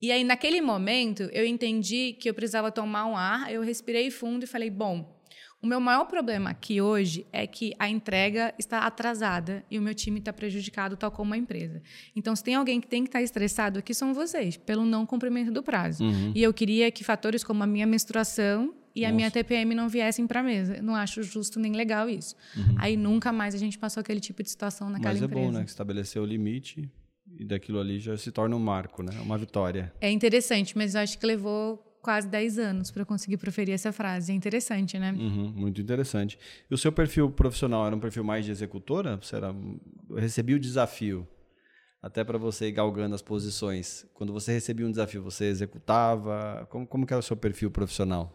E 0.00 0.10
aí, 0.10 0.24
naquele 0.24 0.62
momento, 0.62 1.24
eu 1.32 1.44
entendi 1.44 2.14
que 2.18 2.30
eu 2.30 2.32
precisava 2.32 2.72
tomar 2.72 3.04
um 3.04 3.16
ar, 3.16 3.52
eu 3.52 3.60
respirei 3.60 4.10
fundo 4.10 4.44
e 4.44 4.46
falei: 4.46 4.70
bom, 4.70 5.17
o 5.60 5.66
meu 5.66 5.80
maior 5.80 6.04
problema 6.04 6.50
aqui 6.50 6.80
hoje 6.80 7.26
é 7.32 7.46
que 7.46 7.72
a 7.78 7.88
entrega 7.88 8.54
está 8.58 8.80
atrasada 8.80 9.64
e 9.68 9.78
o 9.78 9.82
meu 9.82 9.92
time 9.94 10.20
está 10.20 10.32
prejudicado, 10.32 10.96
tal 10.96 11.10
como 11.10 11.34
a 11.34 11.36
empresa. 11.36 11.82
Então, 12.14 12.34
se 12.36 12.44
tem 12.44 12.54
alguém 12.54 12.80
que 12.80 12.86
tem 12.86 13.02
que 13.02 13.08
estar 13.08 13.20
estressado 13.22 13.78
aqui, 13.80 13.92
são 13.92 14.14
vocês, 14.14 14.56
pelo 14.56 14.84
não 14.84 15.04
cumprimento 15.04 15.50
do 15.50 15.62
prazo. 15.62 16.04
Uhum. 16.04 16.32
E 16.34 16.42
eu 16.42 16.54
queria 16.54 16.90
que 16.92 17.02
fatores 17.02 17.42
como 17.42 17.62
a 17.62 17.66
minha 17.66 17.86
menstruação 17.86 18.72
e 18.94 19.00
Nossa. 19.00 19.12
a 19.12 19.16
minha 19.16 19.30
TPM 19.30 19.74
não 19.74 19.88
viessem 19.88 20.26
para 20.28 20.40
a 20.40 20.42
mesa. 20.44 20.80
não 20.80 20.94
acho 20.94 21.22
justo 21.24 21.58
nem 21.58 21.72
legal 21.72 22.08
isso. 22.08 22.36
Uhum. 22.56 22.76
Aí 22.78 22.96
nunca 22.96 23.32
mais 23.32 23.52
a 23.54 23.58
gente 23.58 23.78
passou 23.78 24.00
aquele 24.00 24.20
tipo 24.20 24.42
de 24.42 24.50
situação 24.50 24.88
naquela 24.88 25.12
Mas 25.14 25.22
é 25.22 25.24
empresa. 25.24 25.46
bom, 25.46 25.52
né? 25.52 25.64
Estabelecer 25.64 26.22
o 26.22 26.24
limite 26.24 26.88
e 27.36 27.44
daquilo 27.44 27.80
ali 27.80 27.98
já 27.98 28.16
se 28.16 28.30
torna 28.30 28.54
um 28.56 28.60
marco, 28.60 29.02
né? 29.02 29.12
Uma 29.20 29.36
vitória. 29.36 29.92
É 30.00 30.10
interessante, 30.10 30.76
mas 30.76 30.94
eu 30.94 31.00
acho 31.00 31.18
que 31.18 31.26
levou 31.26 31.84
quase 32.08 32.26
10 32.26 32.58
anos 32.58 32.90
para 32.90 33.04
conseguir 33.04 33.36
proferir 33.36 33.74
essa 33.74 33.92
frase. 33.92 34.32
É 34.32 34.34
interessante, 34.34 34.98
né? 34.98 35.12
Uhum, 35.12 35.52
muito 35.54 35.78
interessante. 35.78 36.38
E 36.70 36.72
o 36.74 36.78
seu 36.78 36.90
perfil 36.90 37.30
profissional 37.30 37.86
era 37.86 37.94
um 37.94 38.00
perfil 38.00 38.24
mais 38.24 38.46
de 38.46 38.50
executora? 38.50 39.18
Você 39.18 39.36
era, 39.36 39.54
recebia 40.16 40.56
o 40.56 40.58
desafio, 40.58 41.28
até 42.00 42.24
para 42.24 42.38
você 42.38 42.68
ir 42.68 42.72
galgando 42.72 43.14
as 43.14 43.20
posições. 43.20 44.06
Quando 44.14 44.32
você 44.32 44.54
recebia 44.54 44.86
um 44.86 44.90
desafio, 44.90 45.22
você 45.22 45.50
executava? 45.50 46.66
Como, 46.70 46.86
como 46.86 47.06
que 47.06 47.12
era 47.12 47.20
o 47.20 47.22
seu 47.22 47.36
perfil 47.36 47.70
profissional? 47.70 48.34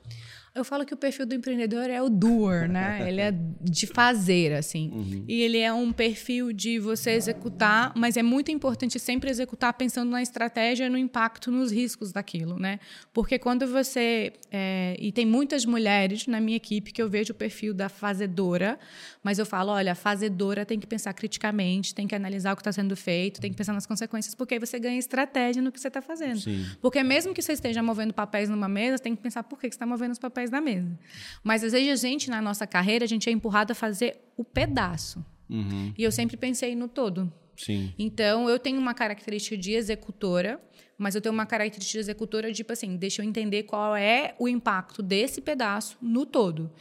Eu 0.56 0.64
falo 0.64 0.86
que 0.86 0.94
o 0.94 0.98
perfil 0.98 1.26
do 1.26 1.34
empreendedor 1.34 1.90
é 1.90 2.00
o 2.00 2.10
doer, 2.10 2.70
né? 2.70 3.04
Ele 3.10 3.22
é 3.22 3.34
de 3.60 3.88
fazer, 3.88 4.54
assim. 4.54 4.92
Uhum. 4.94 5.26
E 5.28 5.42
ele 5.42 5.58
é 5.58 5.74
um 5.74 5.92
perfil 5.92 6.54
de 6.54 6.78
você 6.78 7.12
executar, 7.12 7.92
mas 7.96 8.18
é 8.18 8.24
muito 8.24 8.52
importante 8.52 9.00
sempre 9.00 9.32
executar 9.32 9.74
pensando 9.74 10.12
na 10.12 10.22
estratégia, 10.22 10.90
no 10.90 10.98
impacto, 10.98 11.50
nos 11.50 11.72
riscos 11.72 12.12
daquilo, 12.12 12.60
né? 12.60 12.80
Porque 13.12 13.40
quando 13.40 13.66
você. 13.66 14.34
É, 14.52 14.96
e 15.00 15.12
tem 15.12 15.26
muitas 15.26 15.66
mulheres 15.66 16.28
na 16.28 16.40
minha 16.40 16.58
equipe 16.58 16.92
que 16.92 17.02
eu 17.02 17.10
vejo 17.10 17.32
o 17.34 17.36
perfil 17.36 17.74
da 17.74 17.90
fazedora, 17.90 18.78
mas 19.24 19.40
eu 19.40 19.46
falo: 19.46 19.72
olha, 19.72 19.94
a 19.94 19.96
fazedora 19.96 20.66
tem 20.66 20.80
que 20.80 20.86
pensar 20.86 21.14
criticamente, 21.14 21.96
tem 21.96 22.06
que 22.06 22.14
analisar 22.14 22.54
o 22.54 22.56
que 22.56 22.62
está 22.62 22.72
sendo 22.72 22.96
feito, 22.96 23.42
tem 23.42 23.50
que 23.50 23.58
pensar 23.58 23.74
nas 23.74 23.88
consequências, 23.88 24.36
porque 24.36 24.54
aí 24.54 24.60
você 24.60 24.78
ganha 24.78 25.00
estratégia 25.00 25.62
no 25.62 25.72
que 25.72 25.80
você 25.80 25.88
está 25.88 26.02
fazendo. 26.02 26.42
Sim. 26.42 26.66
Porque 26.82 27.02
mesmo 27.02 27.34
que 27.34 27.42
você 27.42 27.54
esteja 27.54 27.82
movendo 27.82 28.14
papéis 28.14 28.50
numa 28.50 28.68
mesa, 28.68 29.00
tem 29.00 29.16
que 29.16 29.22
pensar 29.22 29.42
por 29.44 29.60
que 29.60 29.68
você 29.68 29.76
está 29.76 29.86
movendo 29.86 30.12
os 30.12 30.20
papéis 30.20 30.43
na 30.50 30.62
mesa. 30.62 30.98
Mas 31.44 31.64
às 31.64 31.72
vezes 31.72 32.04
a 32.04 32.08
gente, 32.08 32.30
na 32.30 32.42
nossa 32.42 32.66
carreira, 32.66 33.06
a 33.06 33.08
gente 33.08 33.30
é 33.30 33.32
empurrado 33.32 33.72
a 33.72 33.76
fazer 33.76 34.18
o 34.38 34.44
pedaço. 34.44 35.24
Uhum. 35.50 35.94
E 35.98 36.04
eu 36.04 36.12
sempre 36.12 36.38
pensei 36.38 36.76
no 36.76 36.88
todo. 36.88 37.32
Sim. 37.56 37.94
Então, 37.98 38.50
eu 38.50 38.58
tenho 38.58 38.80
uma 38.80 38.94
característica 38.94 39.56
de 39.56 39.74
executora, 39.74 40.60
mas 40.98 41.16
eu 41.16 41.22
tenho 41.22 41.34
uma 41.34 41.46
característica 41.46 42.00
de 42.00 42.04
executora, 42.04 42.52
tipo 42.52 42.74
assim, 42.74 42.96
deixa 42.96 43.22
eu 43.22 43.26
entender 43.26 43.64
qual 43.64 43.96
é 43.96 44.36
o 44.40 44.48
impacto 44.48 45.02
desse 45.02 45.42
pedaço 45.42 45.98
no 46.02 46.26
todo. 46.26 46.72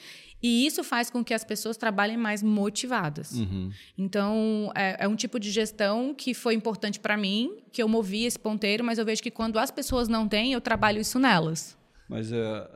E 0.43 0.67
isso 0.67 0.83
faz 0.83 1.09
com 1.09 1.23
que 1.23 1.33
as 1.33 1.45
pessoas 1.45 1.77
trabalhem 1.77 2.17
mais 2.17 2.43
motivadas. 2.43 3.33
Uhum. 3.33 3.71
Então, 3.97 4.73
é, 4.75 5.05
é, 5.05 5.09
um 5.09 5.15
tipo 5.15 5.39
de 5.39 5.51
gestão 5.53 6.13
que 6.13 6.35
foi 6.35 6.55
importante 6.55 6.99
para 6.99 7.17
mim, 7.17 7.59
que 7.71 7.81
eu 7.81 7.89
movi 7.89 8.25
esse 8.25 8.39
ponteiro, 8.39 8.83
mas 8.83 8.99
eu 8.99 9.05
vejo 9.05 9.23
que 9.23 9.31
quando 9.31 9.59
as 9.59 9.71
pessoas 9.71 10.09
não 10.09 10.27
têm, 10.27 10.53
eu 10.53 10.61
trabalho 10.61 11.01
isso 11.01 11.19
nelas. 11.19 11.79
Mas, 12.09 12.33
é, 12.33 12.69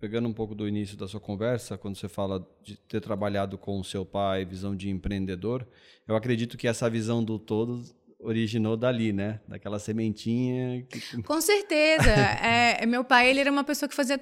pegando 0.00 0.28
um 0.28 0.32
pouco 0.32 0.54
do 0.54 0.68
início 0.68 0.96
da 0.96 1.08
sua 1.08 1.20
conversa, 1.20 1.78
quando 1.78 1.96
você 1.96 2.08
fala 2.08 2.46
de 2.62 2.76
ter 2.76 3.00
trabalhado 3.00 3.56
com 3.56 3.80
o 3.80 3.84
seu 3.84 4.04
pai, 4.04 4.44
visão 4.44 4.76
de 4.76 4.90
empreendedor, 4.90 5.66
eu 6.06 6.14
acredito 6.14 6.56
que 6.56 6.68
essa 6.68 6.88
visão 6.88 7.22
do 7.24 7.38
todo 7.38 7.82
originou 8.18 8.76
dali, 8.76 9.12
né? 9.12 9.40
Daquela 9.46 9.78
sementinha. 9.78 10.82
Que... 10.82 11.22
Com 11.22 11.40
certeza. 11.40 12.10
é, 12.42 12.84
meu 12.86 13.04
pai, 13.04 13.28
ele 13.28 13.40
era 13.40 13.50
uma 13.50 13.64
pessoa 13.64 13.88
que 13.88 13.94
fazia 13.94 14.20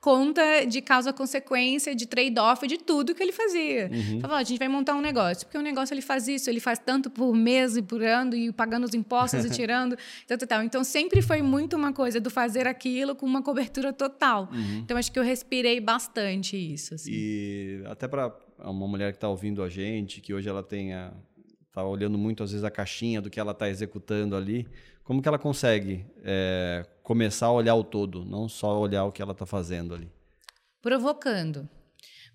conta 0.00 0.64
de 0.64 0.80
causa-consequência, 0.80 1.94
de 1.94 2.06
trade-off, 2.06 2.66
de 2.66 2.78
tudo 2.78 3.14
que 3.14 3.22
ele 3.22 3.32
fazia. 3.32 3.90
Uhum. 3.92 4.20
Falava, 4.20 4.40
a 4.40 4.42
gente 4.42 4.58
vai 4.58 4.68
montar 4.68 4.94
um 4.94 5.00
negócio, 5.00 5.46
porque 5.46 5.58
o 5.58 5.62
negócio 5.62 5.92
ele 5.92 6.00
faz 6.00 6.26
isso, 6.26 6.48
ele 6.48 6.60
faz 6.60 6.78
tanto 6.78 7.10
por 7.10 7.34
mês 7.34 7.76
e 7.76 7.82
por 7.82 8.02
ano, 8.02 8.34
e 8.34 8.50
pagando 8.50 8.84
os 8.84 8.94
impostos 8.94 9.44
e 9.44 9.50
tirando, 9.54 9.96
tal, 10.26 10.38
tal, 10.38 10.48
tal. 10.48 10.62
Então, 10.62 10.82
sempre 10.82 11.20
foi 11.20 11.42
muito 11.42 11.76
uma 11.76 11.92
coisa 11.92 12.18
do 12.18 12.30
fazer 12.30 12.66
aquilo 12.66 13.14
com 13.14 13.26
uma 13.26 13.42
cobertura 13.42 13.92
total. 13.92 14.48
Uhum. 14.50 14.78
Então, 14.78 14.96
acho 14.96 15.12
que 15.12 15.18
eu 15.18 15.22
respirei 15.22 15.80
bastante 15.80 16.56
isso. 16.56 16.94
Assim. 16.94 17.10
E 17.12 17.82
até 17.84 18.08
para 18.08 18.34
uma 18.58 18.88
mulher 18.88 19.12
que 19.12 19.18
está 19.18 19.28
ouvindo 19.28 19.62
a 19.62 19.68
gente, 19.68 20.22
que 20.22 20.32
hoje 20.32 20.48
ela 20.48 20.62
tenha 20.62 21.12
está 21.70 21.84
olhando 21.84 22.18
muito 22.18 22.42
às 22.42 22.50
vezes 22.50 22.64
a 22.64 22.70
caixinha 22.70 23.20
do 23.20 23.30
que 23.30 23.38
ela 23.38 23.52
está 23.52 23.68
executando 23.68 24.34
ali, 24.34 24.66
como 25.10 25.20
que 25.20 25.26
ela 25.26 25.40
consegue 25.40 26.06
é, 26.22 26.86
começar 27.02 27.46
a 27.46 27.50
olhar 27.50 27.74
o 27.74 27.82
todo, 27.82 28.24
não 28.24 28.48
só 28.48 28.78
olhar 28.78 29.02
o 29.02 29.10
que 29.10 29.20
ela 29.20 29.32
está 29.32 29.44
fazendo 29.44 29.92
ali? 29.92 30.08
Provocando. 30.80 31.68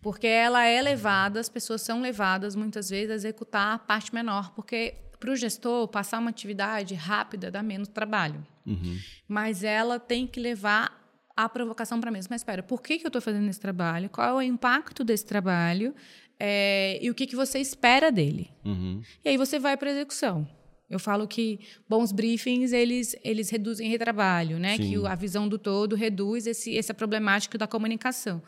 Porque 0.01 0.27
ela 0.27 0.65
é 0.65 0.81
levada, 0.81 1.39
as 1.39 1.47
pessoas 1.47 1.81
são 1.81 2.01
levadas 2.01 2.53
muitas 2.53 2.89
vezes 2.89 3.11
a 3.11 3.13
executar 3.13 3.75
a 3.75 3.79
parte 3.79 4.13
menor, 4.13 4.53
porque 4.53 4.93
para 5.21 5.31
o 5.31 5.37
gestor 5.37 5.87
passar 5.87 6.19
uma 6.19 6.31
atividade 6.31 6.93
rápida 6.95 7.49
dá 7.49 7.63
menos 7.63 7.87
trabalho. 7.87 8.45
Uhum. 8.67 8.99
Mas 9.25 9.63
ela 9.63 9.97
tem 9.97 10.27
que 10.27 10.41
levar 10.41 11.01
a 11.33 11.47
provocação 11.47 12.01
para 12.01 12.09
a 12.09 12.11
mesa. 12.11 12.27
Mas 12.29 12.41
espera, 12.41 12.61
por 12.61 12.81
que, 12.81 12.99
que 12.99 13.05
eu 13.05 13.07
estou 13.09 13.21
fazendo 13.21 13.49
esse 13.49 13.61
trabalho? 13.61 14.09
Qual 14.09 14.27
é 14.27 14.33
o 14.33 14.41
impacto 14.41 15.01
desse 15.01 15.25
trabalho? 15.25 15.95
É, 16.37 16.99
e 17.01 17.09
o 17.09 17.15
que, 17.15 17.25
que 17.25 17.37
você 17.37 17.57
espera 17.57 18.11
dele? 18.11 18.51
Uhum. 18.65 19.01
E 19.23 19.29
aí 19.29 19.37
você 19.37 19.59
vai 19.59 19.77
para 19.77 19.87
a 19.87 19.93
execução. 19.93 20.45
Eu 20.89 20.99
falo 20.99 21.27
que 21.27 21.59
bons 21.89 22.11
briefings 22.11 22.71
eles, 22.71 23.15
eles 23.23 23.49
reduzem 23.49 23.89
retrabalho, 23.89 24.59
né? 24.59 24.77
Sim. 24.77 24.89
Que 24.89 25.07
a 25.07 25.15
visão 25.15 25.47
do 25.47 25.57
todo 25.57 25.95
reduz 25.95 26.45
esse, 26.45 26.77
essa 26.77 26.93
problemática 26.93 27.57
da 27.57 27.67
comunicação. 27.67 28.41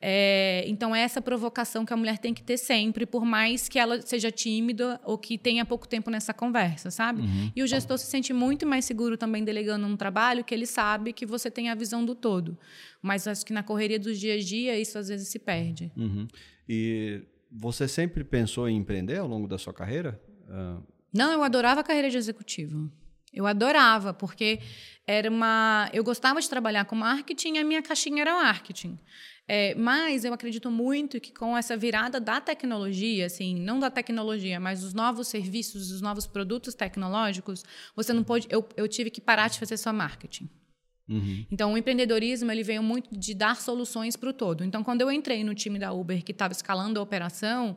É, 0.00 0.64
então, 0.68 0.94
é 0.94 1.00
essa 1.00 1.20
provocação 1.20 1.84
que 1.84 1.92
a 1.92 1.96
mulher 1.96 2.18
tem 2.18 2.32
que 2.32 2.42
ter 2.42 2.56
sempre, 2.56 3.04
por 3.04 3.24
mais 3.24 3.68
que 3.68 3.78
ela 3.78 4.00
seja 4.00 4.30
tímida 4.30 5.00
ou 5.04 5.18
que 5.18 5.36
tenha 5.36 5.64
pouco 5.64 5.88
tempo 5.88 6.08
nessa 6.08 6.32
conversa, 6.32 6.90
sabe? 6.90 7.22
Uhum. 7.22 7.50
E 7.54 7.62
o 7.62 7.66
gestor 7.66 7.98
se 7.98 8.06
sente 8.06 8.32
muito 8.32 8.64
mais 8.64 8.84
seguro 8.84 9.16
também 9.16 9.42
delegando 9.42 9.86
um 9.86 9.96
trabalho 9.96 10.44
que 10.44 10.54
ele 10.54 10.66
sabe 10.66 11.12
que 11.12 11.26
você 11.26 11.50
tem 11.50 11.68
a 11.68 11.74
visão 11.74 12.04
do 12.04 12.14
todo. 12.14 12.56
Mas 13.02 13.26
acho 13.26 13.44
que 13.44 13.52
na 13.52 13.62
correria 13.62 13.98
dos 13.98 14.20
dias 14.20 14.44
a 14.44 14.46
dia, 14.46 14.78
isso 14.78 14.96
às 14.98 15.08
vezes 15.08 15.28
se 15.28 15.38
perde. 15.38 15.90
Uhum. 15.96 16.28
E 16.68 17.22
você 17.50 17.88
sempre 17.88 18.22
pensou 18.22 18.68
em 18.68 18.76
empreender 18.76 19.16
ao 19.16 19.26
longo 19.26 19.48
da 19.48 19.58
sua 19.58 19.72
carreira? 19.72 20.20
Uh... 20.48 20.97
Não, 21.18 21.32
eu 21.32 21.42
adorava 21.42 21.80
a 21.80 21.84
carreira 21.84 22.08
de 22.08 22.16
executivo. 22.16 22.90
Eu 23.34 23.46
adorava, 23.46 24.14
porque 24.14 24.60
era 25.06 25.28
uma. 25.28 25.90
Eu 25.92 26.04
gostava 26.04 26.40
de 26.40 26.48
trabalhar 26.48 26.84
com 26.84 26.94
marketing 26.94 27.54
e 27.54 27.58
a 27.58 27.64
minha 27.64 27.82
caixinha 27.82 28.22
era 28.22 28.34
marketing. 28.34 28.98
É, 29.50 29.74
mas 29.74 30.24
eu 30.24 30.32
acredito 30.34 30.70
muito 30.70 31.18
que 31.18 31.32
com 31.32 31.56
essa 31.56 31.74
virada 31.74 32.20
da 32.20 32.38
tecnologia, 32.38 33.24
assim, 33.26 33.58
não 33.58 33.80
da 33.80 33.90
tecnologia, 33.90 34.60
mas 34.60 34.82
dos 34.82 34.92
novos 34.92 35.26
serviços, 35.26 35.88
dos 35.88 36.02
novos 36.02 36.26
produtos 36.26 36.74
tecnológicos, 36.74 37.64
você 37.96 38.12
não 38.12 38.22
pode. 38.22 38.46
Eu, 38.50 38.68
eu 38.76 38.86
tive 38.86 39.10
que 39.10 39.20
parar 39.20 39.48
de 39.48 39.58
fazer 39.58 39.76
só 39.78 39.92
marketing. 39.92 40.48
Uhum. 41.08 41.46
Então, 41.50 41.72
o 41.72 41.78
empreendedorismo 41.78 42.52
ele 42.52 42.62
veio 42.62 42.82
muito 42.82 43.08
de 43.18 43.32
dar 43.34 43.56
soluções 43.56 44.14
para 44.14 44.28
o 44.28 44.32
todo. 44.32 44.62
Então, 44.62 44.84
quando 44.84 45.00
eu 45.00 45.10
entrei 45.10 45.42
no 45.42 45.54
time 45.54 45.78
da 45.78 45.90
Uber 45.92 46.22
que 46.22 46.32
estava 46.32 46.52
escalando 46.52 47.00
a 47.00 47.02
operação, 47.02 47.76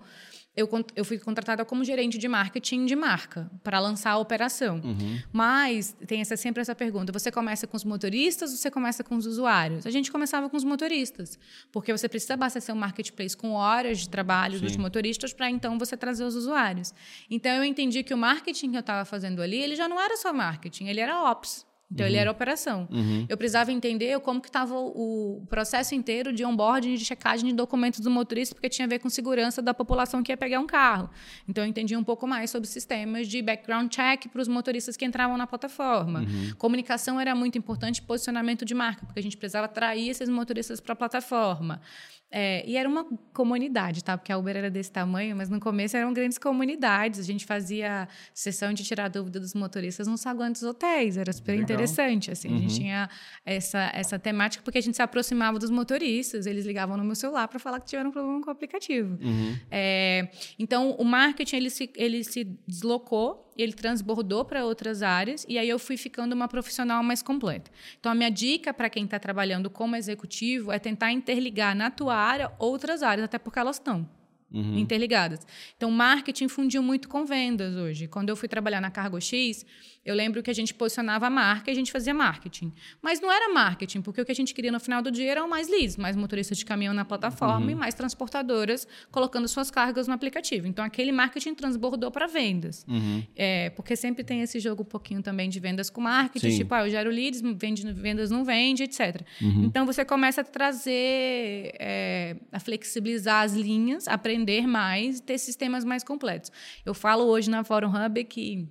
eu, 0.56 0.70
eu 0.96 1.06
fui 1.06 1.18
contratada 1.18 1.64
como 1.64 1.84
gerente 1.84 2.18
de 2.18 2.28
marketing 2.28 2.86
de 2.86 2.96
marca 2.96 3.50
para 3.64 3.80
lançar 3.80 4.12
a 4.12 4.18
operação. 4.18 4.82
Uhum. 4.84 5.20
Mas 5.32 5.96
tem 6.06 6.20
essa, 6.20 6.36
sempre 6.36 6.62
essa 6.62 6.76
pergunta: 6.76 7.12
você 7.12 7.32
começa 7.32 7.66
com 7.66 7.78
os 7.78 7.86
motoristas 7.86 8.52
ou 8.52 8.58
você 8.58 8.70
começa 8.70 9.04
com 9.04 9.16
os 9.16 9.26
usuários? 9.26 9.86
A 9.88 9.92
gente 9.92 10.12
começava 10.12 10.50
com 10.50 10.58
os 10.58 10.64
motoristas, 10.64 11.40
porque 11.72 11.92
você 11.92 12.10
precisa 12.10 12.34
abastecer 12.34 12.76
um 12.76 12.78
marketplace 12.78 13.36
com 13.36 13.52
horas 13.52 14.00
de 14.00 14.10
trabalho 14.10 14.60
Sim. 14.60 14.66
dos 14.66 14.76
motoristas 14.76 15.32
para 15.32 15.50
então 15.50 15.80
você 15.80 15.96
trazer 15.96 16.26
os 16.26 16.36
usuários. 16.36 16.94
Então 17.30 17.52
eu 17.52 17.64
entendi 17.64 18.04
que 18.04 18.14
o 18.14 18.18
marketing 18.18 18.72
que 18.72 18.78
eu 18.78 18.82
estava 18.82 19.06
fazendo 19.06 19.42
ali, 19.42 19.58
ele 19.58 19.76
já 19.76 19.88
não 19.88 20.00
era 20.00 20.18
só 20.18 20.34
marketing, 20.34 20.88
ele 20.88 21.00
era 21.00 21.24
ops. 21.32 21.66
Então, 21.92 22.06
uhum. 22.06 22.12
ele 22.12 22.18
era 22.18 22.32
operação. 22.32 22.88
Uhum. 22.90 23.26
Eu 23.28 23.36
precisava 23.36 23.72
entender 23.72 24.18
como 24.22 24.40
que 24.40 24.48
estava 24.48 24.74
o, 24.74 25.46
processo 25.50 25.94
inteiro 25.94 26.32
de 26.32 26.46
onboarding, 26.46 26.96
de 26.96 27.04
checagem 27.04 27.50
de 27.50 27.56
documentos 27.56 28.00
do 28.00 28.10
motorista, 28.10 28.56
porque 28.56 28.70
tinha 28.70 28.86
a 28.86 28.90
ver 28.90 29.00
com 29.00 29.10
segurança 29.10 29.62
da 29.62 29.74
população 29.74 30.24
que 30.24 30.32
ia 30.32 30.38
pegar 30.38 30.60
um 30.60 30.68
carro. 30.68 31.10
Então, 31.48 31.64
eu 31.64 31.70
entendi 31.70 31.96
um 31.96 32.04
pouco 32.04 32.26
mais 32.26 32.50
sobre 32.50 32.68
sistemas 32.68 33.28
de 33.28 33.42
background 33.42 33.92
check 33.92 34.28
para 34.30 34.42
os 34.42 34.48
motoristas 34.48 34.96
que 34.96 35.04
entravam 35.04 35.38
na 35.38 35.46
plataforma. 35.46 36.22
Uhum. 36.22 36.54
Comunicação 36.58 37.20
era 37.20 37.36
muito 37.36 37.58
importante, 37.58 38.02
posicionamento 38.02 38.64
de 38.64 38.74
marca, 38.74 39.06
porque 39.06 39.20
a 39.20 39.24
gente 39.24 39.36
precisava 39.36 39.66
atrair 39.66 40.10
esses 40.10 40.30
motoristas 40.30 40.80
para 40.80 40.94
a 40.94 40.96
plataforma. 40.96 41.82
É, 42.32 42.64
e 42.66 42.78
era 42.78 42.88
uma 42.88 43.06
comunidade, 43.34 44.04
tá? 44.04 44.18
Porque 44.18 44.32
a 44.32 44.38
Uber 44.38 44.56
era 44.56 44.70
desse 44.70 44.92
tamanho, 44.92 45.36
mas 45.36 45.50
no 45.50 45.60
começo 45.60 45.98
eram 45.98 46.14
grandes 46.14 46.38
comunidades. 46.38 47.20
A 47.20 47.24
gente 47.24 47.46
fazia 47.46 48.08
sessão 48.34 48.72
de 48.72 48.84
tirar 48.86 49.10
dúvida 49.10 49.40
dos 49.40 49.54
motoristas 49.54 50.08
nos 50.08 50.22
saguão 50.22 50.50
dos 50.52 50.64
hotéis. 50.64 51.18
Era 51.18 51.34
super 51.34 51.52
Legal. 51.52 51.64
interessante, 51.64 52.32
assim. 52.32 52.48
Uhum. 52.48 52.56
A 52.56 52.60
gente 52.60 52.72
uhum. 52.72 52.80
tinha 52.80 53.10
essa, 53.46 53.92
essa 53.94 54.18
temática 54.18 54.64
porque 54.64 54.78
a 54.78 54.82
gente 54.82 54.96
se 54.96 55.02
aproximava 55.02 55.60
dos 55.60 55.70
motoristas. 55.70 56.46
Eles 56.46 56.66
ligavam 56.66 56.96
no 56.96 57.04
meu 57.04 57.16
celular 57.16 57.48
para 57.50 57.60
falar 57.60 57.82
que 57.82 57.88
tiveram 57.88 58.12
problema 58.12 58.42
com 58.42 58.50
o 58.50 58.54
aplicativo. 58.54 59.18
Uhum. 59.22 59.58
É, 59.70 60.30
então, 60.58 60.92
o 60.92 61.04
marketing, 61.04 61.58
ele 61.58 61.70
se, 61.70 61.92
ele 61.96 62.24
se 62.24 62.46
deslocou 62.66 63.51
ele 63.62 63.74
transbordou 63.74 64.44
para 64.44 64.66
outras 64.66 65.02
áreas 65.02 65.46
e 65.48 65.58
aí 65.58 65.70
eu 65.70 65.80
fui 65.80 65.98
ficando 65.98 66.34
uma 66.34 66.48
profissional 66.48 67.04
mais 67.04 67.22
completa. 67.22 67.72
Então, 68.00 68.12
a 68.12 68.16
minha 68.16 68.30
dica 68.30 68.74
para 68.74 68.90
quem 68.90 69.06
está 69.06 69.20
trabalhando 69.20 69.70
como 69.70 69.96
executivo 69.96 70.72
é 70.72 70.80
tentar 70.80 71.12
interligar 71.12 71.76
na 71.76 71.92
tua 71.92 72.16
área 72.16 72.52
outras 72.60 73.04
áreas, 73.04 73.26
até 73.26 73.38
porque 73.38 73.60
elas 73.60 73.78
estão 73.78 74.08
uhum. 74.52 74.78
interligadas. 74.78 75.46
Então, 75.78 75.90
marketing 75.90 76.48
fundiu 76.48 76.84
muito 76.84 77.08
com 77.08 77.26
vendas 77.26 77.76
hoje. 77.76 78.08
Quando 78.08 78.30
eu 78.30 78.36
fui 78.36 78.48
trabalhar 78.48 78.82
na 78.82 78.92
Cargo 78.92 79.20
X, 79.20 79.66
eu 80.04 80.16
lembro 80.16 80.42
que 80.42 80.50
a 80.50 80.54
gente 80.54 80.74
posicionava 80.74 81.28
a 81.28 81.30
marca 81.30 81.70
e 81.70 81.74
a 81.74 81.76
gente 81.76 81.92
fazia 81.92 82.14
marketing. 82.14 82.74
Mas 83.02 83.22
não 83.22 83.32
era 83.32 83.54
marketing, 83.54 84.02
porque 84.02 84.20
o 84.20 84.26
que 84.26 84.32
a 84.32 84.36
gente 84.36 84.54
queria 84.54 84.72
no 84.72 84.80
final 84.80 85.02
do 85.02 85.12
dia 85.12 85.30
eram 85.32 85.48
mais 85.48 85.70
leads, 85.70 85.96
mais 85.96 86.16
motoristas 86.16 86.58
de 86.58 86.66
caminhão 86.66 86.94
na 86.94 87.06
plataforma 87.06 87.66
uhum. 87.66 87.72
e 87.72 87.76
mais 87.76 87.94
transportadoras 87.94 88.88
colocando 89.12 89.48
suas 89.48 89.70
cargas 89.70 90.08
no 90.08 90.14
aplicativo. 90.14 90.66
Então, 90.66 90.84
aquele 90.84 91.12
marketing 91.12 91.54
transbordou 91.54 92.10
para 92.10 92.26
vendas. 92.26 92.84
Uhum. 92.88 93.24
É, 93.36 93.70
porque 93.72 93.96
sempre 93.96 94.24
tem 94.24 94.42
esse 94.42 94.60
jogo 94.60 94.82
um 94.82 94.86
pouquinho 94.86 95.22
também 95.22 95.50
de 95.50 95.60
vendas 95.60 95.90
com 95.90 96.02
marketing, 96.02 96.50
Sim. 96.50 96.58
tipo, 96.58 96.74
ah, 96.74 96.86
eu 96.86 96.90
gero 96.90 97.12
leads, 97.12 97.42
vende, 97.56 97.92
vendas 97.94 98.32
não 98.32 98.44
vende, 98.44 98.84
etc. 98.84 99.22
Uhum. 99.40 99.66
Então, 99.66 99.86
você 99.86 100.04
começa 100.04 100.42
a 100.42 100.44
trazer, 100.44 101.76
é, 101.80 102.38
a 102.52 102.60
flexibilizar 102.60 103.44
as 103.44 103.54
linhas, 103.54 104.08
aprender 104.08 104.66
mais 104.66 105.20
e 105.20 105.22
ter 105.22 105.38
sistemas 105.38 105.86
mais 105.86 106.04
completos. 106.04 106.52
Eu 106.84 106.96
falo 106.96 107.26
hoje 107.26 107.52
na 107.52 107.64
Forum 107.64 107.92
Hub 107.94 108.24
que 108.24 108.68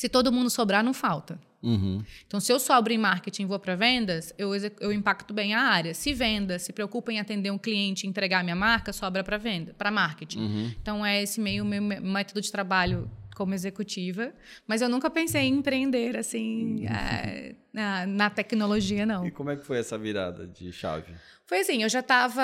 se 0.00 0.08
todo 0.08 0.32
mundo 0.32 0.48
sobrar, 0.48 0.82
não 0.82 0.94
falta. 0.94 1.38
Uhum. 1.62 2.02
Então, 2.26 2.40
se 2.40 2.50
eu 2.50 2.58
sobro 2.58 2.90
em 2.90 2.96
marketing 2.96 3.42
e 3.42 3.44
vou 3.44 3.58
para 3.58 3.76
vendas, 3.76 4.32
eu, 4.38 4.52
eu 4.80 4.90
impacto 4.90 5.34
bem 5.34 5.52
a 5.52 5.60
área. 5.60 5.92
Se 5.92 6.14
venda 6.14 6.58
se 6.58 6.72
preocupa 6.72 7.12
em 7.12 7.20
atender 7.20 7.50
um 7.50 7.58
cliente 7.58 8.06
e 8.06 8.08
entregar 8.08 8.42
minha 8.42 8.56
marca, 8.56 8.94
sobra 8.94 9.22
para 9.22 9.36
venda, 9.36 9.74
para 9.76 9.90
marketing. 9.90 10.38
Uhum. 10.38 10.74
Então, 10.80 11.04
é 11.04 11.22
esse 11.22 11.38
meio 11.38 11.66
meu 11.66 11.82
método 11.82 12.40
de 12.40 12.50
trabalho 12.50 13.10
como 13.34 13.52
executiva, 13.52 14.32
mas 14.66 14.80
eu 14.80 14.88
nunca 14.88 15.10
pensei 15.10 15.42
em 15.42 15.58
empreender 15.58 16.16
assim 16.16 16.86
uhum. 16.86 17.56
na, 17.70 18.06
na, 18.06 18.30
tecnologia 18.30 19.04
não. 19.04 19.26
E 19.26 19.30
como 19.30 19.50
é 19.50 19.56
que 19.56 19.66
foi 19.66 19.78
essa 19.78 19.98
virada 19.98 20.46
de 20.46 20.72
chave? 20.72 21.12
Foi 21.50 21.58
assim, 21.58 21.82
eu 21.82 21.88
já 21.88 21.98
estava, 21.98 22.42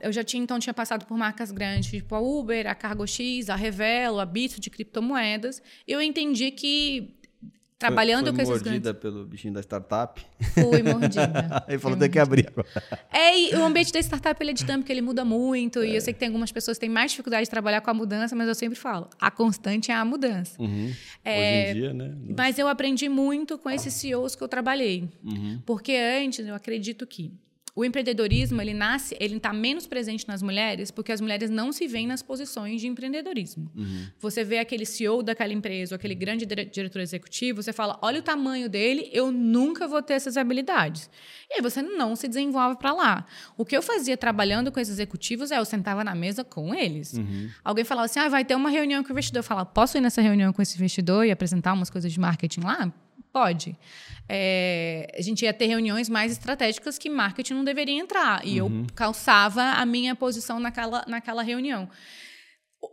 eu 0.00 0.12
já 0.12 0.22
tinha 0.22 0.40
então 0.40 0.60
tinha 0.60 0.72
passado 0.72 1.04
por 1.04 1.18
marcas 1.18 1.50
grandes, 1.50 1.90
tipo 1.90 2.14
a 2.14 2.20
Uber, 2.20 2.68
a 2.68 2.74
Cargo 2.76 3.04
X, 3.04 3.50
a 3.50 3.56
Revelo, 3.56 4.20
a 4.20 4.24
Bit 4.24 4.60
de 4.60 4.70
criptomoedas. 4.70 5.60
Eu 5.88 6.00
entendi 6.00 6.52
que 6.52 7.16
trabalhando 7.76 8.26
foi, 8.26 8.36
foi 8.36 8.44
com 8.44 8.52
esses 8.52 8.62
mordida 8.62 8.92
grandes... 8.92 9.02
pelo 9.02 9.26
bichinho 9.26 9.54
da 9.54 9.60
startup? 9.60 10.24
Fui 10.54 10.84
mordida. 10.84 11.64
Ele 11.66 11.80
falou, 11.80 11.98
tem 11.98 12.08
que 12.08 12.18
abrir 12.20 12.46
agora. 12.46 12.68
É, 13.12 13.36
e 13.36 13.56
o 13.56 13.64
ambiente 13.64 13.92
da 13.92 13.98
startup 13.98 14.40
ele 14.40 14.52
é 14.52 14.54
dinâmico, 14.54 14.92
ele 14.92 15.02
muda 15.02 15.24
muito. 15.24 15.82
E 15.82 15.96
eu 15.96 16.00
sei 16.00 16.14
que 16.14 16.20
tem 16.20 16.28
algumas 16.28 16.52
pessoas 16.52 16.78
que 16.78 16.82
têm 16.82 16.88
mais 16.88 17.10
dificuldade 17.10 17.42
de 17.42 17.50
trabalhar 17.50 17.80
com 17.80 17.90
a 17.90 17.94
mudança, 17.94 18.36
mas 18.36 18.46
eu 18.46 18.54
sempre 18.54 18.78
falo, 18.78 19.10
a 19.20 19.32
constante 19.32 19.90
é 19.90 19.94
a 19.94 20.04
mudança. 20.04 20.62
Uhum. 20.62 20.94
É, 21.24 21.70
Hoje 21.70 21.70
em 21.70 21.80
dia, 21.80 21.92
né? 21.92 22.14
Mas 22.36 22.56
eu 22.56 22.68
aprendi 22.68 23.08
muito 23.08 23.58
com 23.58 23.68
esses 23.68 23.92
CEOs 23.94 24.36
que 24.36 24.44
eu 24.44 24.48
trabalhei. 24.48 25.10
Uhum. 25.24 25.60
Porque 25.66 25.96
antes, 25.96 26.46
eu 26.46 26.54
acredito 26.54 27.04
que 27.04 27.32
o 27.78 27.84
empreendedorismo, 27.84 28.60
ele 28.60 28.74
nasce, 28.74 29.16
ele 29.20 29.36
está 29.36 29.52
menos 29.52 29.86
presente 29.86 30.26
nas 30.26 30.42
mulheres 30.42 30.90
porque 30.90 31.12
as 31.12 31.20
mulheres 31.20 31.48
não 31.48 31.70
se 31.70 31.86
veem 31.86 32.08
nas 32.08 32.22
posições 32.22 32.80
de 32.80 32.88
empreendedorismo. 32.88 33.70
Uhum. 33.76 34.06
Você 34.18 34.42
vê 34.42 34.58
aquele 34.58 34.84
CEO 34.84 35.22
daquela 35.22 35.52
empresa, 35.52 35.94
ou 35.94 35.96
aquele 35.96 36.16
grande 36.16 36.44
dire- 36.44 36.64
diretor 36.64 37.00
executivo, 37.00 37.62
você 37.62 37.72
fala, 37.72 37.96
olha 38.02 38.18
o 38.18 38.22
tamanho 38.22 38.68
dele, 38.68 39.08
eu 39.12 39.30
nunca 39.30 39.86
vou 39.86 40.02
ter 40.02 40.14
essas 40.14 40.36
habilidades. 40.36 41.08
E 41.48 41.54
aí 41.54 41.62
você 41.62 41.80
não 41.80 42.16
se 42.16 42.26
desenvolve 42.26 42.76
para 42.78 42.92
lá. 42.92 43.26
O 43.56 43.64
que 43.64 43.76
eu 43.76 43.82
fazia 43.82 44.16
trabalhando 44.16 44.72
com 44.72 44.80
esses 44.80 44.94
executivos 44.94 45.52
é 45.52 45.58
eu 45.58 45.64
sentava 45.64 46.02
na 46.02 46.16
mesa 46.16 46.42
com 46.42 46.74
eles. 46.74 47.12
Uhum. 47.12 47.48
Alguém 47.62 47.84
falava 47.84 48.06
assim, 48.06 48.18
ah, 48.18 48.28
vai 48.28 48.44
ter 48.44 48.56
uma 48.56 48.70
reunião 48.70 49.04
com 49.04 49.10
o 49.10 49.12
investidor. 49.12 49.38
Eu 49.38 49.44
falava, 49.44 49.66
posso 49.66 49.96
ir 49.96 50.00
nessa 50.00 50.20
reunião 50.20 50.52
com 50.52 50.60
esse 50.60 50.74
investidor 50.76 51.24
e 51.24 51.30
apresentar 51.30 51.74
umas 51.74 51.90
coisas 51.90 52.12
de 52.12 52.18
marketing 52.18 52.62
lá? 52.62 52.92
Pode. 53.38 53.76
É, 54.28 55.10
a 55.16 55.22
gente 55.22 55.44
ia 55.44 55.54
ter 55.54 55.66
reuniões 55.66 56.08
mais 56.08 56.32
estratégicas 56.32 56.98
que 56.98 57.08
marketing 57.08 57.54
não 57.54 57.64
deveria 57.64 57.98
entrar. 57.98 58.46
E 58.46 58.58
eu 58.58 58.70
calçava 58.94 59.62
a 59.62 59.86
minha 59.86 60.14
posição 60.14 60.60
naquela, 60.60 61.04
naquela 61.06 61.42
reunião. 61.42 61.88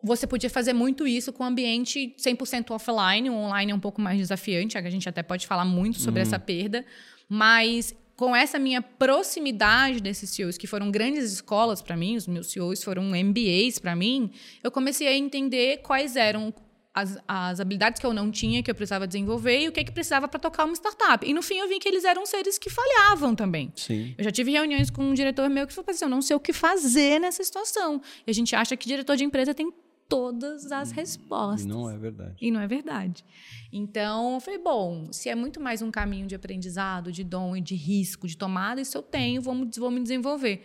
Você 0.04 0.26
podia 0.26 0.50
fazer 0.50 0.74
muito 0.74 1.08
isso 1.08 1.34
com 1.34 1.44
ambiente 1.44 2.16
100% 2.18 2.72
offline. 2.72 3.30
O 3.30 3.34
online 3.34 3.72
é 3.72 3.76
um 3.76 3.80
pouco 3.80 4.02
mais 4.02 4.18
desafiante, 4.18 4.78
a 4.78 4.90
gente 4.90 5.10
até 5.10 5.22
pode 5.22 5.46
falar 5.46 5.66
muito 5.66 6.00
sobre 6.00 6.22
essa 6.22 6.40
perda. 6.40 6.86
Mas 7.28 7.94
com 8.16 8.36
essa 8.36 8.58
minha 8.58 8.82
proximidade 8.82 10.00
desses 10.00 10.30
CEOs, 10.30 10.58
que 10.58 10.68
foram 10.68 10.90
grandes 10.90 11.34
escolas 11.34 11.82
para 11.82 11.98
mim, 11.98 12.16
os 12.16 12.28
meus 12.28 12.48
CEOs 12.48 12.84
foram 12.84 13.04
MBAs 13.04 13.78
para 13.78 13.96
mim, 13.96 14.32
eu 14.64 14.72
comecei 14.72 15.08
a 15.08 15.14
entender 15.14 15.82
quais 15.82 16.16
eram 16.16 16.54
as, 16.96 17.18
as 17.28 17.60
habilidades 17.60 18.00
que 18.00 18.06
eu 18.06 18.14
não 18.14 18.32
tinha, 18.32 18.64
que 18.64 18.72
eu 18.72 18.76
precisava 18.76 19.06
desenvolver 19.06 19.60
e 19.60 19.68
o 19.68 19.72
que, 19.72 19.84
que 19.84 19.92
precisava 19.92 20.30
para 20.30 20.40
tocar 20.40 20.64
uma 20.64 20.74
startup. 20.74 21.28
E 21.28 21.34
no 21.34 21.42
fim 21.42 21.58
eu 21.58 21.68
vi 21.68 21.78
que 21.78 21.90
eles 21.90 22.06
eram 22.06 22.26
seres 22.26 22.58
que 22.58 22.70
falhavam 22.70 23.36
também. 23.36 23.74
Sim. 23.76 24.16
Eu 24.18 24.24
já 24.24 24.32
tive 24.32 24.52
reuniões 24.52 24.90
com 24.90 25.04
um 25.04 25.14
diretor 25.14 25.50
meu 25.50 25.68
que 25.68 25.74
falou 25.74 25.92
assim: 25.92 26.06
eu 26.06 26.10
não 26.10 26.22
sei 26.22 26.38
o 26.38 26.40
que 26.40 26.54
fazer 26.54 27.20
nessa 27.20 27.44
situação. 27.44 28.02
E 28.26 28.32
a 28.32 28.34
gente 28.34 28.56
acha 28.56 28.78
que 28.78 28.88
diretor 28.88 29.18
de 29.18 29.26
empresa 29.26 29.54
tem 29.54 29.70
todas 30.08 30.72
as 30.72 30.92
respostas. 30.92 31.66
E 31.66 31.68
não 31.68 31.90
é 31.90 31.98
verdade. 31.98 32.36
E 32.40 32.52
não 32.52 32.62
é 32.62 32.68
verdade. 32.68 33.26
Então, 33.74 34.36
eu 34.36 34.40
falei, 34.40 34.60
bom, 34.60 35.12
se 35.12 35.30
é 35.30 35.36
muito 35.36 35.60
mais 35.60 35.82
um 35.82 35.92
caminho 35.92 36.28
de 36.28 36.36
aprendizado, 36.36 37.12
de 37.12 37.24
dom 37.24 37.58
e 37.58 37.62
de 37.62 37.76
risco, 37.76 38.28
de 38.28 38.38
tomada, 38.38 38.80
isso 38.80 38.98
eu 38.98 39.02
tenho, 39.02 39.42
vamos, 39.42 39.76
vou 39.78 39.92
me 39.92 40.02
desenvolver. 40.02 40.64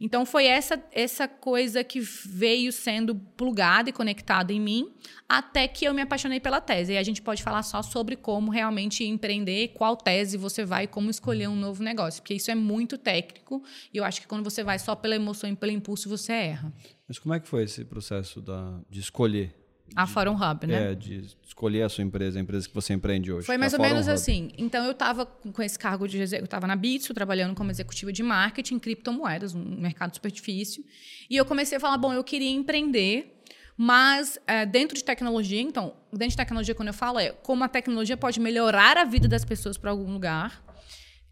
Então, 0.00 0.26
foi 0.26 0.46
essa, 0.46 0.82
essa 0.92 1.28
coisa 1.28 1.84
que 1.84 2.00
veio 2.00 2.72
sendo 2.72 3.14
plugada 3.14 3.90
e 3.90 3.92
conectada 3.92 4.52
em 4.52 4.60
mim, 4.60 4.92
até 5.28 5.66
que 5.66 5.84
eu 5.84 5.94
me 5.94 6.02
apaixonei 6.02 6.40
pela 6.40 6.60
tese. 6.60 6.92
E 6.92 6.98
a 6.98 7.02
gente 7.02 7.22
pode 7.22 7.42
falar 7.42 7.62
só 7.62 7.82
sobre 7.82 8.16
como 8.16 8.50
realmente 8.50 9.04
empreender, 9.04 9.68
qual 9.68 9.96
tese 9.96 10.36
você 10.36 10.64
vai, 10.64 10.86
como 10.86 11.10
escolher 11.10 11.48
um 11.48 11.56
novo 11.56 11.82
negócio, 11.82 12.22
porque 12.22 12.34
isso 12.34 12.50
é 12.50 12.54
muito 12.54 12.98
técnico, 12.98 13.62
e 13.92 13.96
eu 13.96 14.04
acho 14.04 14.20
que 14.20 14.26
quando 14.26 14.44
você 14.44 14.62
vai 14.62 14.78
só 14.78 14.94
pela 14.94 15.14
emoção 15.14 15.48
e 15.50 15.56
pelo 15.56 15.72
impulso, 15.72 16.08
você 16.08 16.32
erra. 16.32 16.72
Mas 17.06 17.18
como 17.18 17.34
é 17.34 17.40
que 17.40 17.48
foi 17.48 17.64
esse 17.64 17.84
processo 17.84 18.40
da, 18.40 18.80
de 18.88 19.00
escolher? 19.00 19.63
A 19.94 20.06
Forum 20.06 20.34
Hub, 20.34 20.66
né? 20.66 20.92
É, 20.92 20.94
de 20.94 21.24
escolher 21.46 21.82
a 21.82 21.88
sua 21.88 22.02
empresa, 22.02 22.38
a 22.38 22.42
empresa 22.42 22.68
que 22.68 22.74
você 22.74 22.92
empreende 22.92 23.32
hoje. 23.32 23.46
Foi 23.46 23.54
é 23.54 23.58
mais 23.58 23.74
ou 23.74 23.80
menos 23.80 24.06
Hub. 24.06 24.14
assim. 24.14 24.50
Então, 24.58 24.84
eu 24.84 24.92
estava 24.92 25.24
com 25.24 25.62
esse 25.62 25.78
cargo 25.78 26.08
de... 26.08 26.18
Eu 26.18 26.44
estava 26.44 26.66
na 26.66 26.74
Bitso, 26.74 27.14
trabalhando 27.14 27.54
como 27.54 27.70
executiva 27.70 28.12
de 28.12 28.22
marketing, 28.22 28.78
criptomoedas, 28.78 29.54
um 29.54 29.62
mercado 29.80 30.14
super 30.14 30.32
difícil. 30.32 30.84
E 31.30 31.36
eu 31.36 31.44
comecei 31.44 31.76
a 31.76 31.80
falar, 31.80 31.96
bom, 31.98 32.12
eu 32.12 32.24
queria 32.24 32.50
empreender, 32.50 33.40
mas 33.76 34.38
eh, 34.46 34.66
dentro 34.66 34.96
de 34.96 35.04
tecnologia... 35.04 35.60
Então, 35.60 35.94
dentro 36.12 36.30
de 36.30 36.36
tecnologia, 36.36 36.74
quando 36.74 36.88
eu 36.88 36.94
falo, 36.94 37.20
é 37.20 37.30
como 37.30 37.62
a 37.62 37.68
tecnologia 37.68 38.16
pode 38.16 38.40
melhorar 38.40 38.96
a 38.96 39.04
vida 39.04 39.28
das 39.28 39.44
pessoas 39.44 39.78
para 39.78 39.90
algum 39.90 40.12
lugar. 40.12 40.63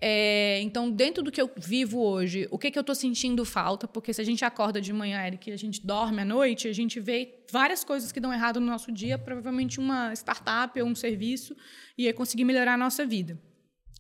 É, 0.05 0.61
então, 0.63 0.91
dentro 0.91 1.23
do 1.23 1.31
que 1.31 1.41
eu 1.41 1.49
vivo 1.57 2.01
hoje, 2.01 2.49
o 2.51 2.59
que, 2.59 2.73
que 2.73 2.77
eu 2.77 2.81
estou 2.81 2.93
sentindo 2.93 3.45
falta? 3.45 3.87
Porque 3.87 4.13
se 4.13 4.21
a 4.21 4.25
gente 4.25 4.45
acorda 4.45 4.81
de 4.81 4.93
manhã, 4.93 5.25
Eric, 5.25 5.49
e 5.49 5.53
a 5.53 5.57
gente 5.57 5.87
dorme 5.87 6.23
à 6.23 6.25
noite, 6.25 6.67
a 6.67 6.73
gente 6.73 6.99
vê 6.99 7.45
várias 7.53 7.85
coisas 7.85 8.11
que 8.11 8.19
dão 8.19 8.33
errado 8.33 8.59
no 8.59 8.67
nosso 8.67 8.91
dia, 8.91 9.17
provavelmente 9.17 9.79
uma 9.79 10.13
startup 10.13 10.83
ou 10.83 10.89
um 10.89 10.95
serviço, 10.97 11.55
ia 11.97 12.13
conseguir 12.13 12.43
melhorar 12.43 12.75
a 12.75 12.77
nossa 12.77 13.07
vida. 13.07 13.41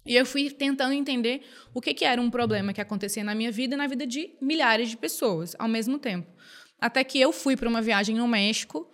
E 0.05 0.17
eu 0.17 0.27
fui 0.27 0.51
tentando 0.51 0.93
entender 0.93 1.43
o 1.73 1.81
que, 1.81 1.95
que 1.95 2.05
era 2.05 2.21
um 2.21 2.33
problema 2.33 2.73
que 2.73 2.81
acontecia 2.81 3.23
na 3.23 3.33
minha 3.33 3.53
vida 3.53 3.77
e 3.77 3.79
na 3.79 3.87
vida 3.87 4.05
de 4.05 4.31
milhares 4.41 4.91
de 4.91 4.97
pessoas 4.97 5.55
ao 5.57 5.69
mesmo 5.69 6.01
tempo. 6.01 6.29
Até 6.81 7.05
que 7.05 7.21
eu 7.21 7.33
fui 7.33 7.57
para 7.57 7.69
uma 7.69 7.81
viagem 7.81 8.17
no 8.17 8.27
México. 8.27 8.91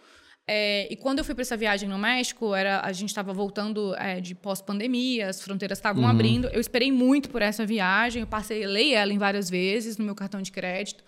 É, 0.50 0.88
e 0.90 0.96
quando 0.96 1.18
eu 1.18 1.24
fui 1.24 1.34
para 1.34 1.42
essa 1.42 1.58
viagem 1.58 1.86
no 1.86 1.98
México, 1.98 2.54
era, 2.54 2.80
a 2.80 2.90
gente 2.90 3.10
estava 3.10 3.34
voltando 3.34 3.94
é, 3.96 4.18
de 4.18 4.34
pós-pandemia, 4.34 5.28
as 5.28 5.42
fronteiras 5.42 5.76
estavam 5.76 6.08
abrindo. 6.08 6.48
Eu 6.48 6.60
esperei 6.60 6.90
muito 6.90 7.28
por 7.28 7.42
essa 7.42 7.66
viagem, 7.66 8.22
eu 8.22 8.26
passei, 8.26 8.66
lei 8.66 8.94
ela 8.94 9.12
em 9.12 9.18
várias 9.18 9.50
vezes 9.50 9.98
no 9.98 10.04
meu 10.06 10.14
cartão 10.14 10.40
de 10.40 10.50
crédito. 10.50 11.04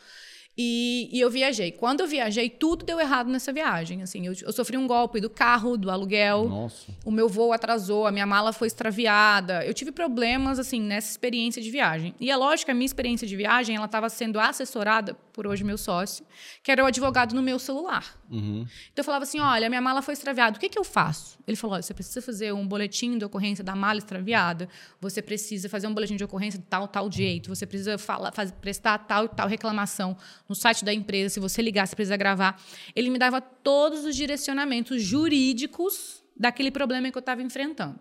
E, 0.58 1.08
e 1.12 1.20
eu 1.20 1.30
viajei. 1.30 1.72
Quando 1.72 2.00
eu 2.00 2.06
viajei, 2.06 2.50
tudo 2.50 2.84
deu 2.84 3.00
errado 3.00 3.28
nessa 3.30 3.52
viagem. 3.52 4.02
Assim, 4.02 4.26
eu, 4.26 4.34
eu 4.42 4.52
sofri 4.52 4.76
um 4.76 4.86
golpe 4.86 5.20
do 5.20 5.30
carro, 5.30 5.76
do 5.76 5.90
aluguel. 5.90 6.48
Nossa. 6.48 6.92
O 7.04 7.10
meu 7.10 7.28
voo 7.28 7.52
atrasou, 7.52 8.06
a 8.06 8.12
minha 8.12 8.26
mala 8.26 8.52
foi 8.52 8.66
extraviada. 8.66 9.64
Eu 9.64 9.72
tive 9.72 9.90
problemas 9.92 10.58
assim 10.58 10.80
nessa 10.80 11.10
experiência 11.10 11.62
de 11.62 11.70
viagem. 11.70 12.14
E 12.20 12.30
é 12.30 12.36
lógico 12.36 12.66
que 12.66 12.70
a 12.72 12.74
minha 12.74 12.84
experiência 12.86 13.26
de 13.26 13.36
viagem, 13.36 13.76
ela 13.76 13.86
estava 13.86 14.08
sendo 14.10 14.38
assessorada 14.38 15.14
por 15.32 15.46
hoje 15.46 15.64
meu 15.64 15.78
sócio, 15.78 16.26
que 16.62 16.70
era 16.70 16.82
o 16.82 16.86
advogado 16.86 17.34
no 17.34 17.40
meu 17.40 17.58
celular. 17.58 18.18
Uhum. 18.28 18.66
Então 18.92 19.00
eu 19.00 19.04
falava 19.04 19.22
assim: 19.22 19.40
"Olha, 19.40 19.68
minha 19.68 19.80
mala 19.80 20.02
foi 20.02 20.12
extraviada. 20.12 20.58
O 20.58 20.60
que 20.60 20.68
que 20.68 20.78
eu 20.78 20.84
faço?" 20.84 21.38
Ele 21.46 21.56
falou: 21.56 21.74
"Olha, 21.74 21.82
você 21.82 21.94
precisa 21.94 22.20
fazer 22.20 22.52
um 22.52 22.66
boletim 22.66 23.16
de 23.16 23.24
ocorrência 23.24 23.64
da 23.64 23.74
mala 23.74 23.98
extraviada. 23.98 24.68
Você 25.00 25.22
precisa 25.22 25.68
fazer 25.68 25.86
um 25.86 25.94
boletim 25.94 26.16
de 26.16 26.24
ocorrência 26.24 26.58
de 26.58 26.66
tal 26.66 26.86
tal 26.86 27.10
jeito. 27.10 27.48
Você 27.48 27.64
precisa 27.64 27.96
falar, 27.96 28.32
faz- 28.32 28.50
prestar 28.50 28.98
tal 28.98 29.24
e 29.24 29.28
tal 29.28 29.48
reclamação 29.48 30.16
no 30.50 30.54
site 30.54 30.84
da 30.84 30.92
empresa. 30.92 31.32
Se 31.32 31.40
você 31.40 31.62
ligar, 31.62 31.86
você 31.86 31.96
precisa 31.96 32.16
gravar." 32.18 32.62
Ele 32.94 33.08
me 33.08 33.18
dava 33.18 33.40
todos 33.40 34.04
os 34.04 34.14
direcionamentos 34.14 35.02
jurídicos 35.02 36.22
daquele 36.36 36.70
problema 36.70 37.10
que 37.10 37.16
eu 37.16 37.20
estava 37.20 37.42
enfrentando. 37.42 38.00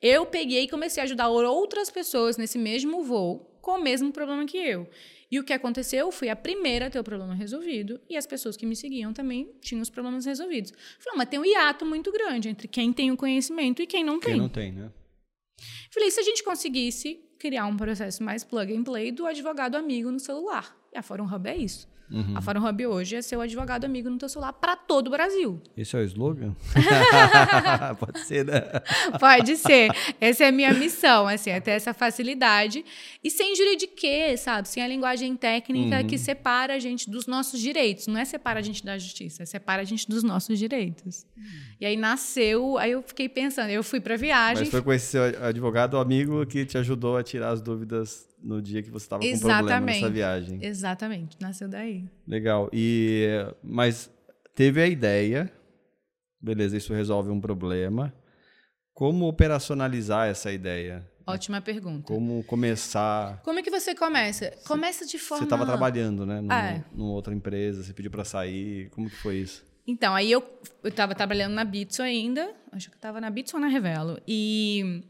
Eu 0.00 0.26
peguei 0.26 0.64
e 0.64 0.68
comecei 0.68 1.00
a 1.00 1.04
ajudar 1.04 1.28
outras 1.28 1.88
pessoas 1.88 2.36
nesse 2.36 2.58
mesmo 2.58 3.04
voo 3.04 3.58
com 3.60 3.78
o 3.78 3.82
mesmo 3.82 4.10
problema 4.10 4.44
que 4.44 4.58
eu. 4.58 4.88
E 5.30 5.38
o 5.38 5.44
que 5.44 5.52
aconteceu? 5.52 6.06
Eu 6.06 6.12
fui 6.12 6.28
a 6.28 6.36
primeira 6.36 6.88
a 6.88 6.90
ter 6.90 6.98
o 6.98 7.04
problema 7.04 7.34
resolvido 7.34 8.00
e 8.10 8.16
as 8.16 8.26
pessoas 8.26 8.56
que 8.56 8.66
me 8.66 8.76
seguiam 8.76 9.12
também 9.12 9.50
tinham 9.60 9.80
os 9.80 9.88
problemas 9.88 10.26
resolvidos. 10.26 10.72
Falei, 10.98 11.16
mas 11.16 11.28
tem 11.28 11.38
um 11.38 11.44
hiato 11.44 11.86
muito 11.86 12.10
grande 12.12 12.48
entre 12.48 12.68
quem 12.68 12.92
tem 12.92 13.10
o 13.10 13.16
conhecimento 13.16 13.80
e 13.80 13.86
quem 13.86 14.04
não 14.04 14.18
Quem 14.18 14.32
tem. 14.32 14.40
não 14.40 14.48
tem, 14.48 14.72
né? 14.72 14.90
Falei, 15.90 16.10
se 16.10 16.20
a 16.20 16.22
gente 16.22 16.42
conseguisse 16.42 17.20
criar 17.38 17.66
um 17.66 17.76
processo 17.76 18.22
mais 18.22 18.44
plug 18.44 18.76
and 18.76 18.84
play 18.84 19.10
do 19.10 19.24
advogado 19.24 19.76
amigo 19.76 20.10
no 20.10 20.20
celular. 20.20 20.76
E 20.92 20.98
a 20.98 21.02
Fórum 21.02 21.24
Hub 21.24 21.48
é 21.48 21.56
isso. 21.56 21.88
Uhum. 22.12 22.36
A 22.36 22.42
Fórum 22.42 22.68
Hub 22.68 22.86
hoje 22.86 23.16
é 23.16 23.22
ser 23.22 23.36
o 23.36 23.40
advogado 23.40 23.86
amigo 23.86 24.10
no 24.10 24.18
teu 24.18 24.28
celular 24.28 24.52
para 24.52 24.76
todo 24.76 25.06
o 25.06 25.10
Brasil. 25.10 25.62
Esse 25.74 25.96
é 25.96 26.00
o 26.00 26.04
slogan? 26.04 26.54
Pode 27.98 28.20
ser, 28.20 28.44
né? 28.44 28.60
Pode 29.18 29.56
ser. 29.56 29.90
Essa 30.20 30.44
é 30.44 30.48
a 30.48 30.52
minha 30.52 30.74
missão, 30.74 31.26
assim, 31.26 31.48
é 31.48 31.58
ter 31.58 31.70
essa 31.70 31.94
facilidade. 31.94 32.84
E 33.24 33.30
sem 33.30 33.56
juridiquê, 33.56 34.36
sabe? 34.36 34.68
Sem 34.68 34.82
a 34.82 34.88
linguagem 34.88 35.34
técnica 35.34 36.04
que 36.04 36.18
separa 36.18 36.74
a 36.74 36.78
gente 36.78 37.08
dos 37.08 37.26
nossos 37.26 37.58
direitos. 37.58 38.06
Não 38.06 38.20
é 38.20 38.26
separa 38.26 38.60
a 38.60 38.62
gente 38.62 38.84
da 38.84 38.98
justiça, 38.98 39.44
é 39.44 39.46
separa 39.46 39.80
a 39.80 39.84
gente 39.84 40.06
dos 40.06 40.22
nossos 40.22 40.58
direitos. 40.58 41.26
E 41.80 41.86
aí 41.86 41.96
nasceu, 41.96 42.76
aí 42.76 42.90
eu 42.90 43.02
fiquei 43.02 43.28
pensando, 43.28 43.70
eu 43.70 43.82
fui 43.82 44.00
pra 44.00 44.16
viagem. 44.16 44.64
Mas 44.64 44.70
foi 44.70 44.82
com 44.82 44.92
esse 44.92 45.06
seu 45.06 45.22
advogado 45.42 45.96
amigo 45.96 46.44
que 46.44 46.66
te 46.66 46.76
ajudou 46.76 47.16
a 47.16 47.22
tirar 47.22 47.50
as 47.50 47.62
dúvidas 47.62 48.31
no 48.42 48.60
dia 48.60 48.82
que 48.82 48.90
você 48.90 49.04
estava 49.06 49.22
com 49.22 49.38
problema 49.38 49.80
nessa 49.80 50.10
viagem. 50.10 50.58
Exatamente, 50.64 51.36
nasceu 51.40 51.68
daí. 51.68 52.04
Legal. 52.26 52.68
E 52.72 53.26
mas 53.62 54.10
teve 54.54 54.82
a 54.82 54.86
ideia, 54.86 55.50
beleza? 56.40 56.76
Isso 56.76 56.92
resolve 56.92 57.30
um 57.30 57.40
problema. 57.40 58.12
Como 58.94 59.26
operacionalizar 59.26 60.28
essa 60.28 60.52
ideia? 60.52 61.08
Ótima 61.26 61.60
pergunta. 61.60 62.06
Como 62.08 62.42
começar? 62.44 63.40
Como 63.42 63.58
é 63.58 63.62
que 63.62 63.70
você 63.70 63.94
começa? 63.94 64.50
Começa 64.66 65.06
de 65.06 65.18
forma. 65.18 65.38
Você 65.42 65.44
estava 65.44 65.64
trabalhando, 65.64 66.26
né? 66.26 66.40
Num, 66.40 66.52
É. 66.52 66.84
numa 66.92 67.12
outra 67.12 67.32
empresa, 67.32 67.82
você 67.82 67.92
pediu 67.92 68.10
para 68.10 68.24
sair. 68.24 68.90
Como 68.90 69.08
que 69.08 69.16
foi 69.16 69.36
isso? 69.38 69.64
Então, 69.86 70.14
aí 70.14 70.30
eu 70.30 70.44
estava 70.84 71.14
trabalhando 71.14 71.54
na 71.54 71.64
Bitso 71.64 72.02
ainda, 72.02 72.52
acho 72.70 72.88
que 72.90 72.96
estava 72.96 73.20
na 73.20 73.30
Bitso 73.30 73.56
ou 73.56 73.60
na 73.60 73.68
Revelo. 73.68 74.20
E, 74.28 75.02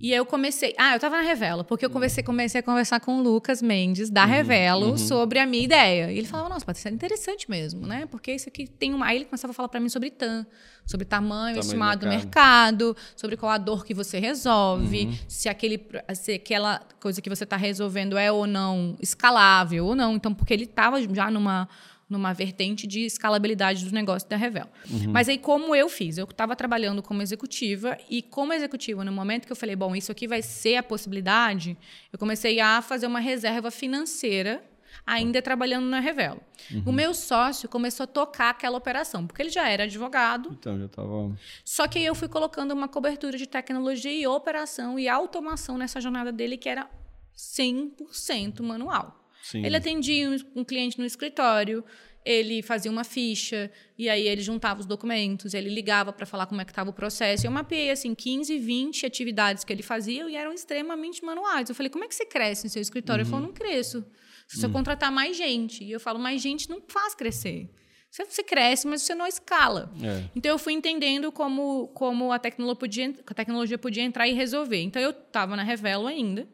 E 0.00 0.12
eu 0.12 0.24
comecei. 0.24 0.74
Ah, 0.78 0.94
eu 0.94 1.00
tava 1.00 1.16
na 1.16 1.22
Revelo, 1.22 1.64
porque 1.64 1.84
eu 1.84 1.90
comecei, 1.90 2.22
comecei 2.22 2.60
a 2.60 2.62
conversar 2.62 3.00
com 3.00 3.18
o 3.18 3.22
Lucas 3.22 3.60
Mendes, 3.60 4.08
da 4.10 4.24
uhum, 4.24 4.30
Revelo, 4.30 4.86
uhum. 4.90 4.96
sobre 4.96 5.40
a 5.40 5.46
minha 5.46 5.64
ideia. 5.64 6.12
E 6.12 6.18
ele 6.18 6.26
falava, 6.26 6.48
nossa, 6.48 6.64
Patrícia, 6.64 6.88
é 6.88 6.92
interessante 6.92 7.50
mesmo, 7.50 7.84
né? 7.84 8.06
Porque 8.06 8.32
isso 8.32 8.48
aqui 8.48 8.68
tem 8.68 8.94
uma. 8.94 9.06
Aí 9.06 9.16
ele 9.16 9.24
começava 9.24 9.50
a 9.50 9.54
falar 9.54 9.68
para 9.68 9.80
mim 9.80 9.88
sobre 9.88 10.10
TAM, 10.10 10.46
sobre 10.86 11.04
tamanho, 11.04 11.56
tamanho 11.56 11.58
estimado 11.58 12.00
do 12.02 12.08
mercado. 12.08 12.86
mercado. 12.86 12.96
sobre 13.16 13.36
qual 13.36 13.50
a 13.50 13.58
dor 13.58 13.84
que 13.84 13.92
você 13.92 14.20
resolve, 14.20 15.06
uhum. 15.06 15.18
se, 15.26 15.48
aquele, 15.48 15.84
se 16.14 16.32
aquela 16.34 16.80
coisa 17.00 17.20
que 17.20 17.28
você 17.28 17.42
está 17.42 17.56
resolvendo 17.56 18.16
é 18.16 18.30
ou 18.30 18.46
não 18.46 18.96
escalável 19.00 19.84
ou 19.84 19.96
não. 19.96 20.14
Então, 20.14 20.32
porque 20.32 20.54
ele 20.54 20.64
estava 20.64 21.02
já 21.12 21.28
numa 21.28 21.68
numa 22.08 22.32
vertente 22.32 22.86
de 22.86 23.00
escalabilidade 23.00 23.82
dos 23.84 23.92
negócios 23.92 24.28
da 24.28 24.36
Revel. 24.36 24.66
Uhum. 24.90 25.12
Mas 25.12 25.28
aí, 25.28 25.38
como 25.38 25.74
eu 25.74 25.88
fiz? 25.88 26.16
Eu 26.16 26.24
estava 26.24 26.56
trabalhando 26.56 27.02
como 27.02 27.20
executiva 27.20 27.98
e, 28.08 28.22
como 28.22 28.52
executiva, 28.52 29.04
no 29.04 29.12
momento 29.12 29.46
que 29.46 29.52
eu 29.52 29.56
falei, 29.56 29.76
bom, 29.76 29.94
isso 29.94 30.10
aqui 30.10 30.26
vai 30.26 30.42
ser 30.42 30.76
a 30.76 30.82
possibilidade, 30.82 31.76
eu 32.12 32.18
comecei 32.18 32.60
a 32.60 32.80
fazer 32.80 33.06
uma 33.06 33.20
reserva 33.20 33.70
financeira 33.70 34.64
ainda 35.06 35.40
trabalhando 35.40 35.86
na 35.86 36.00
Revelo. 36.00 36.40
Uhum. 36.70 36.82
O 36.86 36.92
meu 36.92 37.14
sócio 37.14 37.68
começou 37.68 38.04
a 38.04 38.06
tocar 38.06 38.50
aquela 38.50 38.76
operação, 38.76 39.26
porque 39.26 39.40
ele 39.40 39.50
já 39.50 39.68
era 39.68 39.84
advogado. 39.84 40.50
Então, 40.52 40.78
já 40.78 40.84
estava. 40.84 41.34
Só 41.64 41.88
que 41.88 41.98
aí 41.98 42.04
eu 42.04 42.14
fui 42.14 42.28
colocando 42.28 42.72
uma 42.72 42.88
cobertura 42.88 43.38
de 43.38 43.46
tecnologia 43.46 44.12
e 44.12 44.26
operação 44.26 44.98
e 44.98 45.08
automação 45.08 45.78
nessa 45.78 46.00
jornada 46.00 46.30
dele, 46.30 46.56
que 46.56 46.68
era 46.68 46.88
100% 47.34 48.62
manual. 48.62 49.18
Sim. 49.50 49.64
Ele 49.64 49.76
atendia 49.76 50.28
um, 50.28 50.60
um 50.60 50.64
cliente 50.64 50.98
no 50.98 51.06
escritório, 51.06 51.82
ele 52.22 52.60
fazia 52.60 52.90
uma 52.90 53.02
ficha, 53.02 53.70
e 53.96 54.06
aí 54.06 54.28
ele 54.28 54.42
juntava 54.42 54.80
os 54.80 54.84
documentos, 54.84 55.54
ele 55.54 55.70
ligava 55.70 56.12
para 56.12 56.26
falar 56.26 56.44
como 56.44 56.60
é 56.60 56.66
que 56.66 56.70
estava 56.70 56.90
o 56.90 56.92
processo. 56.92 57.46
Eu 57.46 57.50
mapeei, 57.50 57.90
assim, 57.90 58.14
15, 58.14 58.58
20 58.58 59.06
atividades 59.06 59.64
que 59.64 59.72
ele 59.72 59.82
fazia 59.82 60.28
e 60.28 60.36
eram 60.36 60.52
extremamente 60.52 61.24
manuais. 61.24 61.70
Eu 61.70 61.74
falei, 61.74 61.88
como 61.88 62.04
é 62.04 62.08
que 62.08 62.14
você 62.14 62.26
cresce 62.26 62.64
no 62.64 62.70
seu 62.70 62.82
escritório? 62.82 63.22
Uhum. 63.22 63.26
Ele 63.26 63.30
falou, 63.30 63.46
não 63.46 63.54
cresço. 63.54 64.04
Se 64.46 64.58
você 64.58 64.66
uhum. 64.66 64.72
contratar 64.72 65.10
mais 65.10 65.34
gente. 65.34 65.82
E 65.82 65.90
eu 65.90 65.98
falo, 65.98 66.18
mais 66.18 66.42
gente 66.42 66.68
não 66.68 66.82
faz 66.86 67.14
crescer. 67.14 67.70
Você, 68.10 68.26
você 68.26 68.42
cresce, 68.42 68.86
mas 68.86 69.00
você 69.00 69.14
não 69.14 69.26
escala. 69.26 69.90
É. 70.02 70.28
Então, 70.36 70.52
eu 70.52 70.58
fui 70.58 70.74
entendendo 70.74 71.32
como, 71.32 71.88
como 71.88 72.32
a, 72.32 72.38
tecnologia 72.38 72.78
podia, 72.78 73.14
a 73.26 73.34
tecnologia 73.34 73.78
podia 73.78 74.02
entrar 74.02 74.28
e 74.28 74.34
resolver. 74.34 74.82
Então, 74.82 75.00
eu 75.00 75.10
estava 75.10 75.56
na 75.56 75.62
Revelo 75.62 76.06
ainda 76.06 76.46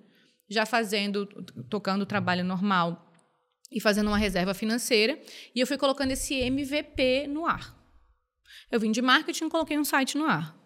já 0.48 0.66
fazendo, 0.66 1.26
tocando 1.68 2.02
o 2.02 2.07
trabalho 2.07 2.44
normal 2.44 3.12
e 3.70 3.80
fazendo 3.80 4.09
uma 4.09 4.18
reserva 4.18 4.54
financeira, 4.54 5.18
e 5.54 5.61
eu 5.61 5.66
fui 5.66 5.76
colocando 5.76 6.12
esse 6.12 6.35
MVP 6.35 7.26
no 7.26 7.46
ar. 7.46 7.74
Eu 8.70 8.78
vim 8.78 8.92
de 8.92 9.02
marketing 9.02 9.46
e 9.46 9.50
coloquei 9.50 9.78
um 9.78 9.85
site 9.85 10.16
no 10.16 10.26
ar. 10.26 10.63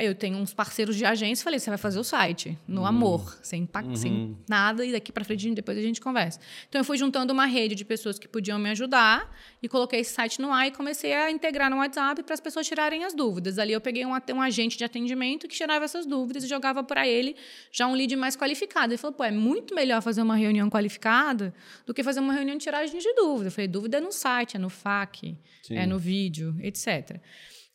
Aí 0.00 0.06
eu 0.06 0.14
tenho 0.14 0.38
uns 0.38 0.54
parceiros 0.54 0.96
de 0.96 1.04
agência, 1.04 1.44
falei, 1.44 1.58
você 1.60 1.68
vai 1.68 1.76
fazer 1.76 1.98
o 1.98 2.02
site, 2.02 2.56
no 2.66 2.80
uhum. 2.80 2.86
amor, 2.86 3.38
sem 3.42 3.64
impacto, 3.64 3.90
uhum. 3.90 3.96
sem 3.96 4.38
nada, 4.48 4.82
e 4.82 4.92
daqui 4.92 5.12
para 5.12 5.22
frente 5.26 5.50
depois 5.50 5.76
a 5.76 5.82
gente 5.82 6.00
conversa. 6.00 6.40
Então 6.70 6.80
eu 6.80 6.84
fui 6.86 6.96
juntando 6.96 7.34
uma 7.34 7.44
rede 7.44 7.74
de 7.74 7.84
pessoas 7.84 8.18
que 8.18 8.26
podiam 8.26 8.58
me 8.58 8.70
ajudar 8.70 9.30
e 9.62 9.68
coloquei 9.68 10.00
esse 10.00 10.14
site 10.14 10.40
no 10.40 10.50
ar 10.54 10.68
e 10.68 10.70
comecei 10.70 11.12
a 11.12 11.30
integrar 11.30 11.68
no 11.68 11.76
WhatsApp 11.76 12.22
para 12.22 12.32
as 12.32 12.40
pessoas 12.40 12.66
tirarem 12.66 13.04
as 13.04 13.12
dúvidas. 13.12 13.58
Ali 13.58 13.74
eu 13.74 13.80
peguei 13.80 14.06
um, 14.06 14.12
um 14.12 14.40
agente 14.40 14.78
de 14.78 14.84
atendimento 14.84 15.46
que 15.46 15.54
tirava 15.54 15.84
essas 15.84 16.06
dúvidas 16.06 16.44
e 16.44 16.46
jogava 16.46 16.82
para 16.82 17.06
ele 17.06 17.36
já 17.70 17.86
um 17.86 17.92
lead 17.92 18.16
mais 18.16 18.34
qualificado. 18.34 18.94
Ele 18.94 18.96
falou, 18.96 19.14
pô, 19.14 19.22
é 19.22 19.30
muito 19.30 19.74
melhor 19.74 20.00
fazer 20.00 20.22
uma 20.22 20.36
reunião 20.36 20.70
qualificada 20.70 21.52
do 21.84 21.92
que 21.92 22.02
fazer 22.02 22.20
uma 22.20 22.32
reunião 22.32 22.56
de 22.56 22.64
tiragem 22.64 22.98
de 22.98 23.12
dúvida. 23.12 23.48
Eu 23.48 23.52
falei, 23.52 23.68
dúvida 23.68 23.98
é 23.98 24.00
no 24.00 24.12
site, 24.12 24.56
é 24.56 24.58
no 24.58 24.70
FAQ, 24.70 25.36
Sim. 25.62 25.76
é 25.76 25.86
no 25.86 25.98
vídeo, 25.98 26.56
etc. 26.62 27.20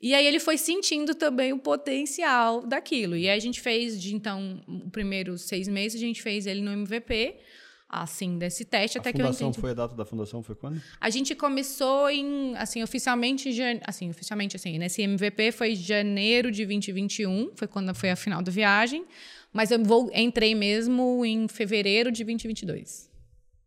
E 0.06 0.13
aí 0.13 0.28
ele 0.28 0.39
foi 0.39 0.56
sentindo 0.56 1.15
também 1.15 1.52
o 1.52 1.58
potencial 1.58 2.62
daquilo. 2.62 3.18
E 3.18 3.28
aí 3.28 3.36
a 3.36 3.41
gente 3.41 3.60
fez, 3.60 4.00
de 4.00 4.13
então, 4.13 4.62
o 4.68 4.88
primeiro 4.91 5.36
seis 5.36 5.68
meses, 5.68 6.00
a 6.00 6.06
gente 6.06 6.22
fez 6.22 6.46
ele 6.46 6.62
no 6.62 6.72
MVP, 6.72 7.38
assim, 7.89 8.38
desse 8.38 8.63
teste, 8.65 9.00
a 9.00 9.02
até 9.02 9.12
que 9.12 9.20
eu 9.20 9.26
entendi. 9.26 9.60
foi 9.60 9.72
a 9.72 9.74
data 9.74 9.96
da 9.96 10.06
fundação, 10.06 10.44
foi 10.44 10.54
quando? 10.54 10.80
A 11.02 11.10
gente 11.10 11.34
começou 11.34 12.08
em, 12.08 12.56
assim, 12.56 12.84
oficialmente, 12.84 13.50
assim, 13.84 14.12
oficialmente, 14.12 14.56
assim, 14.56 14.78
nesse 14.78 15.02
MVP 15.02 15.52
foi 15.52 15.74
janeiro 15.76 16.52
de 16.52 16.63
2021, 16.68 17.54
foi 17.56 17.68
quando 17.68 17.91
foi 17.96 18.12
a 18.12 18.15
final 18.15 18.44
da 18.44 18.52
viagem, 18.52 19.04
mas 19.52 19.72
eu 19.72 19.84
vou, 19.84 20.12
entrei 20.13 20.54
mesmo 20.54 21.26
em 21.26 21.48
fevereiro 21.48 22.12
de 22.12 22.24
2022. 22.24 23.10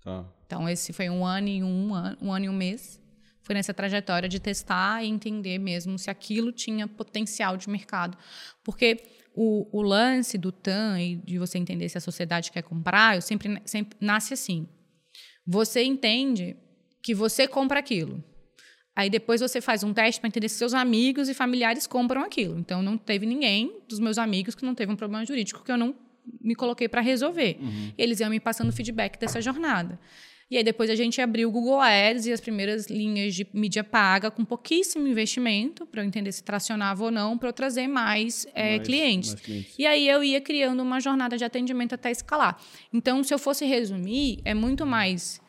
Tá. 0.04 0.24
Então, 0.46 0.68
esse 0.68 0.92
foi 0.92 1.10
um 1.10 1.26
ano 1.26 1.48
e 1.48 1.64
um, 1.64 1.90
um 2.22 2.32
ano 2.32 2.44
e 2.44 2.48
um 2.48 2.52
mês 2.52 3.00
foi 3.48 3.54
nessa 3.54 3.72
trajetória 3.72 4.28
de 4.28 4.38
testar 4.38 5.02
e 5.02 5.08
entender 5.08 5.56
mesmo 5.56 5.98
se 5.98 6.10
aquilo 6.10 6.52
tinha 6.52 6.86
potencial 6.86 7.56
de 7.56 7.70
mercado. 7.70 8.18
Porque 8.62 8.98
o, 9.34 9.66
o 9.72 9.80
lance 9.80 10.36
do 10.36 10.52
TAM 10.52 11.00
e 11.00 11.16
de 11.16 11.38
você 11.38 11.56
entender 11.56 11.88
se 11.88 11.96
a 11.96 12.00
sociedade 12.00 12.52
quer 12.52 12.60
comprar, 12.60 13.16
eu 13.16 13.22
sempre, 13.22 13.58
sempre 13.64 13.96
nasce 13.98 14.34
assim. 14.34 14.68
Você 15.46 15.82
entende 15.82 16.58
que 17.02 17.14
você 17.14 17.48
compra 17.48 17.78
aquilo. 17.78 18.22
Aí 18.94 19.08
depois 19.08 19.40
você 19.40 19.62
faz 19.62 19.82
um 19.82 19.94
teste 19.94 20.20
para 20.20 20.28
entender 20.28 20.50
se 20.50 20.56
seus 20.58 20.74
amigos 20.74 21.30
e 21.30 21.32
familiares 21.32 21.86
compram 21.86 22.22
aquilo. 22.22 22.58
Então 22.58 22.82
não 22.82 22.98
teve 22.98 23.24
ninguém 23.24 23.80
dos 23.88 23.98
meus 23.98 24.18
amigos 24.18 24.54
que 24.54 24.64
não 24.66 24.74
teve 24.74 24.92
um 24.92 24.96
problema 24.96 25.24
jurídico 25.24 25.64
que 25.64 25.72
eu 25.72 25.78
não 25.78 25.94
me 26.38 26.54
coloquei 26.54 26.86
para 26.86 27.00
resolver. 27.00 27.56
Uhum. 27.58 27.92
Eles 27.96 28.20
iam 28.20 28.28
me 28.28 28.40
passando 28.40 28.70
feedback 28.72 29.18
dessa 29.18 29.40
jornada. 29.40 29.98
E 30.50 30.56
aí 30.56 30.64
depois 30.64 30.88
a 30.88 30.94
gente 30.94 31.20
abriu 31.20 31.48
o 31.48 31.52
Google 31.52 31.80
Ads 31.80 32.26
e 32.26 32.32
as 32.32 32.40
primeiras 32.40 32.86
linhas 32.86 33.34
de 33.34 33.46
mídia 33.52 33.84
paga 33.84 34.30
com 34.30 34.44
pouquíssimo 34.44 35.06
investimento 35.06 35.84
para 35.86 36.02
eu 36.02 36.06
entender 36.06 36.32
se 36.32 36.42
tracionava 36.42 37.04
ou 37.04 37.10
não, 37.10 37.36
para 37.36 37.50
eu 37.50 37.52
trazer 37.52 37.86
mais, 37.86 38.46
é, 38.54 38.76
mais, 38.76 38.86
clientes. 38.86 39.30
mais, 39.32 39.44
clientes. 39.44 39.74
E 39.78 39.86
aí 39.86 40.08
eu 40.08 40.24
ia 40.24 40.40
criando 40.40 40.82
uma 40.82 41.00
jornada 41.00 41.36
de 41.36 41.44
atendimento 41.44 41.94
até 41.94 42.10
escalar. 42.10 42.58
Então, 42.92 43.22
se 43.22 43.34
eu 43.34 43.38
fosse 43.38 43.66
resumir, 43.66 44.40
é 44.44 44.54
muito 44.54 44.86
mais 44.86 45.40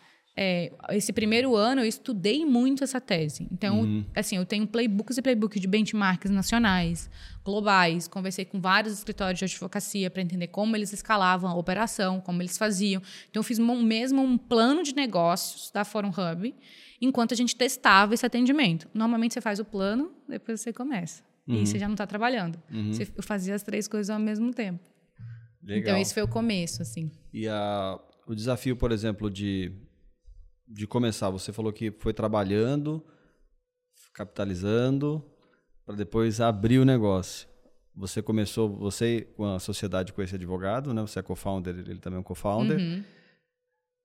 é, 0.42 0.72
esse 0.92 1.12
primeiro 1.12 1.54
ano 1.54 1.82
eu 1.82 1.86
estudei 1.86 2.46
muito 2.46 2.82
essa 2.82 3.02
tese. 3.02 3.46
Então, 3.52 3.82
uhum. 3.82 4.06
assim, 4.16 4.38
eu 4.38 4.46
tenho 4.46 4.66
playbooks 4.66 5.18
e 5.18 5.22
playbooks 5.22 5.60
de 5.60 5.68
benchmarks 5.68 6.32
nacionais, 6.32 7.10
globais. 7.44 8.08
Conversei 8.08 8.46
com 8.46 8.58
vários 8.58 8.94
escritórios 8.94 9.38
de 9.38 9.44
advocacia 9.44 10.10
para 10.10 10.22
entender 10.22 10.48
como 10.48 10.78
eles 10.78 10.94
escalavam 10.94 11.50
a 11.50 11.56
operação, 11.56 12.22
como 12.22 12.42
eles 12.42 12.58
faziam. 12.58 13.02
Então, 13.30 13.42
eu 13.42 13.44
fiz 13.44 13.60
mesmo 13.60 14.22
um 14.22 14.38
plano 14.38 14.82
de 14.82 14.96
negócios 14.96 15.72
da 15.72 15.84
Forum 15.84 16.12
Hub 16.12 16.56
enquanto 17.02 17.34
a 17.34 17.36
gente 17.36 17.54
testava 17.54 18.14
esse 18.14 18.26
atendimento. 18.26 18.88
Normalmente, 18.94 19.34
você 19.34 19.42
faz 19.42 19.60
o 19.60 19.66
plano, 19.66 20.10
depois 20.26 20.62
você 20.62 20.72
começa. 20.72 21.22
Uhum. 21.46 21.64
E 21.64 21.68
você 21.68 21.78
já 21.78 21.88
não 21.90 21.96
está 21.96 22.08
trabalhando. 22.08 22.58
Uhum. 22.72 22.94
Você, 22.94 23.06
eu 23.14 23.24
fazia 23.24 23.56
as 23.56 23.62
três 23.62 23.90
coisas 23.90 24.10
ao 24.10 24.20
mesmo 24.20 24.54
tempo. 24.54 24.80
Legal. 25.62 25.82
Então, 25.82 25.98
esse 25.98 26.14
foi 26.14 26.24
o 26.24 26.30
começo, 26.30 26.82
assim. 26.82 27.12
E 27.34 27.46
a, 27.46 28.00
o 28.26 28.34
desafio, 28.34 28.78
por 28.78 28.94
exemplo, 28.94 29.30
de 29.30 29.74
de 30.70 30.86
começar? 30.86 31.30
Você 31.32 31.52
falou 31.52 31.74
que 31.74 31.92
foi 31.92 32.14
trabalhando, 32.14 33.04
capitalizando, 34.14 35.24
para 35.86 35.96
depois 35.96 36.40
abrir 36.40 36.78
o 36.78 36.86
negócio. 36.86 37.48
Você 37.96 38.22
começou, 38.22 38.70
você 38.78 39.28
com 39.36 39.46
a 39.46 39.60
sociedade 39.60 40.14
com 40.14 40.22
esse 40.22 40.36
advogado, 40.36 40.94
né? 40.94 41.02
Você 41.02 41.20
é 41.20 41.24
co-founder, 41.24 41.76
ele 41.76 42.00
também 42.00 42.18
é 42.18 42.20
um 42.20 42.24
co-founder. 42.24 42.78
Uhum. 42.78 43.04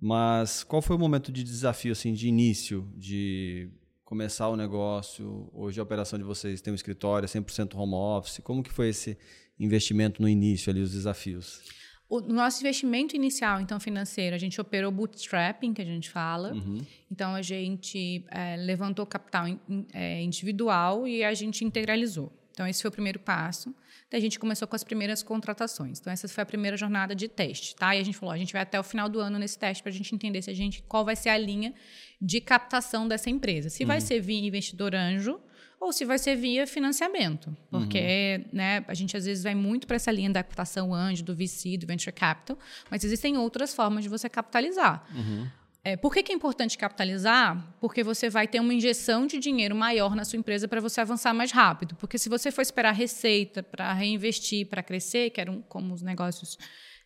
Mas 0.00 0.64
qual 0.64 0.82
foi 0.82 0.96
o 0.96 0.98
momento 0.98 1.30
de 1.30 1.44
desafio, 1.44 1.92
assim, 1.92 2.12
de 2.12 2.26
início, 2.26 2.90
de 2.96 3.70
começar 4.04 4.48
o 4.48 4.56
negócio? 4.56 5.48
Hoje 5.52 5.78
a 5.78 5.82
operação 5.82 6.18
de 6.18 6.24
vocês 6.24 6.60
tem 6.60 6.72
um 6.72 6.74
escritório, 6.74 7.26
é 7.26 7.28
100% 7.28 7.76
home 7.76 7.94
office. 7.94 8.40
Como 8.42 8.62
que 8.62 8.72
foi 8.72 8.88
esse 8.88 9.16
investimento 9.58 10.20
no 10.20 10.28
início 10.28 10.70
ali, 10.70 10.80
os 10.80 10.92
desafios? 10.92 11.62
O 12.08 12.20
nosso 12.20 12.60
investimento 12.60 13.16
inicial, 13.16 13.60
então, 13.60 13.80
financeiro, 13.80 14.36
a 14.36 14.38
gente 14.38 14.60
operou 14.60 14.92
bootstrapping, 14.92 15.72
que 15.72 15.80
a 15.80 15.84
gente 15.84 16.10
fala. 16.10 16.52
Uhum. 16.52 16.84
Então, 17.10 17.34
a 17.34 17.42
gente 17.42 18.24
é, 18.30 18.56
levantou 18.56 19.06
capital 19.06 19.48
in, 19.48 19.58
é, 19.92 20.22
individual 20.22 21.08
e 21.08 21.24
a 21.24 21.32
gente 21.32 21.64
integralizou. 21.64 22.32
Então, 22.52 22.66
esse 22.66 22.82
foi 22.82 22.88
o 22.88 22.92
primeiro 22.92 23.18
passo. 23.18 23.74
Daí, 24.10 24.18
a 24.18 24.22
gente 24.22 24.38
começou 24.38 24.68
com 24.68 24.76
as 24.76 24.84
primeiras 24.84 25.22
contratações. 25.22 25.98
Então, 25.98 26.12
essa 26.12 26.28
foi 26.28 26.42
a 26.42 26.46
primeira 26.46 26.76
jornada 26.76 27.14
de 27.14 27.26
teste, 27.26 27.74
tá? 27.74 27.96
E 27.96 28.00
a 28.00 28.02
gente 28.04 28.16
falou, 28.16 28.32
a 28.32 28.38
gente 28.38 28.52
vai 28.52 28.62
até 28.62 28.78
o 28.78 28.84
final 28.84 29.08
do 29.08 29.18
ano 29.18 29.38
nesse 29.38 29.58
teste 29.58 29.82
para 29.82 29.90
a 29.90 29.94
gente 29.94 30.14
entender 30.14 30.42
se 30.42 30.50
a 30.50 30.54
gente, 30.54 30.82
qual 30.82 31.04
vai 31.04 31.16
ser 31.16 31.30
a 31.30 31.38
linha 31.38 31.74
de 32.20 32.40
captação 32.40 33.08
dessa 33.08 33.30
empresa. 33.30 33.70
Se 33.70 33.82
uhum. 33.82 33.88
vai 33.88 34.00
ser 34.00 34.20
via 34.20 34.46
investidor 34.46 34.94
anjo 34.94 35.40
ou 35.84 35.92
se 35.92 36.04
vai 36.04 36.18
ser 36.18 36.34
via 36.36 36.66
financiamento. 36.66 37.54
Porque 37.70 38.42
uhum. 38.44 38.50
né, 38.52 38.84
a 38.88 38.94
gente 38.94 39.16
às 39.16 39.24
vezes 39.24 39.44
vai 39.44 39.54
muito 39.54 39.86
para 39.86 39.96
essa 39.96 40.10
linha 40.10 40.30
da 40.30 40.42
captação 40.42 40.94
anjo, 40.94 41.22
do 41.22 41.34
VC, 41.34 41.76
do 41.76 41.86
Venture 41.86 42.12
Capital, 42.12 42.58
mas 42.90 43.04
existem 43.04 43.36
outras 43.36 43.74
formas 43.74 44.02
de 44.02 44.08
você 44.08 44.28
capitalizar. 44.28 45.04
Uhum. 45.14 45.46
É, 45.86 45.98
por 45.98 46.14
que, 46.14 46.22
que, 46.22 46.32
é 46.32 46.34
importante 46.34 46.78
capitalizar? 46.78 47.62
Porque 47.78 48.02
você 48.02 48.30
vai 48.30 48.48
ter 48.48 48.58
uma 48.58 48.72
injeção 48.72 49.26
de 49.26 49.38
dinheiro 49.38 49.76
maior 49.76 50.16
na 50.16 50.24
sua 50.24 50.38
empresa 50.38 50.66
para 50.66 50.80
você 50.80 51.02
avançar 51.02 51.34
mais 51.34 51.52
rápido. 51.52 51.94
Porque 51.96 52.16
se 52.16 52.30
você 52.30 52.50
for 52.50 52.62
esperar 52.62 52.92
receita 52.92 53.62
para 53.62 53.92
reinvestir, 53.92 54.66
para 54.66 54.82
crescer, 54.82 55.28
que 55.28 55.42
eram 55.42 55.60
como 55.68 55.92
os 55.92 56.00
negócios 56.00 56.56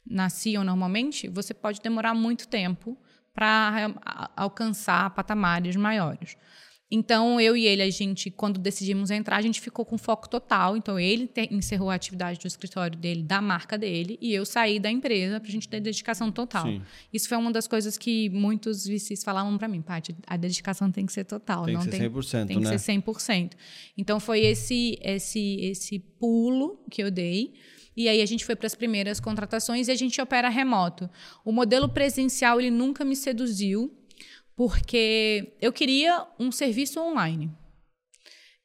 nasciam 0.07 0.63
normalmente, 0.63 1.29
você 1.29 1.53
pode 1.53 1.81
demorar 1.81 2.15
muito 2.15 2.47
tempo 2.47 2.97
para 3.35 3.93
alcançar 4.37 5.11
patamares 5.11 5.75
maiores. 5.75 6.37
Então, 6.91 7.39
eu 7.39 7.55
e 7.55 7.67
ele, 7.67 7.83
a 7.83 7.91
gente, 7.91 8.31
quando 8.31 8.59
decidimos 8.59 9.11
entrar, 9.11 9.37
a 9.37 9.43
gente 9.43 9.61
ficou 9.61 9.85
com 9.85 9.99
foco 9.99 10.27
total. 10.27 10.75
Então, 10.75 10.99
ele 10.99 11.27
te, 11.27 11.47
encerrou 11.53 11.91
a 11.91 11.95
atividade 11.95 12.39
do 12.39 12.47
escritório 12.47 12.97
dele, 12.97 13.23
da 13.23 13.43
marca 13.43 13.77
dele, 13.77 14.19
e 14.23 14.33
eu 14.33 14.47
saí 14.47 14.81
da 14.81 14.91
empresa 14.91 15.39
para 15.39 15.49
a 15.49 15.53
gente 15.53 15.69
ter 15.69 15.81
dedicação 15.81 16.33
total. 16.33 16.65
Sim. 16.65 16.81
Isso 17.13 17.29
foi 17.29 17.37
uma 17.37 17.53
das 17.53 17.69
coisas 17.69 17.99
que 17.99 18.31
muitos 18.31 18.87
VCs 18.87 19.23
falavam 19.23 19.59
para 19.59 19.69
mim, 19.69 19.83
Paty, 19.83 20.17
a 20.27 20.37
dedicação 20.39 20.91
tem 20.91 21.05
que 21.05 21.13
ser 21.13 21.25
total. 21.25 21.67
Tem 21.67 21.75
não 21.75 21.83
que 21.83 21.91
ser 21.91 22.11
100%, 22.11 22.31
tem, 22.31 22.47
tem 22.47 22.61
né? 22.61 22.71
que 22.71 22.79
ser 22.79 22.93
100%. 22.93 23.53
Então, 23.97 24.19
foi 24.19 24.41
esse, 24.41 24.99
esse, 25.03 25.61
esse 25.61 25.99
pulo 25.99 26.83
que 26.91 27.03
eu 27.03 27.11
dei. 27.11 27.53
E 27.95 28.09
aí 28.09 28.23
a 28.23 28.27
gente 28.27 28.45
foi 28.47 28.55
para 28.55 28.67
as 28.67 28.77
primeiras 28.77 29.19
contratações 29.19 29.89
e 29.89 29.91
a 29.91 29.95
gente 29.95 30.21
opera 30.21 30.49
remoto. 30.49 31.11
O 31.45 31.51
modelo 31.51 31.89
presencial 31.89 32.61
ele 32.61 32.71
nunca 32.71 33.05
me 33.05 33.17
seduziu 33.17 33.93
porque 34.59 35.53
eu 35.63 35.73
queria 35.73 36.27
um 36.37 36.51
serviço 36.51 36.99
online. 37.01 37.49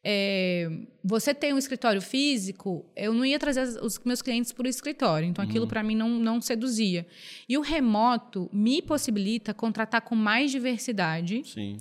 É, 0.04 0.68
você 1.04 1.36
tem 1.36 1.54
um 1.54 1.58
escritório 1.60 2.02
físico, 2.02 2.84
eu 2.96 3.14
não 3.14 3.24
ia 3.24 3.38
trazer 3.38 3.80
os 3.80 4.00
meus 4.00 4.20
clientes 4.20 4.52
para 4.52 4.66
o 4.66 4.68
escritório, 4.68 5.30
então 5.30 5.46
aquilo 5.46 5.66
uhum. 5.66 5.70
para 5.70 5.84
mim 5.84 5.96
não, 5.96 6.10
não 6.10 6.42
seduzia. 6.42 7.06
E 7.48 7.56
o 7.60 7.62
remoto 7.62 8.50
me 8.52 8.82
possibilita 8.82 9.54
contratar 9.54 10.02
com 10.02 10.16
mais 10.16 10.50
diversidade 10.50 11.44
Sim. 11.46 11.78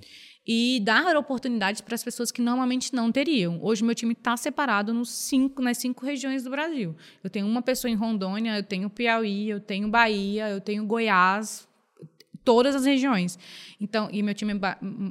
e 0.47 0.79
dar 0.85 1.17
oportunidades 1.17 1.81
para 1.81 1.95
as 1.95 2.05
pessoas 2.05 2.31
que 2.31 2.43
normalmente 2.43 2.95
não 2.95 3.11
teriam. 3.11 3.59
Hoje 3.63 3.83
meu 3.83 3.95
time 3.95 4.13
está 4.13 4.37
separado 4.37 4.93
nos 4.93 5.09
cinco, 5.09 5.63
nas 5.63 5.79
cinco 5.79 6.05
regiões 6.05 6.45
do 6.45 6.51
Brasil. 6.51 6.95
Eu 7.25 7.31
tenho 7.31 7.47
uma 7.47 7.63
pessoa 7.63 7.91
em 7.91 7.95
Rondônia, 7.95 8.59
eu 8.59 8.63
tenho 8.63 8.91
Piauí, 8.91 9.49
eu 9.49 9.59
tenho 9.59 9.89
Bahia, 9.89 10.51
eu 10.51 10.61
tenho 10.61 10.85
Goiás, 10.85 11.67
todas 12.45 12.75
as 12.75 12.85
regiões. 12.85 13.39
Então, 13.81 14.09
e 14.13 14.23
meu 14.23 14.35
time 14.35 14.53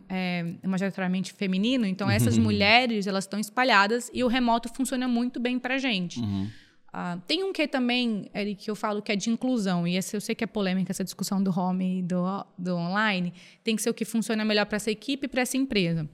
é, 0.10 0.46
é 0.62 0.68
majoritariamente 0.68 1.34
feminino, 1.34 1.86
então 1.86 2.10
essas 2.12 2.38
uhum. 2.38 2.44
mulheres 2.44 3.08
elas 3.08 3.26
estão 3.26 3.40
espalhadas 3.40 4.10
e 4.14 4.24
o 4.24 4.28
remoto 4.28 4.70
funciona 4.74 5.08
muito 5.08 5.40
bem 5.40 5.60
para 5.60 5.78
gente. 5.78 6.20
Uhum. 6.20 6.50
Uh, 6.94 7.22
tem 7.26 7.42
um 7.42 7.54
que 7.54 7.66
também, 7.68 8.30
Eric, 8.36 8.66
que 8.66 8.70
eu 8.70 8.76
falo 8.76 9.02
que 9.02 9.14
é 9.14 9.16
de 9.16 9.30
inclusão, 9.30 9.88
e 9.88 9.96
esse 9.96 10.16
eu 10.16 10.20
sei 10.20 10.36
que 10.36 10.44
é 10.44 10.48
polêmica, 10.48 10.92
essa 10.92 11.06
discussão 11.06 11.42
do 11.42 11.58
home 11.58 12.00
e 12.00 12.02
do, 12.04 12.46
do 12.58 12.76
online, 12.76 13.34
tem 13.64 13.78
que 13.78 13.82
ser 13.82 13.90
o 13.90 13.94
que 13.94 14.04
funciona 14.04 14.44
melhor 14.44 14.66
para 14.66 14.76
essa 14.76 14.92
equipe 14.92 15.26
e 15.26 15.28
para 15.30 15.42
essa 15.42 15.56
empresa. 15.56 16.10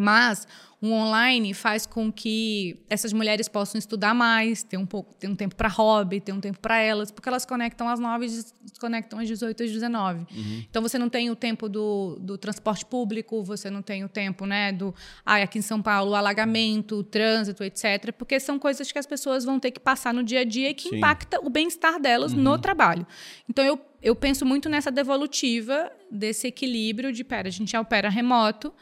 Mas 0.00 0.46
o 0.80 0.92
online 0.92 1.52
faz 1.52 1.84
com 1.84 2.10
que 2.12 2.78
essas 2.88 3.12
mulheres 3.12 3.48
possam 3.48 3.80
estudar 3.80 4.14
mais, 4.14 4.62
ter 4.62 4.76
um 4.76 4.86
pouco, 4.86 5.12
ter 5.16 5.26
um 5.26 5.34
tempo 5.34 5.56
para 5.56 5.68
hobby, 5.68 6.20
ter 6.20 6.32
um 6.32 6.40
tempo 6.40 6.60
para 6.60 6.78
elas, 6.78 7.10
porque 7.10 7.28
elas 7.28 7.44
conectam 7.44 7.88
às 7.88 7.98
9 7.98 8.26
e 8.26 8.28
desconectam 8.62 9.18
às 9.18 9.26
18 9.26 9.64
às 9.64 9.72
19. 9.72 10.20
Uhum. 10.20 10.64
Então 10.70 10.80
você 10.80 10.96
não 10.96 11.08
tem 11.08 11.30
o 11.30 11.36
tempo 11.36 11.68
do, 11.68 12.16
do 12.20 12.38
transporte 12.38 12.86
público, 12.86 13.42
você 13.42 13.68
não 13.68 13.82
tem 13.82 14.04
o 14.04 14.08
tempo, 14.08 14.46
né, 14.46 14.70
do 14.70 14.94
ah, 15.26 15.42
aqui 15.42 15.58
em 15.58 15.62
São 15.62 15.82
Paulo, 15.82 16.12
o 16.12 16.14
alagamento, 16.14 17.00
o 17.00 17.02
trânsito, 17.02 17.64
etc, 17.64 18.12
porque 18.16 18.38
são 18.38 18.56
coisas 18.56 18.92
que 18.92 19.00
as 19.00 19.06
pessoas 19.06 19.44
vão 19.44 19.58
ter 19.58 19.72
que 19.72 19.80
passar 19.80 20.14
no 20.14 20.22
dia 20.22 20.40
a 20.40 20.44
dia 20.44 20.70
e 20.70 20.74
que 20.74 20.90
Sim. 20.90 20.98
impacta 20.98 21.40
o 21.42 21.50
bem-estar 21.50 22.00
delas 22.00 22.32
uhum. 22.32 22.40
no 22.40 22.56
trabalho. 22.56 23.04
Então 23.48 23.64
eu 23.64 23.80
eu 24.00 24.14
penso 24.14 24.46
muito 24.46 24.68
nessa 24.68 24.92
devolutiva 24.92 25.90
desse 26.08 26.46
equilíbrio 26.46 27.12
de, 27.12 27.24
pera, 27.24 27.48
a 27.48 27.50
gente 27.50 27.72
já 27.72 27.80
opera 27.80 28.08
remoto, 28.08 28.72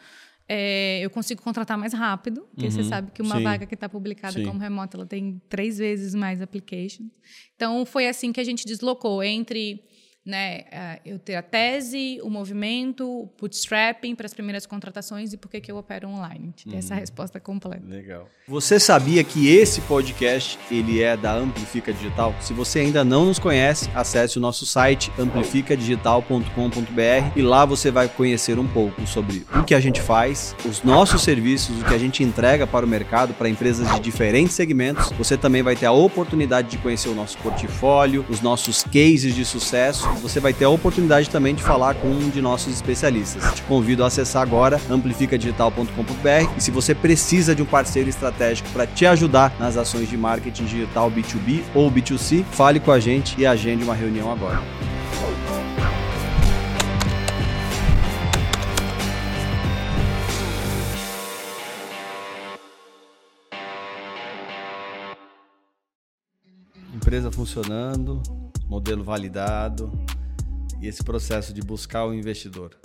é, 0.49 1.01
eu 1.01 1.11
consigo 1.11 1.43
contratar 1.43 1.77
mais 1.77 1.93
rápido, 1.93 2.43
porque 2.51 2.67
uhum, 2.67 2.71
você 2.71 2.85
sabe 2.85 3.11
que 3.11 3.21
uma 3.21 3.37
sim, 3.37 3.43
vaga 3.43 3.67
que 3.67 3.75
está 3.75 3.89
publicada 3.89 4.39
sim. 4.39 4.45
como 4.45 4.61
remota 4.61 4.97
ela 4.97 5.07
tem 5.07 5.41
três 5.49 5.79
vezes 5.79 6.15
mais 6.15 6.41
applications. 6.41 7.11
Então 7.57 7.85
foi 7.85 8.07
assim 8.07 8.33
que 8.33 8.41
a 8.41 8.45
gente 8.45 8.65
deslocou 8.65 9.23
entre 9.23 9.83
né, 10.27 10.99
eu 11.05 11.21
ter 11.21 11.37
a 11.37 11.43
tese, 11.43 12.19
o 12.21 12.29
movimento, 12.29 13.09
o 13.09 13.31
bootstrapping 13.41 14.17
para 14.17 14.27
as 14.27 14.35
primeiras 14.35 14.67
contratações 14.67 15.33
e 15.33 15.37
por 15.37 15.49
que, 15.49 15.71
eu 15.71 15.77
opero 15.77 16.09
online. 16.09 16.53
Te 16.57 16.69
uhum. 16.69 16.77
essa 16.77 16.97
resposta 16.97 17.39
completa. 17.39 17.87
Legal. 17.87 18.29
Você 18.49 18.81
sabia 18.81 19.23
que 19.23 19.49
esse 19.49 19.81
podcast 19.83 20.59
ele 20.71 21.01
é 21.01 21.17
da 21.17 21.33
Amplifica 21.33 21.93
Digital? 21.93 22.35
Se 22.41 22.53
você 22.53 22.81
ainda 22.81 23.05
não 23.05 23.27
nos 23.27 23.39
conhece, 23.39 23.89
acesse 23.95 24.37
o 24.37 24.41
nosso 24.41 24.67
site 24.67 25.13
amplificadigital.com.br 25.17 27.33
e 27.37 27.43
lá 27.43 27.65
você 27.65 27.93
vai 27.93 28.09
conhecer 28.09 28.59
um 28.59 28.67
pouco 28.67 29.07
sobre 29.07 29.47
o 29.55 29.63
que 29.63 29.75
a 29.75 29.81
gente 29.81 30.01
faz, 30.01 30.57
os 30.65 30.83
nossos 30.83 31.23
serviços, 31.23 31.81
o 31.81 31.85
que 31.85 31.95
a 31.95 31.99
gente 31.99 32.25
entrega 32.25 32.67
para 32.67 32.85
o 32.85 32.89
mercado, 32.89 33.33
para 33.35 33.49
empresas 33.49 33.89
de 33.95 34.01
diferentes 34.01 34.57
segmentos. 34.57 35.11
Você 35.13 35.37
também 35.37 35.63
vai 35.63 35.77
ter 35.77 35.87
a 35.87 35.93
oportunidade 35.93 36.69
de 36.69 36.79
conhecer 36.79 37.09
o 37.09 37.15
nosso 37.15 37.39
portfólio, 37.39 38.27
os 38.29 38.41
nossos 38.41 38.83
cases 38.83 39.35
de 39.35 39.45
sucesso 39.45 40.16
você 40.21 40.41
vai 40.41 40.53
ter 40.53 40.65
a 40.65 40.71
oportunidade 40.71 41.31
também 41.31 41.55
de 41.55 41.63
falar 41.63 41.95
com 41.95 42.09
um 42.09 42.29
de 42.29 42.41
nossos 42.41 42.73
especialistas. 42.73 43.55
Te 43.55 43.63
convido 43.63 44.05
a 44.05 44.07
acessar 44.07 44.43
agora 44.43 44.81
amplificadigital.com.br 44.91 46.55
e 46.57 46.61
se 46.61 46.71
você 46.71 46.95
precisa 46.95 47.55
de 47.55 47.63
um 47.63 47.67
parceiro 47.67 48.09
estratégico 48.09 48.69
para 48.71 48.87
te 48.87 49.07
ajudar 49.07 49.55
nas 49.59 49.77
ações 49.77 50.09
de 50.09 50.17
marketing 50.17 50.65
digital 50.65 51.11
B2B 51.11 51.63
ou 51.75 51.91
B2C, 51.91 52.45
fale 52.45 52.81
com 52.81 52.91
a 52.91 53.01
gente 53.01 53.41
e 53.41 53.47
agende 53.47 53.85
uma 53.85 53.95
reunião 53.95 54.31
agora. 54.31 54.61
Empresa 66.95 67.31
funcionando, 67.31 68.21
modelo 68.69 69.03
validado 69.03 69.93
e 70.81 70.87
esse 70.87 71.03
processo 71.03 71.53
de 71.53 71.61
buscar 71.63 72.07
o 72.07 72.15
investidor? 72.15 72.77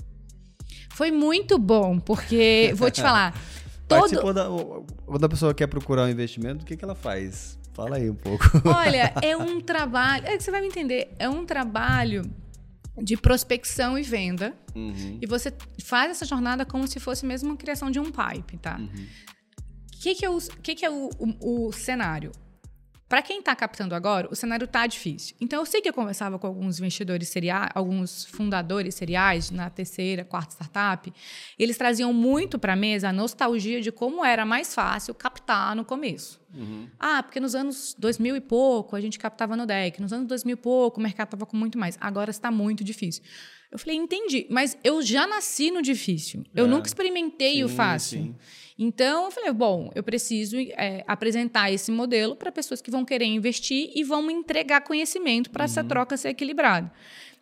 Foi 0.91 1.12
muito 1.12 1.58
bom, 1.58 2.00
porque 2.00 2.74
vou 2.76 2.91
te 2.91 3.02
falar. 3.02 3.34
todo... 3.88 4.34
da, 4.34 4.48
quando 5.06 5.24
a 5.24 5.30
pessoa 5.30 5.54
quer 5.54 5.67
procurar 5.67 6.04
um 6.04 6.10
investimento, 6.10 6.63
o 6.63 6.65
que, 6.65 6.78
que 6.78 6.84
ela 6.84 6.96
faz? 6.96 7.60
Fala 7.74 7.98
aí 7.98 8.10
um 8.10 8.15
pouco. 8.15 8.46
Olha, 8.65 9.13
é 9.22 9.36
um 9.36 9.60
trabalho. 9.62 10.26
É 10.28 10.38
que 10.38 10.44
você 10.44 10.52
vai 10.52 10.62
me 10.62 10.67
entender. 10.67 11.13
É 11.17 11.30
um 11.30 11.46
trabalho 11.46 12.24
de 13.02 13.15
prospecção 13.17 13.98
e 13.98 14.04
venda. 14.04 14.54
Uhum. 14.76 15.17
E 15.22 15.26
você 15.26 15.54
faz 15.84 16.12
essa 16.12 16.26
jornada 16.26 16.65
como 16.65 16.88
se 16.88 17.00
fosse 17.00 17.26
mesmo 17.26 17.50
uma 17.50 17.58
criação 17.58 17.89
de 17.89 18.00
um 18.00 18.12
pipe, 18.12 18.58
tá? 18.58 18.78
O 18.78 18.82
uhum. 18.82 19.08
que, 20.02 20.15
que 20.15 20.26
é, 20.26 20.30
o, 20.30 20.39
que 20.62 20.76
que 20.76 20.86
é 20.86 20.89
o, 20.89 21.10
o, 21.17 21.67
o 21.67 21.72
cenário? 21.72 22.32
Para 23.12 23.21
quem 23.21 23.39
está 23.39 23.54
captando 23.54 23.93
agora, 23.93 24.30
o 24.32 24.36
cenário 24.38 24.63
está 24.63 24.88
difícil. 24.88 25.36
Então, 25.41 25.60
eu 25.60 25.65
sei 25.65 25.82
que 25.82 25.89
eu 25.89 25.91
conversava 25.91 26.39
com 26.39 26.47
alguns 26.47 26.80
investidores 26.80 27.28
seriais, 27.28 27.69
alguns 27.76 28.24
fundadores 28.24 28.95
seriais 28.95 29.52
na 29.52 29.69
terceira, 29.69 30.24
quarta 30.24 30.54
startup. 30.54 31.12
Eles 31.60 31.78
traziam 31.78 32.13
muito 32.13 32.58
para 32.58 32.71
a 32.71 32.76
mesa 32.78 33.10
a 33.10 33.12
nostalgia 33.12 33.82
de 33.82 33.91
como 33.91 34.24
era 34.24 34.45
mais 34.45 34.74
fácil 34.74 35.13
captar 35.13 35.76
no 35.76 35.84
começo. 35.84 36.39
Uhum. 36.56 36.88
Ah, 36.97 37.21
porque 37.21 37.41
nos 37.41 37.54
anos 37.54 37.93
2000 38.00 38.38
e 38.38 38.39
pouco 38.39 38.95
a 38.95 39.02
gente 39.02 39.19
captava 39.19 39.58
no 39.58 39.65
deck. 39.65 40.02
Nos 40.02 40.13
anos 40.13 40.26
2000 40.30 40.54
e 40.54 40.56
pouco 40.56 41.02
o 41.02 41.04
mercado 41.04 41.28
estava 41.28 41.45
com 41.45 41.58
muito 41.58 41.78
mais. 41.78 41.97
Agora 42.00 42.32
está 42.32 42.50
muito 42.50 42.82
difícil. 42.82 43.24
Eu 43.69 43.78
falei, 43.78 43.97
entendi, 43.97 44.47
mas 44.50 44.78
eu 44.86 45.02
já 45.02 45.28
nasci 45.28 45.69
no 45.69 45.82
difícil. 45.82 46.45
Eu 46.56 46.63
é. 46.63 46.67
nunca 46.67 46.88
experimentei 46.88 47.56
sim, 47.56 47.63
o 47.65 47.67
fácil. 47.69 48.21
Sim. 48.21 48.36
Então, 48.84 49.26
eu 49.26 49.32
falei, 49.32 49.52
bom, 49.52 49.91
eu 49.94 50.02
preciso 50.02 50.58
é, 50.58 51.04
apresentar 51.06 51.72
esse 51.72 51.91
modelo 51.91 52.36
para 52.36 52.52
pessoas 52.52 52.82
que 52.82 52.89
vão 52.89 53.06
querer 53.06 53.26
investir 53.26 53.91
e 53.94 54.04
vão 54.04 54.24
me 54.24 54.34
entregar 54.34 54.82
conhecimento 54.82 55.52
para 55.52 55.62
uhum. 55.62 55.65
essa 55.65 55.84
troca 55.84 56.17
ser 56.17 56.30
equilibrada. 56.30 56.91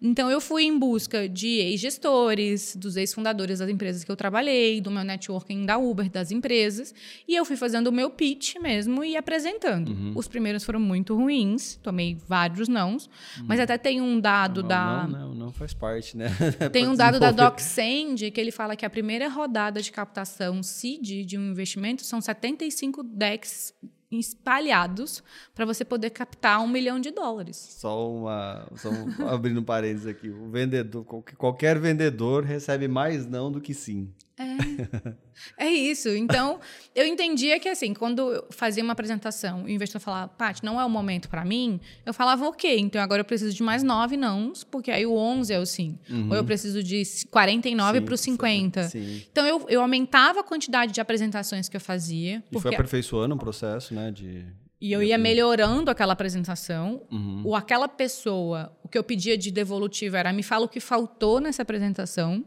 Então, 0.02 0.30
eu 0.32 0.40
fui 0.40 0.64
em 0.64 0.78
busca 0.78 1.28
de 1.28 1.48
ex-gestores, 1.48 2.76
dos 2.76 2.96
ex-fundadores 2.96 3.60
das 3.60 3.70
empresas 3.70 4.04
que 4.04 4.12
eu 4.12 4.16
trabalhei, 4.16 4.80
do 4.80 4.90
meu 4.90 5.04
networking 5.04 5.66
da 5.66 5.78
Uber, 5.78 6.10
das 6.10 6.32
empresas, 6.32 6.94
e 7.28 7.36
eu 7.36 7.44
fui 7.44 7.58
fazendo 7.58 7.88
o 7.88 7.92
meu 7.92 8.10
pitch 8.10 8.56
mesmo 8.62 9.04
e 9.04 9.18
apresentando. 9.18 9.90
Uhum. 9.90 10.14
Os 10.16 10.28
primeiros 10.28 10.64
foram 10.64 10.80
muito 10.80 11.16
ruins, 11.16 11.76
tomei 11.84 12.18
vários 12.28 12.70
nãos, 12.70 13.10
uhum. 13.38 13.46
mas 13.48 13.60
até 13.60 13.78
tem 13.78 14.00
um 14.00 14.20
dado 14.20 14.62
não, 14.62 14.70
da. 14.70 15.08
Não, 15.08 15.20
não, 15.20 15.36
não 15.36 15.52
faz 15.52 15.74
parte, 15.74 16.16
né? 16.16 16.30
tem 16.72 16.88
um 16.88 16.96
dado 16.96 17.20
da 17.20 17.32
DocSend 17.32 18.32
que 18.32 18.40
ele 18.40 18.52
fala 18.52 18.76
que 18.76 18.86
a 18.86 18.90
primeira 18.90 19.28
rodada 19.28 19.82
de 19.82 19.92
captação 19.92 20.64
seed 20.64 21.26
de 21.26 21.38
um 21.38 21.52
investimento 21.52 22.04
são 22.04 22.22
75 22.22 23.04
decks 23.04 23.74
espalhados 24.12 25.24
para 25.54 25.66
você 25.66 25.86
poder 25.86 26.10
captar 26.10 26.62
um 26.62 26.68
milhão 26.68 27.00
de 27.00 27.12
dólares. 27.12 27.58
Só 27.58 28.10
uma. 28.10 28.68
Só 28.76 28.90
abrindo 29.30 29.62
parênteses 29.62 30.08
aqui. 30.08 30.30
O 30.30 30.50
vendedor, 30.50 31.06
qualquer 31.38 31.80
vendedor 31.80 32.44
recebe 32.44 32.88
mais 32.88 33.26
não 33.26 33.52
do 33.52 33.62
que 33.62 33.74
sim. 33.74 34.12
É. 34.40 35.66
é 35.68 35.70
isso. 35.70 36.08
Então, 36.10 36.60
eu 36.96 37.06
entendia 37.06 37.60
que, 37.60 37.68
assim, 37.68 37.94
quando 37.94 38.32
eu 38.32 38.48
fazia 38.50 38.82
uma 38.82 38.94
apresentação 38.94 39.68
e 39.68 39.74
o 39.74 39.76
investidor 39.76 40.02
falava, 40.02 40.30
Paty, 40.30 40.64
não 40.64 40.80
é 40.80 40.86
o 40.86 40.90
momento 40.90 41.28
para 41.28 41.44
mim, 41.44 41.80
eu 42.06 42.14
falava, 42.14 42.48
ok, 42.48 42.80
então 42.80 43.02
agora 43.02 43.20
eu 43.20 43.26
preciso 43.26 43.54
de 43.54 43.62
mais 43.62 43.84
nove 43.84 44.16
nãos, 44.16 44.64
porque 44.64 44.90
aí 44.90 45.06
o 45.06 45.14
11 45.14 45.54
é 45.54 45.60
o 45.60 45.66
sim. 45.66 46.00
Uhum. 46.10 46.30
Ou 46.30 46.36
eu 46.38 46.44
preciso 46.46 46.82
de 46.82 47.04
49 47.30 48.02
para 48.02 48.14
o 48.14 48.18
50. 48.18 48.84
Sim. 48.84 49.24
Então, 49.30 49.46
eu, 49.46 49.66
eu 49.68 49.82
aumentava 49.82 50.40
a 50.40 50.44
quantidade 50.44 50.94
de 50.94 51.02
apresentações 51.02 51.68
que 51.68 51.76
eu 51.76 51.82
fazia. 51.82 52.42
E 52.50 52.60
foi 52.60 52.74
aperfeiçoando 52.74 53.36
o 53.36 53.38
processo, 53.38 53.94
né? 53.94 54.10
De 54.12 54.46
E 54.80 54.94
eu 54.94 55.04
ia 55.04 55.18
melhorando 55.18 55.92
aquela 55.92 56.14
apresentação. 56.14 57.02
Uhum. 57.12 57.42
Ou 57.44 57.56
aquela 57.56 57.90
pessoa, 57.90 58.72
o 58.82 58.88
que 58.88 58.98
eu 58.98 59.04
pedia 59.04 59.38
de 59.38 59.52
devolutivo 59.52 60.16
era 60.16 60.32
me 60.32 60.44
fala 60.44 60.66
o 60.66 60.70
que 60.70 60.80
faltou 60.80 61.42
nessa 61.42 61.62
apresentação, 61.62 62.46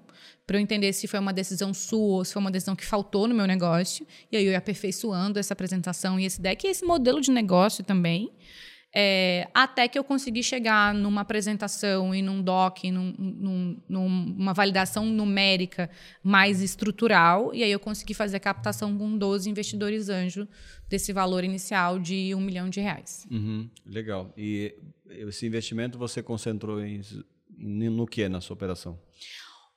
para 0.53 0.59
eu 0.59 0.62
entender 0.62 0.92
se 0.92 1.07
foi 1.07 1.18
uma 1.18 1.32
decisão 1.32 1.72
sua 1.72 2.18
ou 2.18 2.24
se 2.26 2.34
foi 2.34 2.40
uma 2.40 2.50
decisão 2.50 2.76
que 2.76 2.84
faltou 2.84 3.26
no 3.26 3.34
meu 3.34 3.46
negócio. 3.46 4.07
E 4.30 4.36
aí 4.36 4.44
eu 4.44 4.53
ia 4.53 4.59
aperfeiçoando 4.59 5.38
essa 5.38 5.55
apresentação 5.55 6.20
e 6.20 6.26
esse 6.26 6.42
deck 6.42 6.66
e 6.66 6.70
esse 6.70 6.84
modelo 6.84 7.22
de 7.22 7.30
negócio 7.30 7.82
também. 7.82 8.30
É, 8.94 9.48
até 9.55 9.88
que 9.88 9.98
eu 9.98 10.05
consegui 10.05 10.42
chegar 10.42 10.92
numa 10.92 11.22
apresentação 11.22 12.14
e 12.14 12.20
num 12.20 12.42
doc, 12.42 12.84
num, 12.84 13.14
num, 13.18 13.82
numa 13.88 14.53
validação 14.53 15.07
numérica 15.07 15.88
mais 16.22 16.61
estrutural, 16.61 17.55
e 17.55 17.64
aí 17.64 17.72
eu 17.72 17.80
consegui 17.80 18.12
fazer 18.12 18.36
a 18.36 18.40
captação 18.40 18.98
com 18.98 19.16
12 19.16 19.48
investidores 19.48 20.11
anjo 20.11 20.46
desse 20.86 21.14
valor 21.14 21.44
inicial 21.44 21.98
de 21.98 22.34
um 22.34 22.40
milhão 22.42 22.68
de 22.68 22.78
reais. 22.78 23.26
Uhum, 23.30 23.70
legal. 23.86 24.30
E 24.36 24.74
esse 25.09 25.46
investimento 25.46 25.96
você 25.96 26.22
concentrou 26.22 26.84
em, 26.84 27.00
no 27.57 28.07
que 28.07 28.28
na 28.28 28.42
sua 28.42 28.53
operação? 28.53 29.00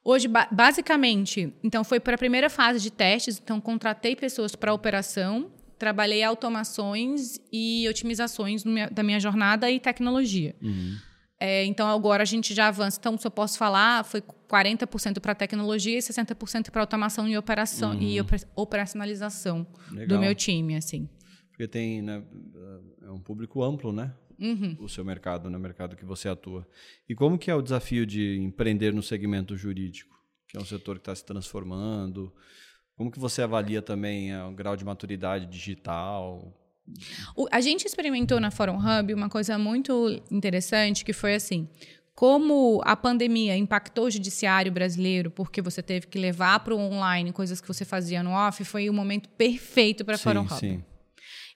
Hoje, 0.06 0.28
basicamente, 0.51 1.51
então 1.64 1.84
foi 1.84 1.99
para 1.99 2.14
a 2.14 2.18
primeira 2.18 2.49
fase 2.49 2.80
de 2.80 2.91
testes, 2.91 3.41
então 3.43 3.60
contratei 3.60 4.16
pessoas 4.16 4.56
para 4.56 4.72
operação 4.72 5.51
trabalhei 5.78 6.24
automações 6.24 7.39
e 7.51 7.88
otimizações 7.89 8.64
minha, 8.64 8.89
da 8.89 9.03
minha 9.03 9.20
jornada 9.20 9.70
e 9.70 9.80
tecnologia. 9.80 10.56
Uhum. 10.62 10.95
É, 11.39 11.66
então, 11.66 11.88
agora 11.88 12.24
a 12.24 12.26
gente 12.26 12.53
já 12.53 12.68
avança. 12.70 12.97
Então, 12.99 13.18
se 13.18 13.28
eu 13.28 13.32
posso 13.32 13.58
falar, 13.58 14.06
foi 14.06 14.22
40% 14.49 15.20
para 15.20 15.36
tecnologia 15.36 15.97
e 15.97 16.01
60% 16.01 16.72
para 16.72 16.82
automação 16.82 17.28
e 17.28 17.38
operação 17.38 17.91
uhum. 17.91 18.01
e 18.01 18.18
operacionalização 18.56 19.68
Legal. 19.91 20.08
do 20.08 20.20
meu 20.20 20.34
time, 20.34 20.78
assim. 20.78 21.10
Porque 21.49 21.68
tem, 21.68 22.01
né, 22.01 22.24
é 23.03 23.12
um 23.12 23.20
público 23.20 23.64
amplo, 23.64 23.91
né? 23.91 24.14
Uhum. 24.39 24.75
O 24.79 24.89
seu 24.89 25.03
mercado, 25.03 25.45
no 25.45 25.51
né, 25.51 25.57
mercado 25.57 25.95
que 25.95 26.05
você 26.05 26.27
atua. 26.27 26.67
E 27.07 27.15
como 27.15 27.38
que 27.38 27.49
é 27.49 27.55
o 27.55 27.61
desafio 27.61 28.05
de 28.05 28.38
empreender 28.38 28.93
no 28.93 29.01
segmento 29.01 29.55
jurídico, 29.55 30.15
que 30.47 30.57
é 30.57 30.59
um 30.59 30.65
setor 30.65 30.95
que 30.95 31.01
está 31.01 31.15
se 31.15 31.25
transformando? 31.25 32.33
Como 32.95 33.11
que 33.11 33.19
você 33.19 33.41
avalia 33.41 33.81
também 33.81 34.31
é, 34.31 34.43
o 34.43 34.51
grau 34.51 34.75
de 34.75 34.86
maturidade 34.86 35.45
digital? 35.45 36.53
O, 37.36 37.47
a 37.51 37.61
gente 37.61 37.86
experimentou 37.86 38.39
na 38.39 38.51
Forum 38.51 38.77
Hub 38.77 39.13
uma 39.13 39.29
coisa 39.29 39.57
muito 39.57 40.21
interessante, 40.31 41.03
que 41.03 41.13
foi 41.13 41.36
assim, 41.36 41.67
como 42.13 42.81
a 42.86 42.95
pandemia 42.95 43.57
impactou 43.57 44.05
o 44.05 44.11
judiciário 44.11 44.71
brasileiro, 44.71 45.29
porque 45.29 45.61
você 45.61 45.83
teve 45.83 46.07
que 46.07 46.17
levar 46.17 46.59
para 46.61 46.73
o 46.73 46.79
online 46.79 47.33
coisas 47.33 47.59
que 47.59 47.67
você 47.67 47.83
fazia 47.83 48.23
no 48.23 48.31
off, 48.31 48.63
foi 48.63 48.89
o 48.89 48.93
momento 48.93 49.27
perfeito 49.29 50.05
para 50.05 50.15
a 50.15 50.17
Forum 50.17 50.43
Hub. 50.43 50.53
Sim. 50.53 50.83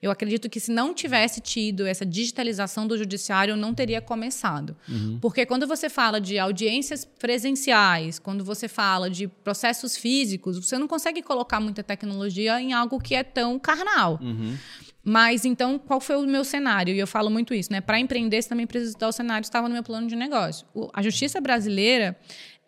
Eu 0.02 0.10
acredito 0.10 0.48
que 0.48 0.58
se 0.58 0.72
não 0.72 0.94
tivesse 0.94 1.40
tido 1.40 1.86
essa 1.86 2.06
digitalização 2.06 2.86
do 2.86 2.96
judiciário, 2.96 3.54
não 3.54 3.74
teria 3.74 4.00
começado. 4.00 4.74
Uhum. 4.88 5.18
Porque 5.20 5.44
quando 5.44 5.66
você 5.66 5.90
fala 5.90 6.20
de 6.20 6.38
audiências 6.38 7.04
presenciais, 7.04 8.18
quando 8.18 8.42
você 8.42 8.66
fala 8.66 9.10
de 9.10 9.28
processos 9.28 9.96
físicos, 9.96 10.56
você 10.56 10.78
não 10.78 10.88
consegue 10.88 11.22
colocar 11.22 11.60
muita 11.60 11.82
tecnologia 11.82 12.60
em 12.60 12.72
algo 12.72 12.98
que 12.98 13.14
é 13.14 13.22
tão 13.22 13.58
carnal. 13.58 14.18
Uhum. 14.22 14.56
Mas 15.02 15.44
então, 15.44 15.78
qual 15.78 16.00
foi 16.00 16.16
o 16.16 16.26
meu 16.26 16.44
cenário? 16.44 16.94
E 16.94 16.98
eu 16.98 17.06
falo 17.06 17.30
muito 17.30 17.54
isso, 17.54 17.72
né? 17.72 17.80
Para 17.80 17.98
empreender, 17.98 18.40
você 18.40 18.48
também 18.48 18.66
precisa 18.66 18.92
estar 18.92 19.08
o 19.08 19.12
cenário 19.12 19.44
estava 19.44 19.68
no 19.68 19.74
meu 19.74 19.82
plano 19.82 20.06
de 20.06 20.14
negócio. 20.14 20.66
O, 20.74 20.90
a 20.92 21.02
justiça 21.02 21.40
brasileira, 21.40 22.18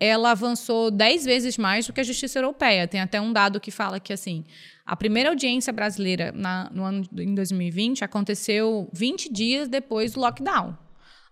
ela 0.04 0.32
avançou 0.32 0.90
10 0.90 1.24
vezes 1.24 1.56
mais 1.56 1.86
do 1.86 1.92
que 1.92 2.00
a 2.00 2.04
justiça 2.04 2.38
europeia. 2.38 2.88
Tem 2.88 3.00
até 3.00 3.20
um 3.20 3.32
dado 3.32 3.60
que 3.60 3.70
fala 3.70 4.00
que 4.00 4.12
assim, 4.12 4.44
a 4.84 4.96
primeira 4.96 5.28
audiência 5.28 5.72
brasileira 5.72 6.32
na, 6.32 6.68
no 6.70 6.82
ano 6.82 7.08
em 7.16 7.32
2020 7.34 8.02
aconteceu 8.02 8.90
20 8.92 9.32
dias 9.32 9.68
depois 9.68 10.12
do 10.12 10.20
lockdown. 10.20 10.76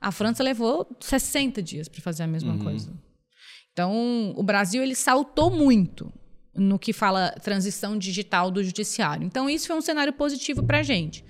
A 0.00 0.12
França 0.12 0.44
levou 0.44 0.88
60 1.00 1.60
dias 1.60 1.88
para 1.88 2.00
fazer 2.00 2.22
a 2.22 2.26
mesma 2.28 2.52
uhum. 2.52 2.60
coisa. 2.60 2.92
Então, 3.72 4.32
o 4.36 4.42
Brasil 4.42 4.82
ele 4.82 4.94
saltou 4.94 5.50
muito 5.50 6.12
no 6.54 6.78
que 6.78 6.92
fala 6.92 7.30
transição 7.42 7.98
digital 7.98 8.52
do 8.52 8.62
judiciário. 8.62 9.24
Então, 9.24 9.50
isso 9.50 9.66
foi 9.66 9.76
um 9.76 9.80
cenário 9.80 10.12
positivo 10.12 10.62
para 10.62 10.78
a 10.78 10.82
gente. 10.82 11.24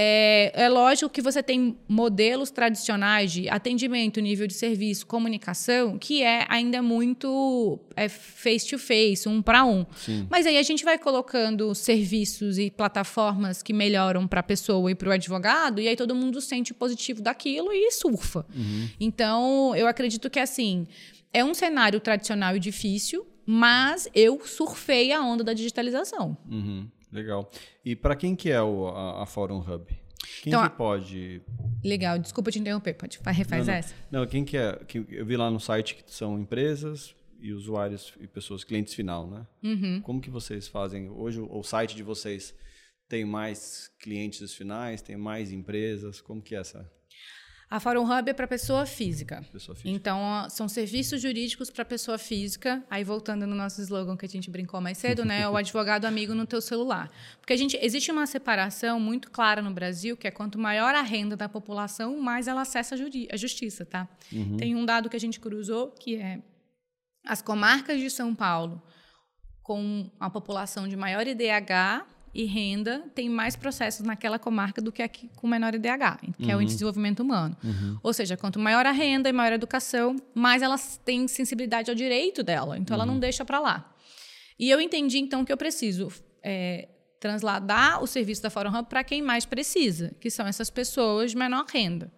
É, 0.00 0.52
é, 0.54 0.68
lógico 0.68 1.10
que 1.10 1.20
você 1.20 1.42
tem 1.42 1.76
modelos 1.88 2.52
tradicionais 2.52 3.32
de 3.32 3.48
atendimento, 3.48 4.20
nível 4.20 4.46
de 4.46 4.54
serviço, 4.54 5.04
comunicação, 5.04 5.98
que 5.98 6.22
é 6.22 6.46
ainda 6.48 6.80
muito 6.80 7.80
é, 7.96 8.08
face-to-face, 8.08 9.28
um 9.28 9.42
para 9.42 9.64
um. 9.64 9.84
Sim. 9.96 10.24
Mas 10.30 10.46
aí 10.46 10.56
a 10.56 10.62
gente 10.62 10.84
vai 10.84 10.98
colocando 10.98 11.74
serviços 11.74 12.58
e 12.58 12.70
plataformas 12.70 13.60
que 13.60 13.72
melhoram 13.72 14.28
para 14.28 14.38
a 14.38 14.42
pessoa 14.44 14.88
e 14.88 14.94
para 14.94 15.08
o 15.08 15.12
advogado, 15.12 15.80
e 15.80 15.88
aí 15.88 15.96
todo 15.96 16.14
mundo 16.14 16.40
sente 16.40 16.70
o 16.70 16.76
positivo 16.76 17.20
daquilo 17.20 17.72
e 17.72 17.90
surfa. 17.90 18.46
Uhum. 18.54 18.88
Então, 19.00 19.74
eu 19.74 19.88
acredito 19.88 20.30
que 20.30 20.38
assim, 20.38 20.86
é 21.32 21.44
um 21.44 21.54
cenário 21.54 21.98
tradicional 21.98 22.54
e 22.54 22.60
difícil, 22.60 23.26
mas 23.44 24.08
eu 24.14 24.40
surfei 24.46 25.10
a 25.10 25.20
onda 25.20 25.42
da 25.42 25.52
digitalização. 25.52 26.36
Uhum. 26.48 26.86
Legal. 27.10 27.50
E 27.84 27.96
para 27.96 28.14
quem 28.14 28.36
que 28.36 28.50
é 28.50 28.60
o, 28.62 28.88
a, 28.88 29.22
a 29.22 29.26
Forum 29.26 29.58
Hub? 29.60 29.86
Quem 30.42 30.52
então, 30.52 30.68
que 30.68 30.76
pode... 30.76 31.42
Legal, 31.82 32.18
desculpa 32.18 32.50
te 32.50 32.58
interromper, 32.58 32.94
pode 32.94 33.18
refaz 33.32 33.66
não, 33.66 33.74
essa. 33.74 33.94
Não, 34.10 34.26
quem 34.26 34.44
que 34.44 34.56
é? 34.56 34.76
Que 34.86 35.04
eu 35.08 35.24
vi 35.24 35.36
lá 35.36 35.50
no 35.50 35.58
site 35.58 35.94
que 35.94 36.02
são 36.06 36.38
empresas 36.38 37.14
e 37.40 37.52
usuários 37.52 38.12
e 38.20 38.26
pessoas, 38.26 38.64
clientes 38.64 38.94
final, 38.94 39.26
né? 39.28 39.46
Uhum. 39.62 40.00
Como 40.02 40.20
que 40.20 40.30
vocês 40.30 40.68
fazem? 40.68 41.08
Hoje 41.08 41.40
o, 41.40 41.58
o 41.58 41.62
site 41.62 41.94
de 41.94 42.02
vocês 42.02 42.54
tem 43.08 43.24
mais 43.24 43.90
clientes 44.00 44.54
finais, 44.54 45.00
tem 45.00 45.16
mais 45.16 45.50
empresas? 45.50 46.20
Como 46.20 46.42
que 46.42 46.54
é 46.54 46.58
essa? 46.58 46.90
A 47.70 47.78
Fórum 47.78 48.04
Hub 48.04 48.30
é 48.30 48.32
para 48.32 48.46
pessoa 48.46 48.86
física. 48.86 49.44
Pessoa 49.52 49.76
física. 49.76 49.94
Então, 49.94 50.48
são 50.48 50.66
serviços 50.66 51.20
jurídicos 51.20 51.70
para 51.70 51.84
pessoa 51.84 52.16
física. 52.16 52.82
Aí, 52.88 53.04
voltando 53.04 53.46
no 53.46 53.54
nosso 53.54 53.82
slogan 53.82 54.16
que 54.16 54.24
a 54.24 54.28
gente 54.28 54.50
brincou 54.50 54.80
mais 54.80 54.96
cedo, 54.96 55.22
né? 55.22 55.46
o 55.46 55.54
advogado 55.56 56.06
amigo 56.06 56.34
no 56.34 56.46
teu 56.46 56.62
celular. 56.62 57.10
Porque 57.38 57.52
a 57.52 57.56
gente, 57.56 57.78
existe 57.82 58.10
uma 58.10 58.26
separação 58.26 58.98
muito 58.98 59.30
clara 59.30 59.60
no 59.60 59.70
Brasil, 59.70 60.16
que 60.16 60.26
é 60.26 60.30
quanto 60.30 60.58
maior 60.58 60.94
a 60.94 61.02
renda 61.02 61.36
da 61.36 61.46
população, 61.46 62.18
mais 62.18 62.48
ela 62.48 62.62
acessa 62.62 62.94
a, 62.94 62.98
a 63.34 63.36
justiça, 63.36 63.84
tá? 63.84 64.08
Uhum. 64.32 64.56
Tem 64.56 64.74
um 64.74 64.86
dado 64.86 65.10
que 65.10 65.16
a 65.16 65.20
gente 65.20 65.38
cruzou, 65.38 65.90
que 65.90 66.16
é 66.16 66.40
as 67.22 67.42
comarcas 67.42 68.00
de 68.00 68.08
São 68.08 68.34
Paulo, 68.34 68.80
com 69.62 70.10
a 70.18 70.30
população 70.30 70.88
de 70.88 70.96
maior 70.96 71.26
IDH, 71.26 72.06
e 72.34 72.44
renda 72.44 73.04
tem 73.14 73.28
mais 73.28 73.56
processos 73.56 74.04
naquela 74.04 74.38
comarca 74.38 74.80
do 74.80 74.92
que 74.92 75.02
aqui 75.02 75.30
com 75.36 75.46
menor 75.46 75.74
IDH, 75.74 76.34
que 76.36 76.44
uhum. 76.44 76.50
é 76.50 76.56
o 76.56 76.62
índice 76.62 76.78
de 76.78 76.84
uhum. 76.84 76.90
desenvolvimento 76.90 77.20
humano. 77.20 77.56
Uhum. 77.62 77.98
Ou 78.02 78.12
seja, 78.12 78.36
quanto 78.36 78.58
maior 78.58 78.86
a 78.86 78.90
renda 78.90 79.28
e 79.28 79.32
maior 79.32 79.52
a 79.52 79.54
educação, 79.54 80.16
mais 80.34 80.62
elas 80.62 81.00
têm 81.04 81.26
sensibilidade 81.28 81.90
ao 81.90 81.94
direito 81.94 82.42
dela. 82.42 82.78
Então, 82.78 82.94
uhum. 82.94 83.00
ela 83.00 83.06
não 83.06 83.14
uhum. 83.14 83.20
deixa 83.20 83.44
para 83.44 83.58
lá. 83.58 83.94
E 84.58 84.70
eu 84.70 84.80
entendi, 84.80 85.18
então, 85.18 85.44
que 85.44 85.52
eu 85.52 85.56
preciso 85.56 86.08
é, 86.42 86.88
transladar 87.20 88.02
o 88.02 88.06
serviço 88.06 88.42
da 88.42 88.50
Fórum 88.50 88.76
Hub 88.76 88.88
para 88.88 89.04
quem 89.04 89.22
mais 89.22 89.44
precisa, 89.44 90.14
que 90.20 90.30
são 90.30 90.46
essas 90.46 90.70
pessoas 90.70 91.32
de 91.32 91.36
menor 91.36 91.64
renda. 91.66 92.12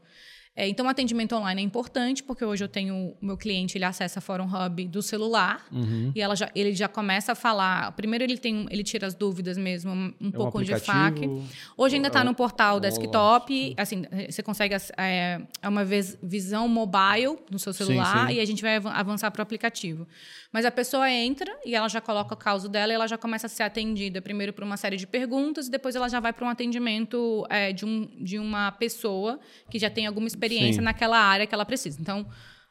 É, 0.56 0.68
então, 0.68 0.84
o 0.86 0.88
atendimento 0.88 1.34
online 1.34 1.62
é 1.62 1.64
importante, 1.64 2.22
porque 2.22 2.44
hoje 2.44 2.64
eu 2.64 2.68
tenho 2.68 2.94
o 2.94 3.16
meu 3.24 3.36
cliente, 3.36 3.78
ele 3.78 3.84
acessa 3.84 4.18
a 4.18 4.22
Fórum 4.22 4.44
Hub 4.44 4.88
do 4.88 5.00
celular 5.00 5.64
uhum. 5.70 6.12
e 6.14 6.20
ela 6.20 6.34
já, 6.34 6.50
ele 6.54 6.74
já 6.74 6.88
começa 6.88 7.32
a 7.32 7.34
falar. 7.34 7.92
Primeiro, 7.92 8.24
ele 8.24 8.36
tem 8.36 8.66
ele 8.68 8.82
tira 8.82 9.06
as 9.06 9.14
dúvidas 9.14 9.56
mesmo, 9.56 9.92
um, 9.92 10.12
é 10.20 10.30
pouco 10.32 10.58
um 10.58 10.62
de 10.62 10.76
FAQ. 10.76 11.44
Hoje 11.76 11.96
ainda 11.96 12.08
está 12.08 12.24
no 12.24 12.34
portal 12.34 12.80
desktop. 12.80 13.74
Assim, 13.76 14.04
você 14.28 14.42
consegue. 14.42 14.74
É, 14.98 15.40
é 15.62 15.68
uma 15.68 15.84
vez, 15.84 16.18
visão 16.20 16.66
mobile 16.68 17.38
no 17.50 17.58
seu 17.58 17.72
celular 17.72 18.26
sim, 18.26 18.34
sim. 18.34 18.38
e 18.38 18.40
a 18.40 18.44
gente 18.44 18.60
vai 18.60 18.76
avançar 18.76 19.30
para 19.30 19.40
o 19.40 19.42
aplicativo. 19.42 20.06
Mas 20.52 20.64
a 20.64 20.70
pessoa 20.70 21.08
entra 21.08 21.50
e 21.64 21.76
ela 21.76 21.88
já 21.88 22.00
coloca 22.00 22.34
o 22.34 22.36
caso 22.36 22.68
dela 22.68 22.92
e 22.92 22.94
ela 22.96 23.06
já 23.06 23.16
começa 23.16 23.46
a 23.46 23.50
ser 23.50 23.62
atendida 23.62 24.20
primeiro 24.20 24.52
por 24.52 24.64
uma 24.64 24.76
série 24.76 24.96
de 24.96 25.06
perguntas 25.06 25.68
e 25.68 25.70
depois 25.70 25.94
ela 25.94 26.08
já 26.08 26.18
vai 26.18 26.32
para 26.32 26.44
um 26.44 26.48
atendimento 26.48 27.46
é, 27.48 27.72
de, 27.72 27.86
um, 27.86 28.10
de 28.20 28.38
uma 28.38 28.72
pessoa 28.72 29.38
que 29.70 29.78
já 29.78 29.88
tem 29.88 30.06
alguma 30.06 30.26
experiência 30.26 30.39
Sim. 30.74 30.80
naquela 30.80 31.18
área 31.18 31.46
que 31.46 31.54
ela 31.54 31.64
precisa. 31.64 32.00
Então, 32.00 32.26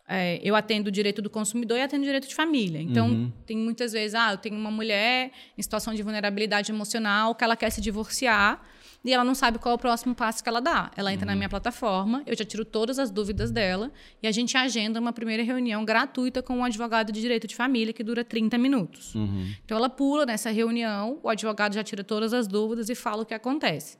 é, 0.07 0.39
eu 0.43 0.55
atendo 0.55 0.89
o 0.89 0.91
direito 0.91 1.21
do 1.21 1.29
consumidor 1.29 1.77
e 1.77 1.81
atendo 1.81 2.01
o 2.01 2.05
direito 2.05 2.27
de 2.27 2.33
família. 2.33 2.81
Então, 2.81 3.09
uhum. 3.09 3.31
tem 3.45 3.55
muitas 3.55 3.91
vezes, 3.91 4.15
ah, 4.15 4.31
eu 4.31 4.37
tenho 4.37 4.55
uma 4.55 4.71
mulher 4.71 5.31
em 5.55 5.61
situação 5.61 5.93
de 5.93 6.01
vulnerabilidade 6.01 6.71
emocional 6.71 7.35
que 7.35 7.43
ela 7.43 7.55
quer 7.55 7.69
se 7.69 7.79
divorciar 7.79 8.59
e 9.05 9.13
ela 9.13 9.23
não 9.23 9.35
sabe 9.35 9.59
qual 9.59 9.73
é 9.73 9.75
o 9.75 9.77
próximo 9.77 10.13
passo 10.13 10.43
que 10.43 10.49
ela 10.49 10.59
dá. 10.59 10.91
Ela 10.97 11.13
entra 11.13 11.25
uhum. 11.25 11.31
na 11.31 11.35
minha 11.35 11.47
plataforma, 11.47 12.23
eu 12.25 12.35
já 12.35 12.43
tiro 12.43 12.65
todas 12.65 12.97
as 12.97 13.11
dúvidas 13.11 13.51
dela 13.51 13.91
e 14.21 14.27
a 14.27 14.31
gente 14.31 14.57
agenda 14.57 14.99
uma 14.99 15.13
primeira 15.13 15.43
reunião 15.43 15.85
gratuita 15.85 16.41
com 16.41 16.57
um 16.57 16.63
advogado 16.63 17.11
de 17.11 17.21
direito 17.21 17.47
de 17.47 17.55
família 17.55 17.93
que 17.93 18.03
dura 18.03 18.23
30 18.23 18.57
minutos. 18.57 19.13
Uhum. 19.13 19.53
Então 19.63 19.77
ela 19.77 19.89
pula 19.89 20.25
nessa 20.25 20.49
reunião, 20.49 21.19
o 21.21 21.29
advogado 21.29 21.75
já 21.75 21.83
tira 21.83 22.03
todas 22.03 22.33
as 22.33 22.47
dúvidas 22.47 22.89
e 22.89 22.95
fala 22.95 23.21
o 23.21 23.25
que 23.25 23.33
acontece. 23.33 23.97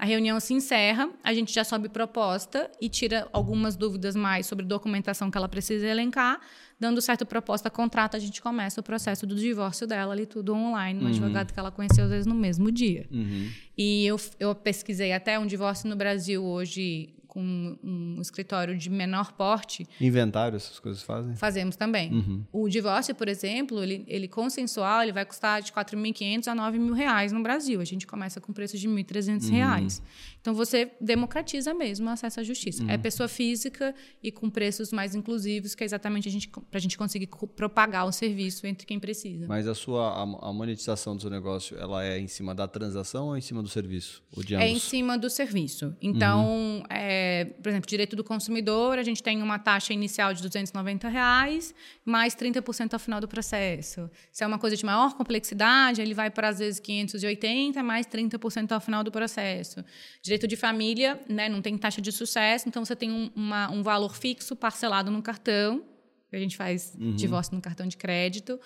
A 0.00 0.06
reunião 0.06 0.40
se 0.40 0.54
encerra, 0.54 1.10
a 1.22 1.34
gente 1.34 1.52
já 1.52 1.62
sobe 1.62 1.86
proposta 1.86 2.70
e 2.80 2.88
tira 2.88 3.28
algumas 3.34 3.76
dúvidas 3.76 4.16
mais 4.16 4.46
sobre 4.46 4.64
documentação 4.64 5.30
que 5.30 5.36
ela 5.36 5.46
precisa 5.46 5.86
elencar. 5.86 6.40
Dando 6.80 7.02
certo 7.02 7.26
proposta, 7.26 7.68
contrata, 7.68 8.16
a 8.16 8.20
gente 8.20 8.40
começa 8.40 8.80
o 8.80 8.82
processo 8.82 9.26
do 9.26 9.34
divórcio 9.34 9.86
dela 9.86 10.14
ali, 10.14 10.24
tudo 10.24 10.54
online, 10.54 10.98
um 10.98 11.02
uhum. 11.02 11.08
advogado 11.10 11.52
que 11.52 11.60
ela 11.60 11.70
conheceu 11.70 12.04
às 12.04 12.10
vezes 12.10 12.26
no 12.26 12.34
mesmo 12.34 12.72
dia. 12.72 13.06
Uhum. 13.12 13.50
E 13.76 14.06
eu, 14.06 14.18
eu 14.38 14.54
pesquisei 14.54 15.12
até 15.12 15.38
um 15.38 15.44
divórcio 15.46 15.86
no 15.86 15.94
Brasil 15.94 16.42
hoje 16.42 17.10
com 17.30 17.78
um 17.82 18.20
escritório 18.20 18.76
de 18.76 18.90
menor 18.90 19.32
porte. 19.32 19.86
Inventário, 20.00 20.56
essas 20.56 20.80
coisas 20.80 21.00
fazem? 21.00 21.36
Fazemos 21.36 21.76
também. 21.76 22.12
Uhum. 22.12 22.44
O 22.52 22.68
divórcio, 22.68 23.14
por 23.14 23.28
exemplo, 23.28 23.80
ele, 23.82 24.04
ele 24.08 24.26
consensual, 24.26 25.04
ele 25.04 25.12
vai 25.12 25.24
custar 25.24 25.62
de 25.62 25.72
4.500 25.72 26.48
a 26.48 26.54
9 26.56 26.78
mil 26.80 26.92
reais 26.92 27.30
no 27.30 27.40
Brasil. 27.40 27.80
A 27.80 27.84
gente 27.84 28.04
começa 28.04 28.40
com 28.40 28.52
preço 28.52 28.76
de 28.76 28.88
1.300 28.88 29.44
uhum. 29.44 29.50
reais. 29.50 30.02
Então, 30.40 30.54
você 30.54 30.92
democratiza 31.00 31.74
mesmo 31.74 32.08
o 32.08 32.10
acesso 32.10 32.40
à 32.40 32.42
justiça. 32.42 32.82
Uhum. 32.82 32.90
É 32.90 32.98
pessoa 32.98 33.28
física 33.28 33.94
e 34.22 34.32
com 34.32 34.48
preços 34.48 34.92
mais 34.92 35.14
inclusivos, 35.14 35.74
que 35.74 35.84
é 35.84 35.86
exatamente 35.86 36.28
a 36.28 36.32
gente, 36.32 36.48
para 36.48 36.78
a 36.78 36.80
gente 36.80 36.96
conseguir 36.96 37.28
propagar 37.54 38.06
o 38.06 38.12
serviço 38.12 38.66
entre 38.66 38.86
quem 38.86 38.98
precisa. 38.98 39.46
Mas 39.46 39.66
a 39.66 39.74
sua 39.74 40.08
a, 40.08 40.22
a, 40.22 40.52
monetização 40.52 41.14
do 41.14 41.22
seu 41.22 41.30
negócio, 41.30 41.76
ela 41.78 42.04
é 42.04 42.18
em 42.18 42.26
cima 42.26 42.54
da 42.54 42.66
transação 42.66 43.28
ou 43.28 43.36
em 43.36 43.40
cima 43.40 43.62
do 43.62 43.68
serviço? 43.68 44.22
Ou 44.36 44.42
de 44.42 44.54
ambos? 44.54 44.66
É 44.66 44.70
em 44.70 44.78
cima 44.78 45.18
do 45.18 45.28
serviço. 45.28 45.94
Então, 46.00 46.82
é, 46.88 47.10
é, 47.40 47.44
por 47.44 47.68
exemplo, 47.68 47.88
direito 47.88 48.14
do 48.14 48.22
consumidor, 48.22 48.98
a 48.98 49.02
gente 49.02 49.22
tem 49.22 49.42
uma 49.42 49.58
taxa 49.58 49.92
inicial 49.92 50.34
de 50.34 50.42
290 50.42 51.08
reais, 51.08 51.74
mais 52.04 52.34
30% 52.34 52.92
ao 52.92 52.98
final 52.98 53.20
do 53.20 53.28
processo. 53.28 54.10
Se 54.30 54.44
é 54.44 54.46
uma 54.46 54.58
coisa 54.58 54.76
de 54.76 54.84
maior 54.84 55.14
complexidade, 55.14 56.00
ele 56.00 56.14
vai 56.14 56.30
para, 56.30 56.48
às 56.48 56.58
vezes, 56.58 56.80
580, 56.80 57.82
mais 57.82 58.06
30% 58.06 58.72
ao 58.72 58.80
final 58.80 59.02
do 59.02 59.10
processo. 59.10 59.84
Direito 60.30 60.46
de 60.46 60.54
família, 60.54 61.20
né, 61.28 61.48
não 61.48 61.60
tem 61.60 61.76
taxa 61.76 62.00
de 62.00 62.12
sucesso, 62.12 62.68
então 62.68 62.84
você 62.84 62.94
tem 62.94 63.10
um, 63.10 63.32
uma, 63.34 63.68
um 63.68 63.82
valor 63.82 64.14
fixo 64.14 64.54
parcelado 64.54 65.10
no 65.10 65.20
cartão, 65.20 65.84
a 66.32 66.38
gente 66.38 66.56
faz 66.56 66.94
uhum. 66.96 67.16
divórcio 67.16 67.52
no 67.52 67.60
cartão 67.60 67.84
de 67.84 67.96
crédito. 67.96 68.60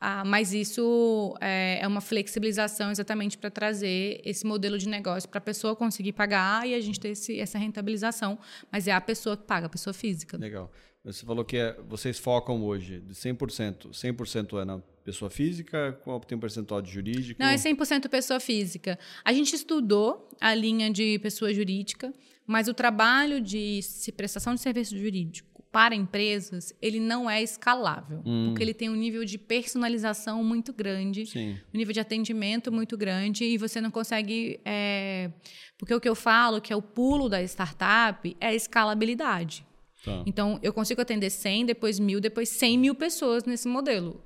Ah, 0.00 0.24
mas 0.24 0.54
isso 0.54 1.36
é, 1.38 1.80
é, 1.82 1.86
uma 1.86 2.00
flexibilização 2.00 2.90
exatamente 2.90 3.36
para 3.36 3.50
trazer 3.50 4.22
esse 4.24 4.46
modelo 4.46 4.78
de 4.78 4.88
negócio 4.88 5.28
para 5.28 5.36
a 5.36 5.42
pessoa 5.42 5.76
conseguir 5.76 6.14
pagar 6.14 6.66
e 6.66 6.74
a 6.74 6.80
gente 6.80 6.98
ter 6.98 7.10
esse, 7.10 7.38
essa 7.38 7.58
rentabilização. 7.58 8.38
Mas 8.72 8.88
é 8.88 8.92
a 8.92 9.00
pessoa 9.00 9.36
que 9.36 9.44
paga, 9.44 9.66
a 9.66 9.68
pessoa 9.68 9.92
física. 9.92 10.38
Legal. 10.38 10.72
Você 11.04 11.24
falou 11.24 11.44
que 11.44 11.56
é, 11.56 11.76
vocês 11.88 12.18
focam 12.18 12.62
hoje 12.62 13.00
de 13.00 13.14
100%. 13.14 13.90
100% 13.90 14.60
é 14.60 14.64
na 14.64 14.78
pessoa 15.02 15.30
física? 15.30 15.98
Qual 16.04 16.20
tem 16.20 16.36
um 16.36 16.40
percentual 16.40 16.82
de 16.82 16.90
jurídico? 16.90 17.40
Não, 17.40 17.48
é 17.48 17.56
100% 17.56 18.08
pessoa 18.08 18.38
física. 18.38 18.98
A 19.24 19.32
gente 19.32 19.54
estudou 19.54 20.28
a 20.40 20.54
linha 20.54 20.90
de 20.90 21.18
pessoa 21.20 21.54
jurídica, 21.54 22.12
mas 22.46 22.68
o 22.68 22.74
trabalho 22.74 23.40
de 23.40 23.80
prestação 24.14 24.54
de 24.54 24.60
serviço 24.60 24.96
jurídico 24.96 25.48
para 25.72 25.94
empresas, 25.94 26.74
ele 26.82 26.98
não 26.98 27.30
é 27.30 27.40
escalável, 27.40 28.22
hum. 28.26 28.48
porque 28.48 28.62
ele 28.62 28.74
tem 28.74 28.90
um 28.90 28.96
nível 28.96 29.24
de 29.24 29.38
personalização 29.38 30.42
muito 30.42 30.72
grande, 30.72 31.26
Sim. 31.26 31.56
um 31.72 31.78
nível 31.78 31.94
de 31.94 32.00
atendimento 32.00 32.72
muito 32.72 32.98
grande, 32.98 33.44
e 33.44 33.56
você 33.56 33.80
não 33.80 33.90
consegue. 33.90 34.60
É... 34.64 35.30
Porque 35.78 35.94
o 35.94 36.00
que 36.00 36.08
eu 36.08 36.16
falo, 36.16 36.60
que 36.60 36.72
é 36.72 36.76
o 36.76 36.82
pulo 36.82 37.28
da 37.28 37.40
startup, 37.44 38.36
é 38.40 38.48
a 38.48 38.54
escalabilidade. 38.54 39.64
Tá. 40.04 40.22
Então, 40.26 40.58
eu 40.62 40.72
consigo 40.72 41.00
atender 41.00 41.30
100, 41.30 41.66
depois 41.66 41.98
mil, 41.98 42.20
depois 42.20 42.48
100 42.48 42.78
mil 42.78 42.94
pessoas 42.94 43.44
nesse 43.44 43.68
modelo. 43.68 44.22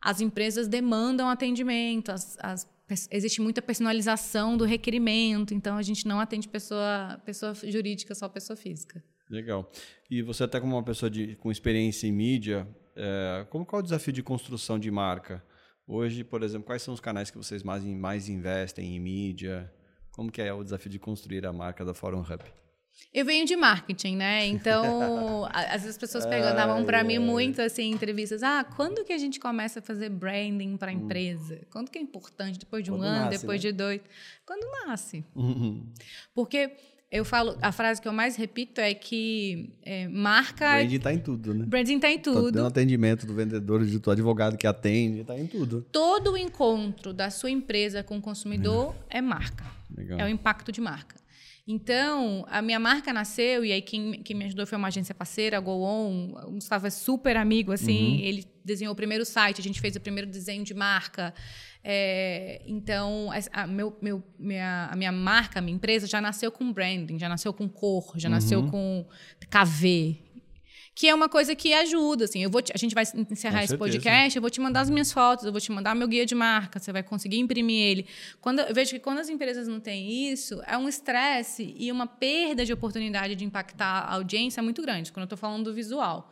As 0.00 0.20
empresas 0.20 0.66
demandam 0.66 1.28
atendimento, 1.28 2.10
as, 2.10 2.36
as, 2.40 2.68
existe 3.10 3.40
muita 3.40 3.62
personalização 3.62 4.56
do 4.56 4.64
requerimento, 4.64 5.54
então 5.54 5.76
a 5.76 5.82
gente 5.82 6.06
não 6.06 6.18
atende 6.18 6.48
pessoa, 6.48 7.20
pessoa 7.24 7.54
jurídica, 7.54 8.14
só 8.14 8.28
pessoa 8.28 8.56
física. 8.56 9.02
Legal. 9.30 9.70
E 10.10 10.20
você 10.20 10.44
até 10.44 10.60
como 10.60 10.74
uma 10.74 10.82
pessoa 10.82 11.08
de, 11.08 11.36
com 11.36 11.50
experiência 11.50 12.06
em 12.06 12.12
mídia, 12.12 12.68
é, 12.96 13.46
como 13.48 13.64
qual 13.64 13.80
é 13.80 13.82
o 13.82 13.84
desafio 13.84 14.12
de 14.12 14.22
construção 14.22 14.78
de 14.78 14.90
marca? 14.90 15.42
Hoje, 15.86 16.24
por 16.24 16.42
exemplo, 16.42 16.66
quais 16.66 16.82
são 16.82 16.92
os 16.92 17.00
canais 17.00 17.30
que 17.30 17.38
vocês 17.38 17.62
mais, 17.62 17.84
mais 17.84 18.28
investem 18.28 18.96
em 18.96 19.00
mídia? 19.00 19.72
Como 20.10 20.30
que 20.30 20.42
é 20.42 20.52
o 20.52 20.62
desafio 20.62 20.90
de 20.90 20.98
construir 20.98 21.46
a 21.46 21.52
marca 21.52 21.84
da 21.84 21.94
Forum 21.94 22.20
Hub? 22.20 22.44
Eu 23.12 23.24
venho 23.26 23.44
de 23.44 23.56
marketing, 23.56 24.16
né? 24.16 24.46
Então, 24.52 25.48
às 25.52 25.82
vezes 25.82 25.88
as 25.90 25.98
pessoas 25.98 26.24
perguntavam 26.26 26.84
para 26.84 27.02
mim 27.02 27.18
muito 27.18 27.60
assim 27.60 27.84
em 27.84 27.92
entrevistas: 27.92 28.42
"Ah, 28.42 28.64
quando 28.64 29.04
que 29.04 29.12
a 29.12 29.18
gente 29.18 29.40
começa 29.40 29.80
a 29.80 29.82
fazer 29.82 30.08
branding 30.08 30.76
para 30.76 30.90
a 30.90 30.94
hum. 30.94 30.98
empresa? 30.98 31.60
Quando 31.70 31.90
que 31.90 31.98
é 31.98 32.02
importante? 32.02 32.58
Depois 32.58 32.84
de 32.84 32.90
um 32.90 32.96
quando 32.96 33.04
ano, 33.04 33.24
nasce, 33.26 33.40
depois 33.40 33.62
né? 33.62 33.70
de 33.70 33.76
dois? 33.76 34.00
Quando 34.46 34.86
nasce?" 34.86 35.24
Uhum. 35.34 35.86
Porque 36.34 36.72
eu 37.12 37.26
falo, 37.26 37.58
a 37.60 37.70
frase 37.70 38.00
que 38.00 38.08
eu 38.08 38.12
mais 38.12 38.36
repito 38.36 38.80
é 38.80 38.94
que 38.94 39.70
é, 39.82 40.08
marca. 40.08 40.76
Branding 40.76 40.96
está 40.96 41.12
em 41.12 41.18
tudo, 41.18 41.52
né? 41.52 41.66
Branding 41.66 41.96
está 41.96 42.10
em 42.10 42.18
tudo. 42.18 42.58
Tá 42.58 42.66
atendimento 42.66 43.26
do 43.26 43.34
vendedor, 43.34 43.84
do 43.84 44.10
advogado 44.10 44.56
que 44.56 44.66
atende, 44.66 45.20
está 45.20 45.38
em 45.38 45.46
tudo. 45.46 45.86
Todo 45.92 46.32
o 46.32 46.38
encontro 46.38 47.12
da 47.12 47.28
sua 47.28 47.50
empresa 47.50 48.02
com 48.02 48.16
o 48.16 48.20
consumidor 48.22 48.94
é, 49.10 49.18
é 49.18 49.20
marca. 49.20 49.66
Legal. 49.94 50.20
É 50.20 50.24
o 50.24 50.28
impacto 50.28 50.72
de 50.72 50.80
marca. 50.80 51.21
Então, 51.66 52.44
a 52.48 52.60
minha 52.60 52.80
marca 52.80 53.12
nasceu, 53.12 53.64
e 53.64 53.70
aí 53.70 53.80
quem, 53.80 54.20
quem 54.22 54.34
me 54.34 54.46
ajudou 54.46 54.66
foi 54.66 54.76
uma 54.76 54.88
agência 54.88 55.14
parceira, 55.14 55.58
a 55.58 55.60
GoOn. 55.60 56.34
O 56.46 56.52
Gustavo 56.52 56.86
é 56.88 56.90
super 56.90 57.36
amigo, 57.36 57.70
assim. 57.70 58.16
Uhum. 58.16 58.20
Ele 58.20 58.44
desenhou 58.64 58.92
o 58.92 58.96
primeiro 58.96 59.24
site, 59.24 59.60
a 59.60 59.62
gente 59.62 59.80
fez 59.80 59.94
o 59.94 60.00
primeiro 60.00 60.28
desenho 60.28 60.64
de 60.64 60.74
marca. 60.74 61.32
É, 61.84 62.62
então, 62.66 63.30
a, 63.52 63.66
meu, 63.66 63.96
meu, 64.02 64.22
minha, 64.38 64.88
a 64.90 64.96
minha 64.96 65.12
marca, 65.12 65.60
a 65.60 65.62
minha 65.62 65.74
empresa 65.74 66.06
já 66.06 66.20
nasceu 66.20 66.50
com 66.50 66.72
branding, 66.72 67.18
já 67.18 67.28
nasceu 67.28 67.52
com 67.52 67.68
cor, 67.68 68.12
já 68.16 68.28
uhum. 68.28 68.34
nasceu 68.34 68.66
com 68.68 69.06
KV. 69.48 70.31
Que 70.94 71.08
é 71.08 71.14
uma 71.14 71.28
coisa 71.28 71.54
que 71.54 71.72
ajuda, 71.72 72.24
assim. 72.24 72.42
Eu 72.42 72.50
vou 72.50 72.60
te, 72.60 72.70
a 72.74 72.76
gente 72.76 72.94
vai 72.94 73.02
encerrar 73.02 73.58
com 73.58 73.64
esse 73.64 73.68
certeza. 73.68 73.76
podcast, 73.78 74.36
eu 74.36 74.42
vou 74.42 74.50
te 74.50 74.60
mandar 74.60 74.82
as 74.82 74.90
minhas 74.90 75.10
fotos, 75.10 75.44
eu 75.44 75.52
vou 75.52 75.60
te 75.60 75.72
mandar 75.72 75.94
meu 75.94 76.06
guia 76.06 76.26
de 76.26 76.34
marca, 76.34 76.78
você 76.78 76.92
vai 76.92 77.02
conseguir 77.02 77.38
imprimir 77.38 77.82
ele. 77.82 78.06
Quando, 78.40 78.60
eu 78.60 78.74
vejo 78.74 78.90
que 78.90 78.98
quando 78.98 79.18
as 79.18 79.28
empresas 79.28 79.66
não 79.66 79.80
têm 79.80 80.30
isso, 80.30 80.60
é 80.66 80.76
um 80.76 80.88
estresse 80.88 81.74
e 81.78 81.90
uma 81.90 82.06
perda 82.06 82.64
de 82.64 82.72
oportunidade 82.72 83.34
de 83.34 83.44
impactar 83.44 84.00
a 84.00 84.14
audiência 84.14 84.62
muito 84.62 84.82
grande, 84.82 85.10
quando 85.10 85.22
eu 85.22 85.26
estou 85.26 85.38
falando 85.38 85.64
do 85.64 85.74
visual. 85.74 86.30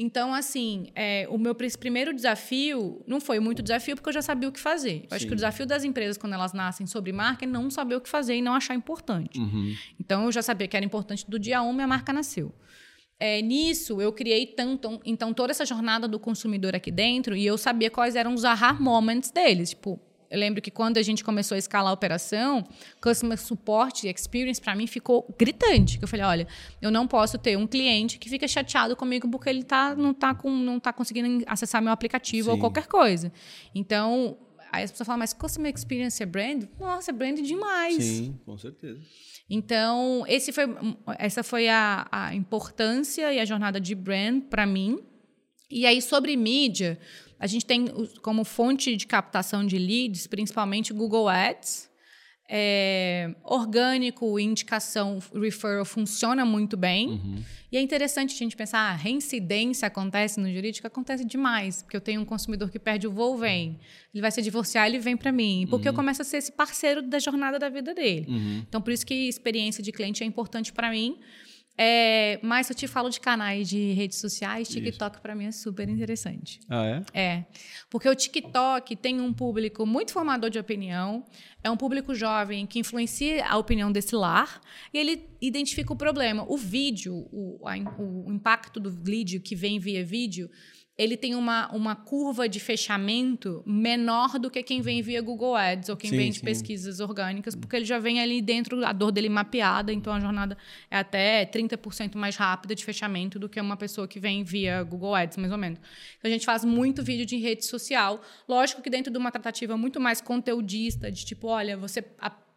Então, 0.00 0.32
assim, 0.32 0.92
é, 0.94 1.26
o 1.28 1.36
meu 1.36 1.56
primeiro 1.56 2.14
desafio 2.14 3.02
não 3.04 3.20
foi 3.20 3.40
muito 3.40 3.60
desafio, 3.64 3.96
porque 3.96 4.08
eu 4.08 4.12
já 4.12 4.22
sabia 4.22 4.48
o 4.48 4.52
que 4.52 4.60
fazer. 4.60 5.08
Eu 5.10 5.16
acho 5.16 5.26
que 5.26 5.32
o 5.32 5.34
desafio 5.34 5.66
das 5.66 5.82
empresas, 5.82 6.16
quando 6.16 6.34
elas 6.34 6.52
nascem 6.52 6.86
sobre 6.86 7.10
marca, 7.10 7.44
é 7.44 7.48
não 7.48 7.68
saber 7.68 7.96
o 7.96 8.00
que 8.00 8.08
fazer 8.08 8.36
e 8.36 8.40
não 8.40 8.54
achar 8.54 8.76
importante. 8.76 9.40
Uhum. 9.40 9.74
Então, 9.98 10.26
eu 10.26 10.30
já 10.30 10.40
sabia 10.40 10.68
que 10.68 10.76
era 10.76 10.86
importante 10.86 11.28
do 11.28 11.36
dia 11.36 11.60
1, 11.60 11.72
minha 11.72 11.88
marca 11.88 12.12
nasceu. 12.12 12.54
É, 13.20 13.42
nisso, 13.42 14.00
eu 14.00 14.12
criei 14.12 14.46
tanto, 14.46 15.00
então 15.04 15.34
toda 15.34 15.50
essa 15.50 15.66
jornada 15.66 16.06
do 16.06 16.20
consumidor 16.20 16.76
aqui 16.76 16.90
dentro 16.90 17.34
e 17.34 17.44
eu 17.44 17.58
sabia 17.58 17.90
quais 17.90 18.14
eram 18.14 18.32
os 18.32 18.44
aha 18.44 18.74
moments 18.74 19.30
deles. 19.30 19.70
Tipo, 19.70 20.00
eu 20.30 20.38
lembro 20.38 20.60
que 20.60 20.70
quando 20.70 20.98
a 20.98 21.02
gente 21.02 21.24
começou 21.24 21.54
a 21.54 21.58
escalar 21.58 21.90
a 21.90 21.94
operação, 21.94 22.64
customer 23.00 23.38
support 23.38 24.04
experience 24.04 24.60
para 24.60 24.76
mim 24.76 24.86
ficou 24.86 25.26
gritante. 25.38 25.98
Eu 26.00 26.06
falei, 26.06 26.24
olha, 26.24 26.48
eu 26.80 26.90
não 26.90 27.06
posso 27.06 27.38
ter 27.38 27.56
um 27.56 27.66
cliente 27.66 28.18
que 28.18 28.28
fica 28.28 28.46
chateado 28.46 28.94
comigo 28.94 29.28
porque 29.28 29.48
ele 29.48 29.64
tá, 29.64 29.94
não 29.94 30.10
está 30.10 30.34
com, 30.34 30.50
não 30.50 30.78
tá 30.78 30.92
conseguindo 30.92 31.44
acessar 31.46 31.82
meu 31.82 31.92
aplicativo 31.92 32.50
Sim. 32.50 32.52
ou 32.52 32.58
qualquer 32.58 32.86
coisa. 32.86 33.32
Então, 33.74 34.36
aí 34.70 34.84
as 34.84 34.90
pessoas 34.90 35.06
falam, 35.06 35.18
mas 35.18 35.32
customer 35.32 35.72
experience 35.74 36.22
é 36.22 36.26
brand? 36.26 36.64
Nossa, 36.78 37.10
é 37.10 37.14
brand 37.14 37.40
demais. 37.40 38.04
Sim, 38.04 38.38
com 38.44 38.56
certeza. 38.58 39.00
Então, 39.50 40.24
esse 40.28 40.52
foi, 40.52 40.64
essa 41.18 41.42
foi 41.42 41.68
a, 41.68 42.06
a 42.10 42.34
importância 42.34 43.32
e 43.32 43.40
a 43.40 43.44
jornada 43.44 43.80
de 43.80 43.94
brand 43.94 44.42
para 44.42 44.66
mim. 44.66 45.00
E 45.70 45.86
aí, 45.86 46.02
sobre 46.02 46.36
mídia, 46.36 46.98
a 47.38 47.46
gente 47.46 47.64
tem 47.64 47.86
como 48.22 48.44
fonte 48.44 48.96
de 48.96 49.06
captação 49.06 49.64
de 49.64 49.78
leads, 49.78 50.26
principalmente 50.26 50.92
Google 50.92 51.28
Ads. 51.28 51.87
É, 52.50 53.34
orgânico, 53.44 54.38
indicação, 54.38 55.18
referral 55.34 55.84
funciona 55.84 56.46
muito 56.46 56.78
bem. 56.78 57.08
Uhum. 57.08 57.42
E 57.70 57.76
é 57.76 57.80
interessante 57.80 58.34
a 58.34 58.38
gente 58.38 58.56
pensar, 58.56 58.78
a 58.78 58.90
ah, 58.92 58.94
reincidência 58.94 59.86
acontece 59.86 60.40
no 60.40 60.50
jurídico? 60.50 60.86
Acontece 60.86 61.26
demais, 61.26 61.82
porque 61.82 61.94
eu 61.94 62.00
tenho 62.00 62.22
um 62.22 62.24
consumidor 62.24 62.70
que 62.70 62.78
perde 62.78 63.06
o 63.06 63.12
voo, 63.12 63.36
vem. 63.36 63.78
Ele 64.14 64.22
vai 64.22 64.30
se 64.30 64.40
divorciar, 64.40 64.86
ele 64.86 64.98
vem 64.98 65.14
para 65.14 65.30
mim. 65.30 65.66
Porque 65.68 65.86
uhum. 65.86 65.92
eu 65.92 65.96
começo 65.96 66.22
a 66.22 66.24
ser 66.24 66.38
esse 66.38 66.50
parceiro 66.50 67.02
da 67.02 67.18
jornada 67.18 67.58
da 67.58 67.68
vida 67.68 67.92
dele. 67.92 68.24
Uhum. 68.26 68.64
Então, 68.66 68.80
por 68.80 68.92
isso 68.92 69.04
que 69.04 69.28
experiência 69.28 69.82
de 69.82 69.92
cliente 69.92 70.24
é 70.24 70.26
importante 70.26 70.72
para 70.72 70.90
mim. 70.90 71.18
É, 71.80 72.40
mas 72.42 72.68
eu 72.68 72.74
te 72.74 72.88
falo 72.88 73.08
de 73.08 73.20
canais 73.20 73.68
de 73.68 73.92
redes 73.92 74.18
sociais, 74.18 74.68
TikTok 74.68 75.20
para 75.20 75.32
mim 75.32 75.46
é 75.46 75.52
super 75.52 75.88
interessante. 75.88 76.58
Ah, 76.68 76.84
é? 76.84 77.20
É. 77.20 77.44
Porque 77.88 78.08
o 78.08 78.14
TikTok 78.16 78.96
tem 78.96 79.20
um 79.20 79.32
público 79.32 79.86
muito 79.86 80.12
formador 80.12 80.50
de 80.50 80.58
opinião, 80.58 81.24
é 81.62 81.70
um 81.70 81.76
público 81.76 82.16
jovem 82.16 82.66
que 82.66 82.80
influencia 82.80 83.46
a 83.46 83.56
opinião 83.56 83.92
desse 83.92 84.16
lar 84.16 84.60
e 84.92 84.98
ele 84.98 85.28
identifica 85.40 85.92
o 85.92 85.96
problema. 85.96 86.44
O 86.48 86.56
vídeo, 86.56 87.28
o, 87.30 87.60
a, 87.64 87.76
o 88.02 88.32
impacto 88.32 88.80
do 88.80 88.90
vídeo 88.90 89.40
que 89.40 89.54
vem 89.54 89.78
via 89.78 90.04
vídeo, 90.04 90.50
ele 90.98 91.16
tem 91.16 91.36
uma, 91.36 91.70
uma 91.70 91.94
curva 91.94 92.48
de 92.48 92.58
fechamento 92.58 93.62
menor 93.64 94.36
do 94.36 94.50
que 94.50 94.60
quem 94.64 94.80
vem 94.80 95.00
via 95.00 95.22
Google 95.22 95.54
Ads 95.54 95.88
ou 95.88 95.96
quem 95.96 96.10
sim, 96.10 96.16
vem 96.16 96.30
de 96.32 96.40
sim. 96.40 96.44
pesquisas 96.44 96.98
orgânicas, 96.98 97.54
porque 97.54 97.76
ele 97.76 97.84
já 97.84 98.00
vem 98.00 98.20
ali 98.20 98.42
dentro, 98.42 98.84
a 98.84 98.92
dor 98.92 99.12
dele 99.12 99.28
mapeada, 99.28 99.92
então 99.92 100.12
a 100.12 100.18
jornada 100.18 100.58
é 100.90 100.98
até 100.98 101.46
30% 101.46 102.16
mais 102.16 102.34
rápida 102.34 102.74
de 102.74 102.84
fechamento 102.84 103.38
do 103.38 103.48
que 103.48 103.60
uma 103.60 103.76
pessoa 103.76 104.08
que 104.08 104.18
vem 104.18 104.42
via 104.42 104.82
Google 104.82 105.14
Ads, 105.14 105.36
mais 105.36 105.52
ou 105.52 105.58
menos. 105.58 105.78
Então 106.18 106.28
a 106.28 106.32
gente 106.32 106.44
faz 106.44 106.64
muito 106.64 107.00
vídeo 107.00 107.24
de 107.24 107.36
rede 107.36 107.64
social. 107.64 108.20
Lógico 108.48 108.82
que 108.82 108.90
dentro 108.90 109.12
de 109.12 109.18
uma 109.18 109.30
tratativa 109.30 109.76
muito 109.76 110.00
mais 110.00 110.20
conteudista, 110.20 111.12
de 111.12 111.24
tipo, 111.24 111.46
olha, 111.46 111.76
você. 111.76 112.04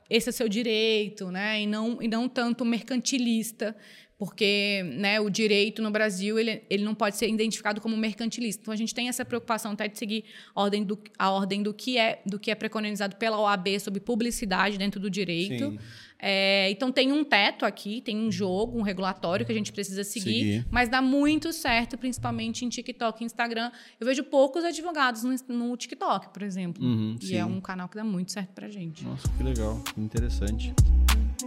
esse 0.09 0.29
é 0.29 0.31
seu 0.31 0.49
direito, 0.49 1.29
né? 1.29 1.61
E 1.61 1.67
não, 1.67 2.01
e 2.01 2.07
não 2.07 2.27
tanto 2.27 2.65
mercantilista, 2.65 3.75
porque 4.21 4.83
né, 4.99 5.19
o 5.19 5.31
direito 5.31 5.81
no 5.81 5.89
Brasil 5.89 6.37
ele, 6.37 6.61
ele 6.69 6.83
não 6.83 6.93
pode 6.93 7.17
ser 7.17 7.27
identificado 7.27 7.81
como 7.81 7.97
mercantilista. 7.97 8.61
Então 8.61 8.71
a 8.71 8.77
gente 8.77 8.93
tem 8.93 9.09
essa 9.09 9.25
preocupação 9.25 9.71
até 9.71 9.87
de 9.87 9.97
seguir 9.97 10.25
a 10.53 10.61
ordem 10.61 10.83
do, 10.83 10.99
a 11.17 11.31
ordem 11.31 11.63
do 11.63 11.73
que 11.73 11.97
é 11.97 12.21
do 12.23 12.37
que 12.37 12.51
é 12.51 12.53
preconizado 12.53 13.15
pela 13.15 13.39
OAB 13.41 13.79
sobre 13.79 13.99
publicidade 13.99 14.77
dentro 14.77 14.99
do 14.99 15.09
direito. 15.09 15.71
Sim. 15.71 15.79
É, 16.19 16.69
então 16.69 16.91
tem 16.91 17.11
um 17.11 17.23
teto 17.23 17.65
aqui, 17.65 17.99
tem 17.99 18.15
um 18.15 18.31
jogo, 18.31 18.77
um 18.77 18.83
regulatório 18.83 19.43
que 19.43 19.51
a 19.51 19.55
gente 19.55 19.71
precisa 19.71 20.03
seguir, 20.03 20.31
seguir. 20.31 20.67
mas 20.69 20.87
dá 20.87 21.01
muito 21.01 21.51
certo, 21.51 21.97
principalmente 21.97 22.63
em 22.63 22.69
TikTok 22.69 23.23
e 23.23 23.25
Instagram. 23.25 23.71
Eu 23.99 24.05
vejo 24.05 24.23
poucos 24.25 24.63
advogados 24.63 25.23
no, 25.23 25.35
no 25.47 25.75
TikTok, 25.75 26.31
por 26.31 26.43
exemplo. 26.43 26.85
Uhum, 26.85 27.17
e 27.23 27.35
é 27.35 27.43
um 27.43 27.59
canal 27.59 27.89
que 27.89 27.95
dá 27.95 28.03
muito 28.03 28.31
certo 28.31 28.49
pra 28.49 28.69
gente. 28.69 29.03
Nossa, 29.03 29.27
que 29.35 29.41
legal, 29.41 29.81
que 29.95 29.99
interessante. 29.99 30.71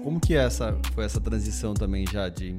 Como 0.02 0.20
que 0.20 0.34
é 0.34 0.44
essa, 0.44 0.78
foi 0.94 1.04
essa 1.04 1.20
transição 1.20 1.74
também 1.74 2.04
já 2.10 2.28
de... 2.28 2.56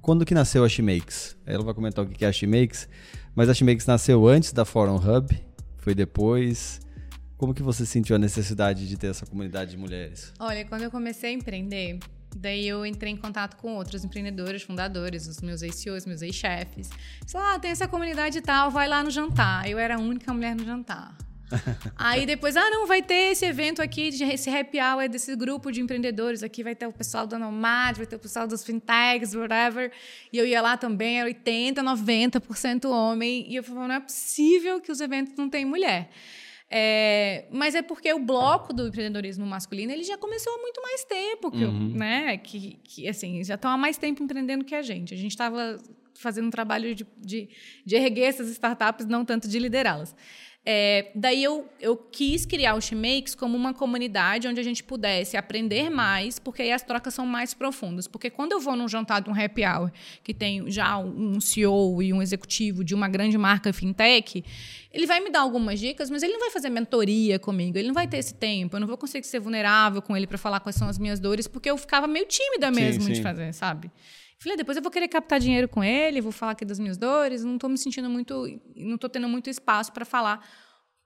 Quando 0.00 0.24
que 0.24 0.34
nasceu 0.34 0.64
a 0.64 0.68
Shimakes? 0.68 1.36
Ela 1.46 1.62
vai 1.62 1.74
comentar 1.74 2.04
o 2.04 2.08
que 2.08 2.24
é 2.24 2.28
a 2.28 2.32
Shimakes, 2.32 2.88
mas 3.34 3.48
a 3.48 3.54
Shimakes 3.54 3.86
nasceu 3.86 4.26
antes 4.26 4.52
da 4.52 4.64
Forum 4.64 4.96
Hub, 4.96 5.34
foi 5.76 5.94
depois... 5.94 6.80
Como 7.36 7.52
que 7.52 7.62
você 7.62 7.84
sentiu 7.84 8.14
a 8.14 8.20
necessidade 8.20 8.88
de 8.88 8.96
ter 8.96 9.08
essa 9.08 9.26
comunidade 9.26 9.72
de 9.72 9.76
mulheres? 9.76 10.32
Olha, 10.38 10.64
quando 10.64 10.82
eu 10.82 10.90
comecei 10.92 11.30
a 11.30 11.32
empreender, 11.32 11.98
daí 12.36 12.68
eu 12.68 12.86
entrei 12.86 13.12
em 13.12 13.16
contato 13.16 13.56
com 13.56 13.74
outros 13.74 14.04
empreendedores, 14.04 14.62
fundadores, 14.62 15.26
os 15.26 15.40
meus 15.40 15.60
ex-CEOs, 15.60 16.06
meus 16.06 16.22
ex-chefes. 16.22 16.88
Falaram, 17.26 17.56
ah, 17.56 17.58
tem 17.58 17.72
essa 17.72 17.88
comunidade 17.88 18.38
e 18.38 18.40
tal, 18.40 18.70
vai 18.70 18.88
lá 18.88 19.02
no 19.02 19.10
jantar. 19.10 19.68
Eu 19.68 19.76
era 19.76 19.96
a 19.96 19.98
única 19.98 20.32
mulher 20.32 20.54
no 20.54 20.64
jantar. 20.64 21.16
Aí 21.96 22.26
depois, 22.26 22.56
ah, 22.56 22.70
não, 22.70 22.86
vai 22.86 23.02
ter 23.02 23.32
esse 23.32 23.44
evento 23.44 23.80
aqui, 23.82 24.08
esse 24.08 24.50
happy 24.50 24.78
hour 24.80 25.08
desse 25.08 25.34
grupo 25.36 25.70
de 25.70 25.80
empreendedores 25.80 26.42
aqui, 26.42 26.62
vai 26.62 26.74
ter 26.74 26.86
o 26.86 26.92
pessoal 26.92 27.26
da 27.26 27.38
Nomad, 27.38 27.96
vai 27.96 28.06
ter 28.06 28.16
o 28.16 28.18
pessoal 28.18 28.46
dos 28.46 28.64
fintechs, 28.64 29.34
whatever. 29.34 29.92
E 30.32 30.38
eu 30.38 30.46
ia 30.46 30.60
lá 30.60 30.76
também, 30.76 31.20
era 31.20 31.28
80%, 31.28 31.74
90% 31.74 32.90
homem. 32.90 33.46
E 33.50 33.56
eu 33.56 33.62
falava, 33.62 33.88
não 33.88 33.94
é 33.94 34.00
possível 34.00 34.80
que 34.80 34.90
os 34.90 35.00
eventos 35.00 35.34
não 35.36 35.48
tenham 35.48 35.68
mulher. 35.68 36.10
É, 36.74 37.44
mas 37.50 37.74
é 37.74 37.82
porque 37.82 38.10
o 38.14 38.18
bloco 38.18 38.72
do 38.72 38.88
empreendedorismo 38.88 39.44
masculino 39.44 39.92
ele 39.92 40.04
já 40.04 40.16
começou 40.16 40.54
há 40.54 40.58
muito 40.58 40.80
mais 40.80 41.04
tempo, 41.04 41.50
que, 41.50 41.64
uhum. 41.66 41.92
né? 41.94 42.38
Que, 42.38 42.78
que 42.82 43.06
assim 43.06 43.44
já 43.44 43.56
estão 43.56 43.70
há 43.70 43.76
mais 43.76 43.98
tempo 43.98 44.22
empreendendo 44.22 44.64
que 44.64 44.74
a 44.74 44.80
gente. 44.80 45.12
A 45.12 45.16
gente 45.16 45.32
estava 45.32 45.78
fazendo 46.14 46.46
um 46.46 46.50
trabalho 46.50 46.94
de, 46.94 47.06
de, 47.18 47.50
de 47.84 47.96
erguer 47.96 48.22
essas 48.22 48.48
startups, 48.48 49.04
não 49.04 49.22
tanto 49.22 49.48
de 49.48 49.58
liderá-las. 49.58 50.14
É, 50.64 51.10
daí 51.16 51.42
eu, 51.42 51.68
eu 51.80 51.96
quis 51.96 52.46
criar 52.46 52.76
o 52.76 52.80
Shemakes 52.80 53.34
como 53.34 53.56
uma 53.56 53.74
comunidade 53.74 54.46
onde 54.46 54.60
a 54.60 54.62
gente 54.62 54.84
pudesse 54.84 55.36
aprender 55.36 55.90
mais, 55.90 56.38
porque 56.38 56.62
aí 56.62 56.70
as 56.70 56.82
trocas 56.82 57.12
são 57.12 57.26
mais 57.26 57.52
profundas. 57.52 58.06
Porque 58.06 58.30
quando 58.30 58.52
eu 58.52 58.60
vou 58.60 58.76
num 58.76 58.86
jantar 58.86 59.20
de 59.20 59.28
um 59.28 59.34
happy 59.34 59.64
hour, 59.64 59.90
que 60.22 60.32
tem 60.32 60.70
já 60.70 60.96
um 60.98 61.40
CEO 61.40 62.00
e 62.00 62.12
um 62.12 62.22
executivo 62.22 62.84
de 62.84 62.94
uma 62.94 63.08
grande 63.08 63.36
marca 63.36 63.72
fintech, 63.72 64.44
ele 64.92 65.06
vai 65.06 65.18
me 65.18 65.30
dar 65.30 65.40
algumas 65.40 65.80
dicas, 65.80 66.08
mas 66.08 66.22
ele 66.22 66.34
não 66.34 66.40
vai 66.40 66.50
fazer 66.50 66.70
mentoria 66.70 67.40
comigo, 67.40 67.76
ele 67.76 67.88
não 67.88 67.94
vai 67.94 68.06
ter 68.06 68.18
esse 68.18 68.34
tempo, 68.34 68.76
eu 68.76 68.80
não 68.80 68.86
vou 68.86 68.96
conseguir 68.96 69.26
ser 69.26 69.40
vulnerável 69.40 70.00
com 70.00 70.16
ele 70.16 70.28
para 70.28 70.38
falar 70.38 70.60
quais 70.60 70.76
são 70.76 70.88
as 70.88 70.96
minhas 70.96 71.18
dores, 71.18 71.48
porque 71.48 71.68
eu 71.68 71.76
ficava 71.76 72.06
meio 72.06 72.26
tímida 72.26 72.70
mesmo 72.70 73.02
sim, 73.02 73.08
sim. 73.08 73.14
de 73.14 73.22
fazer, 73.22 73.52
sabe? 73.52 73.90
Falei, 74.42 74.54
ah, 74.54 74.56
depois 74.56 74.76
eu 74.76 74.82
vou 74.82 74.90
querer 74.90 75.06
captar 75.06 75.38
dinheiro 75.38 75.68
com 75.68 75.84
ele, 75.84 76.20
vou 76.20 76.32
falar 76.32 76.52
aqui 76.52 76.64
das 76.64 76.80
minhas 76.80 76.96
dores, 76.96 77.44
não 77.44 77.54
estou 77.54 77.70
me 77.70 77.78
sentindo 77.78 78.10
muito, 78.10 78.44
não 78.74 78.96
estou 78.96 79.08
tendo 79.08 79.28
muito 79.28 79.48
espaço 79.48 79.92
para 79.92 80.04
falar, 80.04 80.44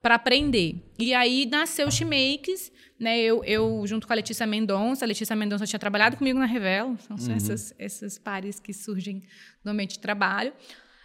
para 0.00 0.14
aprender. 0.14 0.90
E 0.98 1.12
aí 1.12 1.44
nasceu 1.44 1.86
o 1.86 1.90
Shimakes, 1.90 2.72
né? 2.98 3.18
Eu, 3.18 3.44
eu 3.44 3.82
junto 3.86 4.06
com 4.06 4.12
a 4.14 4.16
Letícia 4.16 4.46
Mendonça, 4.46 5.04
a 5.04 5.08
Letícia 5.08 5.36
Mendonça 5.36 5.66
tinha 5.66 5.78
trabalhado 5.78 6.16
comigo 6.16 6.38
na 6.38 6.46
Revelo, 6.46 6.96
são 6.98 7.14
uhum. 7.18 7.36
essas, 7.36 7.74
esses 7.78 8.18
pares 8.18 8.58
que 8.58 8.72
surgem 8.72 9.22
no 9.62 9.72
ambiente 9.72 9.96
de 9.96 9.98
trabalho. 9.98 10.54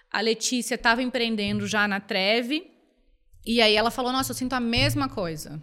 A 0.10 0.22
Letícia 0.22 0.76
estava 0.76 1.02
empreendendo 1.02 1.68
já 1.68 1.86
na 1.86 2.00
Treve, 2.00 2.72
e 3.46 3.62
aí 3.62 3.76
ela 3.76 3.92
falou: 3.92 4.14
Nossa, 4.14 4.32
eu 4.32 4.36
sinto 4.36 4.54
a 4.54 4.60
mesma 4.62 5.10
coisa. 5.10 5.62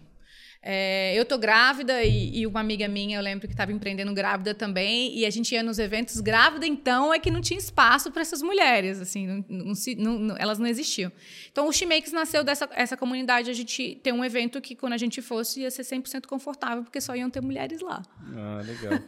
É, 0.60 1.14
eu 1.14 1.24
tô 1.24 1.38
grávida 1.38 2.02
e, 2.02 2.40
e, 2.40 2.46
uma 2.46 2.60
amiga 2.60 2.88
minha, 2.88 3.16
eu 3.16 3.22
lembro 3.22 3.46
que 3.46 3.54
estava 3.54 3.72
empreendendo 3.72 4.12
grávida 4.12 4.54
também, 4.54 5.16
e 5.16 5.24
a 5.24 5.30
gente 5.30 5.54
ia 5.54 5.62
nos 5.62 5.78
eventos 5.78 6.20
grávida, 6.20 6.66
então 6.66 7.14
é 7.14 7.18
que 7.18 7.30
não 7.30 7.40
tinha 7.40 7.58
espaço 7.58 8.10
para 8.10 8.22
essas 8.22 8.42
mulheres, 8.42 9.00
assim, 9.00 9.44
não, 9.48 9.72
não, 9.96 10.18
não, 10.18 10.36
elas 10.36 10.58
não 10.58 10.66
existiam. 10.66 11.12
Então 11.50 11.68
o 11.68 11.72
Chimakes 11.72 12.12
nasceu 12.12 12.42
dessa 12.42 12.68
essa 12.72 12.96
comunidade, 12.96 13.50
a 13.50 13.54
gente 13.54 14.00
tem 14.02 14.12
um 14.12 14.24
evento 14.24 14.60
que 14.60 14.74
quando 14.74 14.94
a 14.94 14.98
gente 14.98 15.22
fosse 15.22 15.60
ia 15.60 15.70
ser 15.70 15.82
100% 15.82 16.26
confortável, 16.26 16.82
porque 16.82 17.00
só 17.00 17.14
iam 17.14 17.30
ter 17.30 17.40
mulheres 17.40 17.80
lá. 17.80 18.02
Ah, 18.36 18.60
legal. 18.64 19.00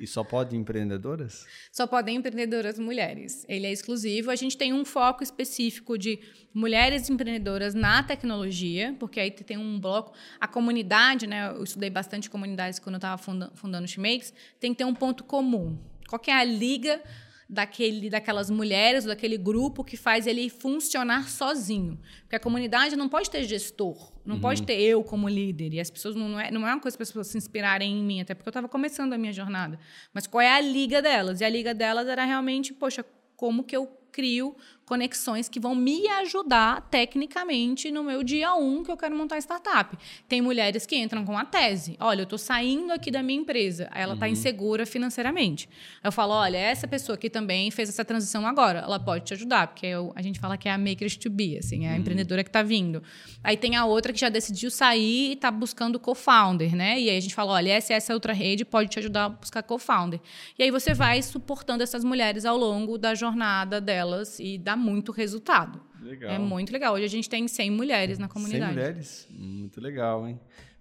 e 0.00 0.06
só 0.06 0.22
podem 0.22 0.60
empreendedoras? 0.60 1.46
Só 1.72 1.86
podem 1.86 2.16
empreendedoras 2.16 2.78
mulheres. 2.78 3.44
Ele 3.48 3.66
é 3.66 3.72
exclusivo, 3.72 4.30
a 4.30 4.36
gente 4.36 4.56
tem 4.56 4.72
um 4.72 4.84
foco 4.84 5.22
específico 5.22 5.98
de 5.98 6.20
mulheres 6.54 7.08
empreendedoras 7.08 7.74
na 7.74 8.02
tecnologia, 8.02 8.94
porque 8.98 9.18
aí 9.18 9.30
tem 9.30 9.56
um 9.56 9.80
bloco, 9.80 10.12
a 10.38 10.46
comunidade, 10.46 10.91
né? 11.26 11.50
Eu 11.50 11.64
estudei 11.64 11.90
bastante 11.90 12.28
comunidades 12.28 12.78
quando 12.78 12.94
eu 12.94 12.98
estava 12.98 13.16
fundando, 13.16 13.52
fundando 13.54 13.84
o 13.84 13.88
Shimakes, 13.88 14.32
tem 14.60 14.72
que 14.72 14.78
ter 14.78 14.84
um 14.84 14.94
ponto 14.94 15.24
comum. 15.24 15.78
Qual 16.08 16.20
é 16.26 16.32
a 16.32 16.44
liga 16.44 17.02
daquele, 17.48 18.10
daquelas 18.10 18.50
mulheres, 18.50 19.04
daquele 19.04 19.38
grupo 19.38 19.82
que 19.82 19.96
faz 19.96 20.26
ele 20.26 20.50
funcionar 20.50 21.28
sozinho? 21.28 21.98
Porque 22.22 22.36
a 22.36 22.40
comunidade 22.40 22.96
não 22.96 23.08
pode 23.08 23.30
ter 23.30 23.42
gestor, 23.44 24.12
não 24.24 24.34
uhum. 24.34 24.40
pode 24.40 24.62
ter 24.62 24.78
eu 24.80 25.02
como 25.02 25.28
líder. 25.28 25.72
E 25.74 25.80
as 25.80 25.90
pessoas 25.90 26.14
não, 26.14 26.28
não, 26.28 26.40
é, 26.40 26.50
não 26.50 26.68
é 26.68 26.72
uma 26.72 26.80
coisa 26.80 26.96
para 26.96 27.04
as 27.04 27.10
pessoas 27.10 27.28
se 27.28 27.38
inspirarem 27.38 27.98
em 27.98 28.04
mim, 28.04 28.20
até 28.20 28.34
porque 28.34 28.48
eu 28.48 28.50
estava 28.50 28.68
começando 28.68 29.12
a 29.14 29.18
minha 29.18 29.32
jornada. 29.32 29.78
Mas 30.12 30.26
qual 30.26 30.42
é 30.42 30.50
a 30.50 30.60
liga 30.60 31.00
delas? 31.00 31.40
E 31.40 31.44
a 31.44 31.48
liga 31.48 31.74
delas 31.74 32.06
era 32.08 32.24
realmente, 32.24 32.74
poxa, 32.74 33.04
como 33.36 33.64
que 33.64 33.74
eu 33.74 33.86
crio 34.12 34.54
conexões 34.84 35.48
que 35.48 35.60
vão 35.60 35.74
me 35.74 36.06
ajudar 36.08 36.82
tecnicamente 36.90 37.90
no 37.90 38.02
meu 38.02 38.22
dia 38.22 38.54
um 38.54 38.82
que 38.82 38.90
eu 38.90 38.96
quero 38.96 39.16
montar 39.16 39.38
startup. 39.38 39.96
Tem 40.28 40.42
mulheres 40.42 40.84
que 40.84 40.96
entram 40.96 41.24
com 41.24 41.38
a 41.38 41.44
tese. 41.44 41.96
Olha, 42.00 42.20
eu 42.20 42.24
estou 42.24 42.38
saindo 42.38 42.92
aqui 42.92 43.10
da 43.10 43.22
minha 43.22 43.40
empresa. 43.40 43.88
Ela 43.94 44.14
está 44.14 44.26
uhum. 44.26 44.32
insegura 44.32 44.84
financeiramente. 44.84 45.68
Eu 46.02 46.10
falo, 46.10 46.32
olha, 46.34 46.58
essa 46.58 46.88
pessoa 46.88 47.14
aqui 47.14 47.30
também 47.30 47.70
fez 47.70 47.88
essa 47.88 48.04
transição 48.04 48.46
agora. 48.46 48.80
Ela 48.80 48.98
pode 48.98 49.24
te 49.24 49.34
ajudar, 49.34 49.68
porque 49.68 49.86
eu, 49.86 50.12
a 50.14 50.22
gente 50.22 50.40
fala 50.40 50.56
que 50.56 50.68
é 50.68 50.72
a 50.72 50.78
maker 50.78 51.16
to 51.18 51.30
be, 51.30 51.56
assim, 51.56 51.86
é 51.86 51.88
a 51.88 51.92
uhum. 51.92 51.98
empreendedora 51.98 52.42
que 52.42 52.50
está 52.50 52.62
vindo. 52.62 53.02
Aí 53.42 53.56
tem 53.56 53.76
a 53.76 53.84
outra 53.84 54.12
que 54.12 54.18
já 54.18 54.28
decidiu 54.28 54.70
sair 54.70 55.30
e 55.30 55.32
está 55.32 55.50
buscando 55.50 55.98
co-founder, 55.98 56.74
né? 56.74 57.00
E 57.00 57.08
aí 57.08 57.16
a 57.16 57.20
gente 57.20 57.34
fala, 57.34 57.52
olha, 57.52 57.70
essa 57.72 57.92
essa 57.92 58.14
outra 58.14 58.32
rede 58.32 58.64
pode 58.64 58.88
te 58.88 58.98
ajudar 58.98 59.24
a 59.24 59.28
buscar 59.28 59.62
co-founder. 59.62 60.20
E 60.58 60.62
aí 60.62 60.70
você 60.70 60.94
vai 60.94 61.22
suportando 61.22 61.82
essas 61.82 62.04
mulheres 62.04 62.44
ao 62.44 62.56
longo 62.56 62.98
da 62.98 63.14
jornada 63.14 63.80
delas 63.80 64.38
e 64.38 64.58
da 64.58 64.76
muito 64.82 65.12
resultado. 65.12 65.80
Legal. 66.00 66.30
É 66.30 66.38
muito 66.38 66.72
legal. 66.72 66.94
Hoje 66.94 67.04
a 67.04 67.08
gente 67.08 67.30
tem 67.30 67.46
100 67.46 67.70
mulheres 67.70 68.18
na 68.18 68.28
comunidade. 68.28 68.74
100 68.74 68.82
mulheres? 68.82 69.28
Muito 69.30 69.80
legal, 69.80 70.26
hein? 70.28 70.38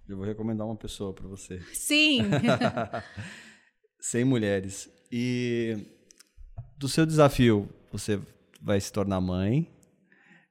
Eu 0.10 0.18
vou 0.18 0.26
recomendar 0.26 0.68
uma 0.68 0.76
pessoa 0.76 1.14
para 1.14 1.28
você. 1.28 1.62
Sim. 1.74 2.24
100 4.02 4.26
mulheres. 4.26 4.90
E 5.12 5.78
do 6.78 6.90
seu 6.90 7.06
desafio, 7.06 7.70
você 7.92 8.20
vai 8.62 8.82
se 8.82 8.92
tornar 8.92 9.22
mãe. 9.22 9.72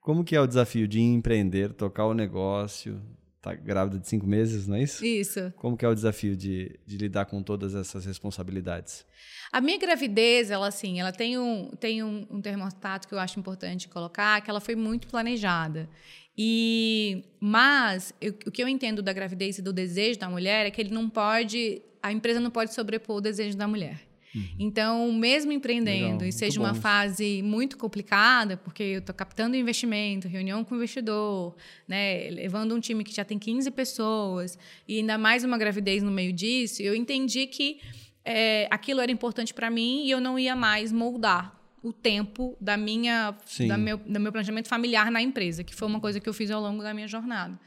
Como 0.01 0.25
que 0.25 0.35
é 0.35 0.41
o 0.41 0.47
desafio 0.47 0.89
de 0.89 1.01
empreender, 1.01 1.75
tocar 1.75 2.07
o 2.07 2.15
negócio, 2.15 3.03
tá 3.41 3.55
grávida 3.55 3.99
de 3.99 4.09
cinco 4.09 4.26
meses, 4.26 4.66
não 4.66 4.76
é 4.76 4.82
isso? 4.82 5.05
Isso. 5.05 5.53
Como 5.57 5.76
que 5.76 5.84
é 5.84 5.88
o 5.88 5.95
desafio 5.95 6.36
de, 6.36 6.78
de 6.86 6.97
lidar 6.97 7.24
com 7.24 7.43
todas 7.43 7.74
essas 7.74 8.05
responsabilidades? 8.05 9.05
A 9.51 9.61
minha 9.61 9.78
gravidez, 9.78 10.51
ela 10.51 10.68
assim, 10.68 11.01
ela 11.01 11.12
tem 11.12 11.38
um, 11.38 11.70
tem 11.70 12.03
um, 12.03 12.26
um 12.30 12.41
termostato 12.41 13.09
que 13.09 13.14
eu 13.14 13.18
acho 13.18 13.38
importante 13.38 13.88
colocar, 13.88 14.41
que 14.43 14.51
ela 14.51 14.61
foi 14.61 14.76
muito 14.76 15.09
planejada. 15.09 15.88
E 16.36 17.24
mas 17.41 18.14
eu, 18.20 18.32
o 18.47 18.51
que 18.51 18.62
eu 18.62 18.68
entendo 18.68 19.03
da 19.03 19.12
gravidez 19.12 19.59
e 19.59 19.62
do 19.62 19.72
desejo 19.72 20.18
da 20.18 20.28
mulher 20.28 20.66
é 20.66 20.70
que 20.70 20.80
ele 20.80 20.93
não 20.93 21.09
pode, 21.09 21.82
a 22.03 22.12
empresa 22.12 22.41
não 22.41 22.51
pode 22.51 22.74
sobrepor 22.74 23.16
o 23.16 23.20
desejo 23.20 23.57
da 23.57 23.66
mulher. 23.66 24.10
Uhum. 24.35 24.57
Então, 24.59 25.12
mesmo 25.12 25.51
empreendendo 25.53 26.18
Legal, 26.18 26.28
e 26.28 26.33
seja 26.33 26.61
uma 26.61 26.74
fase 26.74 27.43
muito 27.43 27.76
complicada, 27.76 28.57
porque 28.57 28.83
eu 28.83 28.99
estou 29.01 29.14
captando 29.14 29.57
investimento, 29.57 30.28
reunião 30.28 30.62
com 30.64 30.74
o 30.74 30.76
investidor, 30.76 31.57
né, 31.87 32.31
levando 32.31 32.74
um 32.74 32.81
time 32.81 33.03
que 33.03 33.14
já 33.14 33.24
tem 33.24 33.39
15 33.39 33.70
pessoas, 33.72 34.59
e 34.87 34.99
ainda 34.99 35.18
mais 35.18 35.43
uma 35.43 35.59
gravidez 35.59 36.03
no 36.03 36.11
meio 36.11 36.33
disso, 36.33 36.81
eu 36.83 36.95
entendi 36.95 37.47
que 37.47 37.81
é, 38.24 38.68
aquilo 38.70 39.01
era 39.01 39.11
importante 39.11 39.53
para 39.53 39.70
mim 39.70 40.05
e 40.05 40.11
eu 40.11 40.20
não 40.20 40.39
ia 40.39 40.55
mais 40.55 40.93
moldar 40.93 41.59
o 41.83 41.93
tempo 41.93 42.57
da 42.61 42.76
minha, 42.76 43.35
da 43.66 43.78
meu, 43.78 43.97
do 43.97 44.20
meu 44.20 44.31
planejamento 44.31 44.68
familiar 44.68 45.11
na 45.11 45.20
empresa, 45.20 45.64
que 45.64 45.74
foi 45.74 45.89
uma 45.89 45.99
coisa 45.99 46.20
que 46.20 46.28
eu 46.28 46.35
fiz 46.35 46.51
ao 46.51 46.61
longo 46.61 46.83
da 46.83 46.93
minha 46.93 47.09
jornada. 47.09 47.59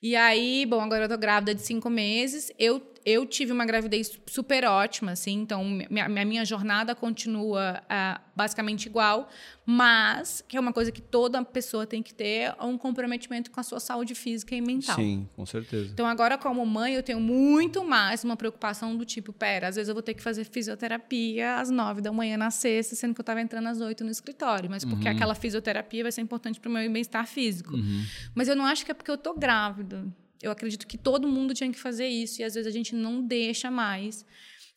E 0.00 0.14
aí, 0.14 0.64
bom, 0.64 0.80
agora 0.80 1.04
eu 1.04 1.08
tô 1.08 1.18
grávida 1.18 1.52
de 1.52 1.62
cinco 1.62 1.90
meses. 1.90 2.52
Eu 2.56 2.80
eu 3.04 3.24
tive 3.26 3.52
uma 3.52 3.64
gravidez 3.64 4.18
super 4.26 4.64
ótima, 4.64 5.12
assim, 5.12 5.34
então 5.40 5.64
minha, 5.64 6.08
minha 6.08 6.44
jornada 6.44 6.94
continua 6.94 7.82
uh, 7.84 8.20
basicamente 8.34 8.86
igual, 8.86 9.28
mas 9.64 10.44
que 10.46 10.56
é 10.56 10.60
uma 10.60 10.72
coisa 10.72 10.92
que 10.92 11.00
toda 11.00 11.44
pessoa 11.44 11.86
tem 11.86 12.02
que 12.02 12.14
ter 12.14 12.54
um 12.60 12.78
comprometimento 12.78 13.50
com 13.50 13.60
a 13.60 13.62
sua 13.62 13.80
saúde 13.80 14.14
física 14.14 14.54
e 14.54 14.60
mental. 14.60 14.96
Sim, 14.96 15.28
com 15.36 15.44
certeza. 15.44 15.90
Então 15.92 16.06
agora 16.06 16.38
como 16.38 16.64
mãe 16.64 16.94
eu 16.94 17.02
tenho 17.02 17.20
muito 17.20 17.84
mais 17.84 18.24
uma 18.24 18.36
preocupação 18.36 18.96
do 18.96 19.04
tipo, 19.04 19.32
pera, 19.32 19.68
às 19.68 19.76
vezes 19.76 19.88
eu 19.88 19.94
vou 19.94 20.02
ter 20.02 20.14
que 20.14 20.22
fazer 20.22 20.44
fisioterapia 20.44 21.56
às 21.56 21.70
nove 21.70 22.00
da 22.00 22.12
manhã 22.12 22.36
na 22.36 22.50
sexta, 22.50 22.94
sendo 22.94 23.14
que 23.14 23.20
eu 23.20 23.22
estava 23.22 23.40
entrando 23.40 23.66
às 23.66 23.80
oito 23.80 24.04
no 24.04 24.10
escritório, 24.10 24.70
mas 24.70 24.84
porque 24.84 25.08
uhum. 25.08 25.14
aquela 25.14 25.34
fisioterapia 25.34 26.02
vai 26.02 26.12
ser 26.12 26.20
importante 26.20 26.60
para 26.60 26.68
o 26.68 26.72
meu 26.72 26.90
bem-estar 26.90 27.26
físico. 27.26 27.74
Uhum. 27.74 28.04
Mas 28.34 28.48
eu 28.48 28.56
não 28.56 28.64
acho 28.64 28.84
que 28.84 28.90
é 28.90 28.94
porque 28.94 29.10
eu 29.10 29.18
tô 29.18 29.34
grávida 29.34 30.04
eu 30.42 30.50
acredito 30.50 30.86
que 30.86 30.96
todo 30.98 31.28
mundo 31.28 31.54
tinha 31.54 31.70
que 31.70 31.78
fazer 31.78 32.06
isso 32.06 32.40
e 32.40 32.44
às 32.44 32.54
vezes 32.54 32.66
a 32.66 32.76
gente 32.76 32.94
não 32.94 33.22
deixa 33.22 33.70
mais. 33.70 34.24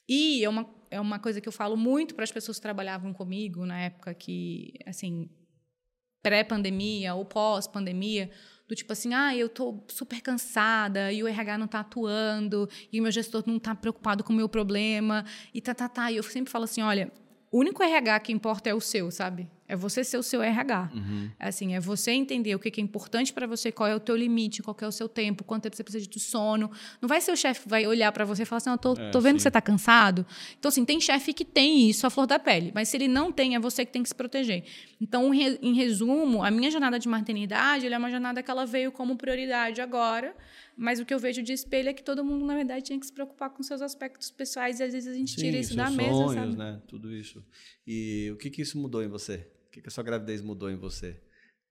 E 0.07 0.43
é 0.43 0.49
uma, 0.49 0.70
é 0.89 0.99
uma 0.99 1.20
coisa 1.20 1.39
que 1.39 1.47
eu 1.47 1.53
falo 1.53 1.78
muito 1.78 2.16
para 2.16 2.24
as 2.24 2.32
pessoas 2.32 2.57
que 2.57 2.62
trabalhavam 2.62 3.14
comigo 3.14 3.66
na 3.66 3.80
época 3.80 4.14
que, 4.14 4.74
assim, 4.86 5.30
pré-pandemia 6.22 7.14
ou 7.16 7.26
pós-pandemia, 7.26 8.30
do 8.68 8.76
tipo 8.76 8.93
assim, 8.93 9.14
ah, 9.14 9.36
eu 9.36 9.49
tô 9.49 9.84
super 9.89 10.22
cansada 10.22 11.12
e 11.12 11.22
o 11.22 11.28
RH 11.28 11.57
não 11.57 11.68
tá 11.68 11.82
atuando 11.82 12.70
e 12.91 12.99
o 12.99 13.03
meu 13.03 13.12
gestor 13.12 13.43
não 13.45 13.59
tá 13.59 13.76
preocupado 13.76 14.24
com 14.24 14.32
o 14.32 14.36
meu 14.36 14.47
problema 14.47 15.26
e 15.53 15.59
tá, 15.59 15.76
tá, 15.76 15.89
tá. 15.89 16.12
E 16.12 16.16
eu 16.16 16.24
sempre 16.24 16.51
falo 16.51 16.64
assim, 16.64 16.82
olha, 16.82 17.12
o 17.51 17.59
único 17.59 17.84
RH 17.84 18.20
que 18.22 18.32
importa 18.32 18.70
é 18.70 18.74
o 18.74 18.80
seu, 18.80 19.12
sabe? 19.12 19.49
É 19.72 19.76
você 19.76 20.03
ser 20.03 20.17
o 20.17 20.24
seu 20.24 20.41
RH. 20.43 20.91
Uhum. 20.93 21.30
É 21.39 21.47
assim, 21.47 21.74
é 21.74 21.80
você 21.80 22.11
entender 22.11 22.53
o 22.53 22.59
que 22.59 22.80
é 22.80 22.84
importante 22.84 23.32
para 23.32 23.47
você, 23.47 23.72
qual 23.72 23.88
é 23.88 23.95
o 23.95 23.99
teu 23.99 24.17
limite, 24.17 24.61
qual 24.61 24.76
é 24.82 24.86
o 24.86 24.91
seu 24.91 25.07
tempo, 25.07 25.45
quanto 25.45 25.63
tempo 25.63 25.78
você 25.78 25.84
precisa 25.84 26.05
de 26.05 26.19
sono. 26.19 26.69
Não 27.01 27.07
vai 27.07 27.22
ser 27.22 27.32
o 27.32 27.38
chefe 27.38 27.61
que 27.61 27.69
vai 27.69 27.88
olhar 27.88 28.11
para 28.11 28.26
você 28.26 28.43
e 28.43 28.45
falar 28.45 28.57
assim, 28.57 28.69
eu 28.69 28.78
tô, 28.78 28.93
é, 28.93 29.09
tô 29.11 29.22
vendo 29.22 29.34
sim. 29.34 29.38
que 29.38 29.41
você 29.43 29.47
está 29.47 29.61
cansado. 29.61 30.26
Então, 30.59 30.67
assim, 30.67 30.84
tem 30.84 30.99
chefe 30.99 31.34
que 31.34 31.45
tem 31.45 31.89
isso, 31.89 32.05
a 32.05 32.09
flor 32.09 32.28
da 32.28 32.38
pele. 32.38 32.72
Mas 32.76 32.89
se 32.89 32.97
ele 32.97 33.07
não 33.07 33.32
tem, 33.32 33.55
é 33.55 33.59
você 33.59 33.86
que 33.86 33.93
tem 33.93 34.03
que 34.03 34.09
se 34.09 34.15
proteger. 34.15 34.65
Então, 34.99 35.34
em 35.34 35.74
resumo, 35.74 36.43
a 36.43 36.51
minha 36.51 36.69
jornada 36.69 36.99
de 36.99 37.07
maternidade 37.07 37.88
é 37.88 37.97
uma 37.97 38.11
jornada 38.11 38.43
que 38.43 38.51
ela 38.51 38.65
veio 38.65 38.91
como 38.91 39.15
prioridade 39.15 39.80
agora. 39.80 40.36
Mas 40.78 40.99
o 40.99 41.05
que 41.05 41.13
eu 41.13 41.19
vejo 41.19 41.41
de 41.43 41.53
espelho 41.53 41.89
é 41.89 41.93
que 41.93 42.03
todo 42.03 42.24
mundo, 42.24 42.45
na 42.45 42.55
verdade, 42.55 42.86
tinha 42.86 42.99
que 42.99 43.05
se 43.05 43.13
preocupar 43.13 43.49
com 43.49 43.61
seus 43.61 43.82
aspectos 43.82 44.32
pessoais 44.32 44.80
e 44.80 44.84
às 44.84 44.93
vezes 44.93 45.13
a 45.13 45.15
gente 45.15 45.32
Sim, 45.32 45.41
tira 45.41 45.57
isso 45.57 45.76
da 45.76 45.86
sonhos, 45.88 45.97
mesa, 45.97 46.34
sabe? 46.34 46.57
né? 46.57 46.82
Tudo 46.88 47.13
isso. 47.13 47.43
E 47.86 48.30
o 48.34 48.38
que, 48.38 48.49
que 48.49 48.61
isso 48.61 48.80
mudou 48.80 49.03
em 49.03 49.07
você? 49.07 49.47
O 49.72 49.74
que, 49.74 49.82
que 49.82 49.88
a 49.88 49.91
sua 49.91 50.03
gravidez 50.03 50.41
mudou 50.41 50.69
em 50.69 50.76
você? 50.76 51.17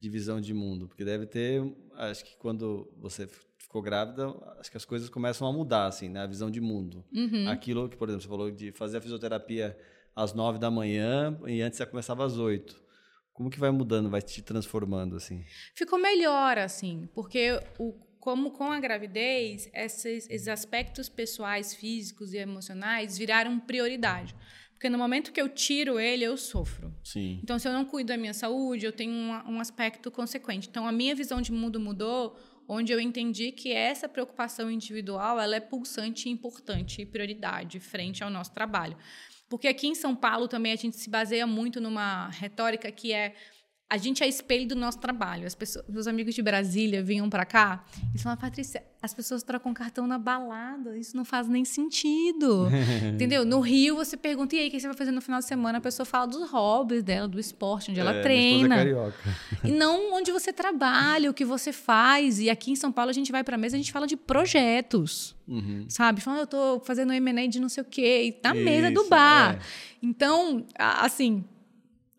De 0.00 0.08
visão 0.08 0.40
de 0.40 0.54
mundo? 0.54 0.88
Porque 0.88 1.04
deve 1.04 1.26
ter, 1.26 1.60
acho 1.96 2.24
que 2.24 2.34
quando 2.38 2.90
você 2.96 3.28
ficou 3.58 3.82
grávida, 3.82 4.34
acho 4.58 4.70
que 4.70 4.78
as 4.78 4.86
coisas 4.86 5.10
começam 5.10 5.46
a 5.46 5.52
mudar, 5.52 5.84
assim, 5.84 6.08
né? 6.08 6.20
A 6.20 6.26
visão 6.26 6.50
de 6.50 6.62
mundo. 6.62 7.04
Uhum. 7.12 7.46
Aquilo 7.46 7.90
que, 7.90 7.98
por 7.98 8.08
exemplo, 8.08 8.22
você 8.22 8.28
falou 8.28 8.50
de 8.50 8.72
fazer 8.72 8.96
a 8.96 9.00
fisioterapia 9.02 9.78
às 10.16 10.32
nove 10.32 10.58
da 10.58 10.70
manhã 10.70 11.38
e 11.46 11.60
antes 11.60 11.78
já 11.78 11.84
começava 11.84 12.24
às 12.24 12.38
oito. 12.38 12.82
Como 13.34 13.50
que 13.50 13.60
vai 13.60 13.70
mudando, 13.70 14.08
vai 14.08 14.22
te 14.22 14.40
transformando, 14.40 15.16
assim? 15.16 15.44
Ficou 15.74 15.98
melhor, 15.98 16.56
assim, 16.56 17.06
porque 17.14 17.60
o, 17.78 17.92
como 18.18 18.50
com 18.52 18.72
a 18.72 18.80
gravidez, 18.80 19.70
esses, 19.74 20.26
esses 20.30 20.48
aspectos 20.48 21.10
pessoais, 21.10 21.74
físicos 21.74 22.32
e 22.32 22.38
emocionais 22.38 23.18
viraram 23.18 23.60
prioridade. 23.60 24.34
Porque 24.80 24.88
no 24.88 24.96
momento 24.96 25.30
que 25.30 25.38
eu 25.38 25.46
tiro 25.46 26.00
ele, 26.00 26.24
eu 26.24 26.38
sofro. 26.38 26.90
Sim. 27.04 27.38
Então, 27.42 27.58
se 27.58 27.68
eu 27.68 27.72
não 27.74 27.84
cuido 27.84 28.08
da 28.08 28.16
minha 28.16 28.32
saúde, 28.32 28.86
eu 28.86 28.92
tenho 28.92 29.12
um, 29.12 29.56
um 29.56 29.60
aspecto 29.60 30.10
consequente. 30.10 30.70
Então, 30.70 30.86
a 30.86 30.90
minha 30.90 31.14
visão 31.14 31.42
de 31.42 31.52
mundo 31.52 31.78
mudou, 31.78 32.34
onde 32.66 32.90
eu 32.90 32.98
entendi 32.98 33.52
que 33.52 33.72
essa 33.72 34.08
preocupação 34.08 34.70
individual 34.70 35.38
ela 35.38 35.54
é 35.54 35.60
pulsante, 35.60 36.30
importante 36.30 37.02
e 37.02 37.04
prioridade 37.04 37.78
frente 37.78 38.24
ao 38.24 38.30
nosso 38.30 38.52
trabalho. 38.52 38.96
Porque 39.50 39.68
aqui 39.68 39.86
em 39.86 39.94
São 39.94 40.16
Paulo 40.16 40.48
também 40.48 40.72
a 40.72 40.76
gente 40.76 40.96
se 40.96 41.10
baseia 41.10 41.46
muito 41.46 41.78
numa 41.78 42.30
retórica 42.30 42.90
que 42.90 43.12
é 43.12 43.34
a 43.90 43.96
gente 43.96 44.22
é 44.22 44.28
espelho 44.28 44.68
do 44.68 44.76
nosso 44.76 44.98
trabalho. 44.98 45.44
As 45.44 45.54
pessoas, 45.56 45.84
meus 45.88 46.06
amigos 46.06 46.32
de 46.32 46.40
Brasília 46.40 47.02
vinham 47.02 47.28
para 47.28 47.44
cá 47.44 47.84
e 48.14 48.18
falavam, 48.18 48.40
Patrícia, 48.40 48.84
as 49.02 49.12
pessoas 49.12 49.42
trocam 49.42 49.74
cartão 49.74 50.06
na 50.06 50.16
balada, 50.16 50.96
isso 50.96 51.16
não 51.16 51.24
faz 51.24 51.48
nem 51.48 51.64
sentido. 51.64 52.68
Entendeu? 53.12 53.44
No 53.44 53.58
Rio, 53.58 53.96
você 53.96 54.16
pergunta, 54.16 54.54
e 54.54 54.60
aí, 54.60 54.68
o 54.68 54.70
que 54.70 54.78
você 54.78 54.86
vai 54.86 54.96
fazer 54.96 55.10
no 55.10 55.20
final 55.20 55.40
de 55.40 55.46
semana? 55.46 55.78
A 55.78 55.80
pessoa 55.80 56.06
fala 56.06 56.26
dos 56.26 56.48
hobbies 56.52 57.02
dela, 57.02 57.26
do 57.26 57.40
esporte, 57.40 57.90
onde 57.90 57.98
é, 57.98 58.02
ela 58.02 58.14
é 58.14 58.22
treina. 58.22 58.76
carioca. 58.76 59.18
E 59.64 59.72
não 59.72 60.14
onde 60.14 60.30
você 60.30 60.52
trabalha, 60.52 61.28
o 61.28 61.34
que 61.34 61.44
você 61.44 61.72
faz. 61.72 62.38
E 62.38 62.48
aqui 62.48 62.70
em 62.70 62.76
São 62.76 62.92
Paulo, 62.92 63.10
a 63.10 63.12
gente 63.12 63.32
vai 63.32 63.42
para 63.42 63.58
mesa, 63.58 63.74
a 63.74 63.78
gente 63.78 63.90
fala 63.90 64.06
de 64.06 64.16
projetos. 64.16 65.34
Uhum. 65.48 65.84
Sabe? 65.88 66.20
Fala, 66.20 66.38
eu 66.38 66.44
estou 66.44 66.78
fazendo 66.80 67.10
um 67.10 67.12
M&A 67.12 67.48
de 67.48 67.58
não 67.58 67.68
sei 67.68 67.82
o 67.82 67.86
quê, 67.86 68.38
na 68.42 68.54
isso, 68.54 68.64
mesa 68.64 68.90
do 68.92 69.08
bar. 69.08 69.56
É. 69.56 69.58
Então, 70.00 70.64
assim, 70.78 71.44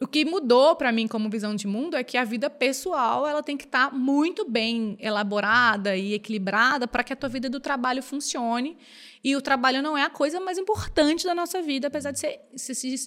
o 0.01 0.07
que 0.07 0.25
mudou 0.25 0.75
para 0.75 0.91
mim 0.91 1.07
como 1.07 1.29
visão 1.29 1.55
de 1.55 1.67
mundo 1.67 1.95
é 1.95 2.03
que 2.03 2.17
a 2.17 2.23
vida 2.23 2.49
pessoal 2.49 3.27
ela 3.27 3.43
tem 3.43 3.55
que 3.55 3.65
estar 3.65 3.91
tá 3.91 3.95
muito 3.95 4.49
bem 4.49 4.97
elaborada 4.99 5.95
e 5.95 6.15
equilibrada 6.15 6.87
para 6.87 7.03
que 7.03 7.13
a 7.13 7.15
tua 7.15 7.29
vida 7.29 7.47
do 7.47 7.59
trabalho 7.59 8.01
funcione. 8.01 8.75
E 9.23 9.35
o 9.35 9.41
trabalho 9.41 9.83
não 9.83 9.95
é 9.95 10.03
a 10.03 10.09
coisa 10.09 10.39
mais 10.39 10.57
importante 10.57 11.23
da 11.23 11.35
nossa 11.35 11.61
vida, 11.61 11.87
apesar 11.87 12.09
de 12.09 12.19
ser, 12.19 12.39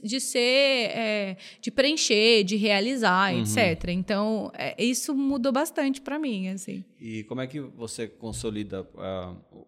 de, 0.05 0.21
ser 0.21 0.91
é, 0.95 1.37
de 1.61 1.73
preencher, 1.73 2.45
de 2.45 2.55
realizar, 2.55 3.35
uhum. 3.35 3.43
etc. 3.43 3.89
Então 3.89 4.53
é, 4.55 4.81
isso 4.81 5.13
mudou 5.17 5.51
bastante 5.51 6.01
para 6.01 6.17
mim, 6.17 6.47
assim. 6.51 6.85
E 7.01 7.25
como 7.25 7.41
é 7.41 7.49
que 7.49 7.59
você 7.59 8.07
consolida? 8.07 8.83
Uh, 8.95 9.67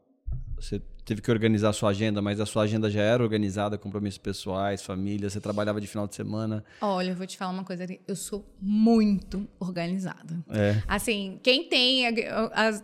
você 0.55 0.81
teve 1.07 1.23
que 1.23 1.31
organizar 1.31 1.69
a 1.69 1.73
sua 1.73 1.91
agenda, 1.91 2.21
mas 2.21 2.41
a 2.41 2.45
sua 2.45 2.65
agenda 2.65 2.91
já 2.91 3.01
era 3.01 3.23
organizada, 3.23 3.79
compromissos 3.79 4.19
pessoais, 4.19 4.83
família, 4.83 5.31
você 5.31 5.41
trabalhava 5.41 5.81
de 5.81 5.87
final 5.87 6.09
de 6.09 6.17
semana? 6.17 6.65
Olha, 6.81 7.11
eu 7.11 7.15
vou 7.15 7.25
te 7.25 7.39
falar 7.39 7.53
uma 7.53 7.63
coisa, 7.63 7.87
eu 8.09 8.17
sou 8.17 8.45
muito 8.61 9.49
organizada. 9.61 10.45
É. 10.51 10.83
Assim, 10.89 11.39
quem 11.45 11.69
tem, 11.69 12.03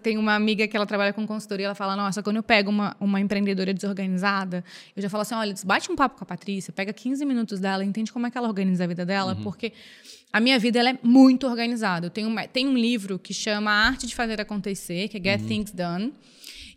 tem 0.01 0.17
uma 0.17 0.37
amiga 0.37 0.69
que 0.69 0.77
ela 0.77 0.87
trabalha 0.87 1.13
com 1.13 1.27
consultoria, 1.27 1.67
ela 1.67 1.75
fala, 1.75 1.97
nossa, 1.97 2.23
quando 2.23 2.37
eu 2.37 2.45
pego 2.45 2.71
uma, 2.71 2.97
uma 3.01 3.21
empreendedora 3.21 3.75
desorganizada, 3.75 4.65
eu 4.95 5.03
já 5.03 5.11
falo 5.11 5.23
assim, 5.23 5.35
olha, 5.35 5.53
bate 5.65 5.91
um 5.91 5.97
papo 5.97 6.17
com 6.17 6.23
a 6.23 6.27
Patrícia, 6.27 6.73
pega 6.73 6.93
15 6.93 7.25
minutos 7.25 7.59
dela, 7.59 7.85
entende 7.85 8.13
como 8.13 8.29
é 8.29 8.31
que 8.31 8.39
ela 8.39 8.47
organiza 8.47 8.85
a 8.85 8.87
vida 8.87 9.05
dela, 9.05 9.35
uhum. 9.35 9.43
porque 9.43 9.73
a 10.33 10.41
minha 10.41 10.61
vida 10.61 10.79
ela 10.79 10.91
é 10.91 10.99
muito 11.03 11.45
organizada. 11.49 12.07
Eu 12.07 12.11
tenho, 12.11 12.33
tenho 12.53 12.71
um 12.71 12.79
livro 12.79 13.19
que 13.19 13.35
chama 13.35 13.73
A 13.73 13.89
Arte 13.89 14.07
de 14.07 14.15
Fazer 14.15 14.41
Acontecer, 14.41 15.09
que 15.09 15.19
é 15.19 15.21
Get 15.21 15.41
uhum. 15.41 15.49
Things 15.49 15.73
Done, 15.73 16.13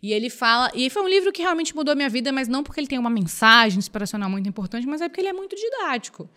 e 0.02 0.12
ele 0.12 0.30
fala. 0.30 0.70
E 0.74 0.90
foi 0.90 1.02
um 1.02 1.08
livro 1.08 1.32
que 1.32 1.42
realmente 1.42 1.74
mudou 1.74 1.92
a 1.92 1.94
minha 1.94 2.08
vida, 2.08 2.32
mas 2.32 2.48
não 2.48 2.62
porque 2.62 2.80
ele 2.80 2.86
tem 2.86 2.98
uma 2.98 3.10
mensagem 3.10 3.78
inspiracional 3.78 4.28
muito 4.28 4.48
importante, 4.48 4.86
mas 4.86 5.00
é 5.00 5.08
porque 5.08 5.20
ele 5.20 5.28
é 5.28 5.32
muito 5.32 5.56
didático. 5.56 6.28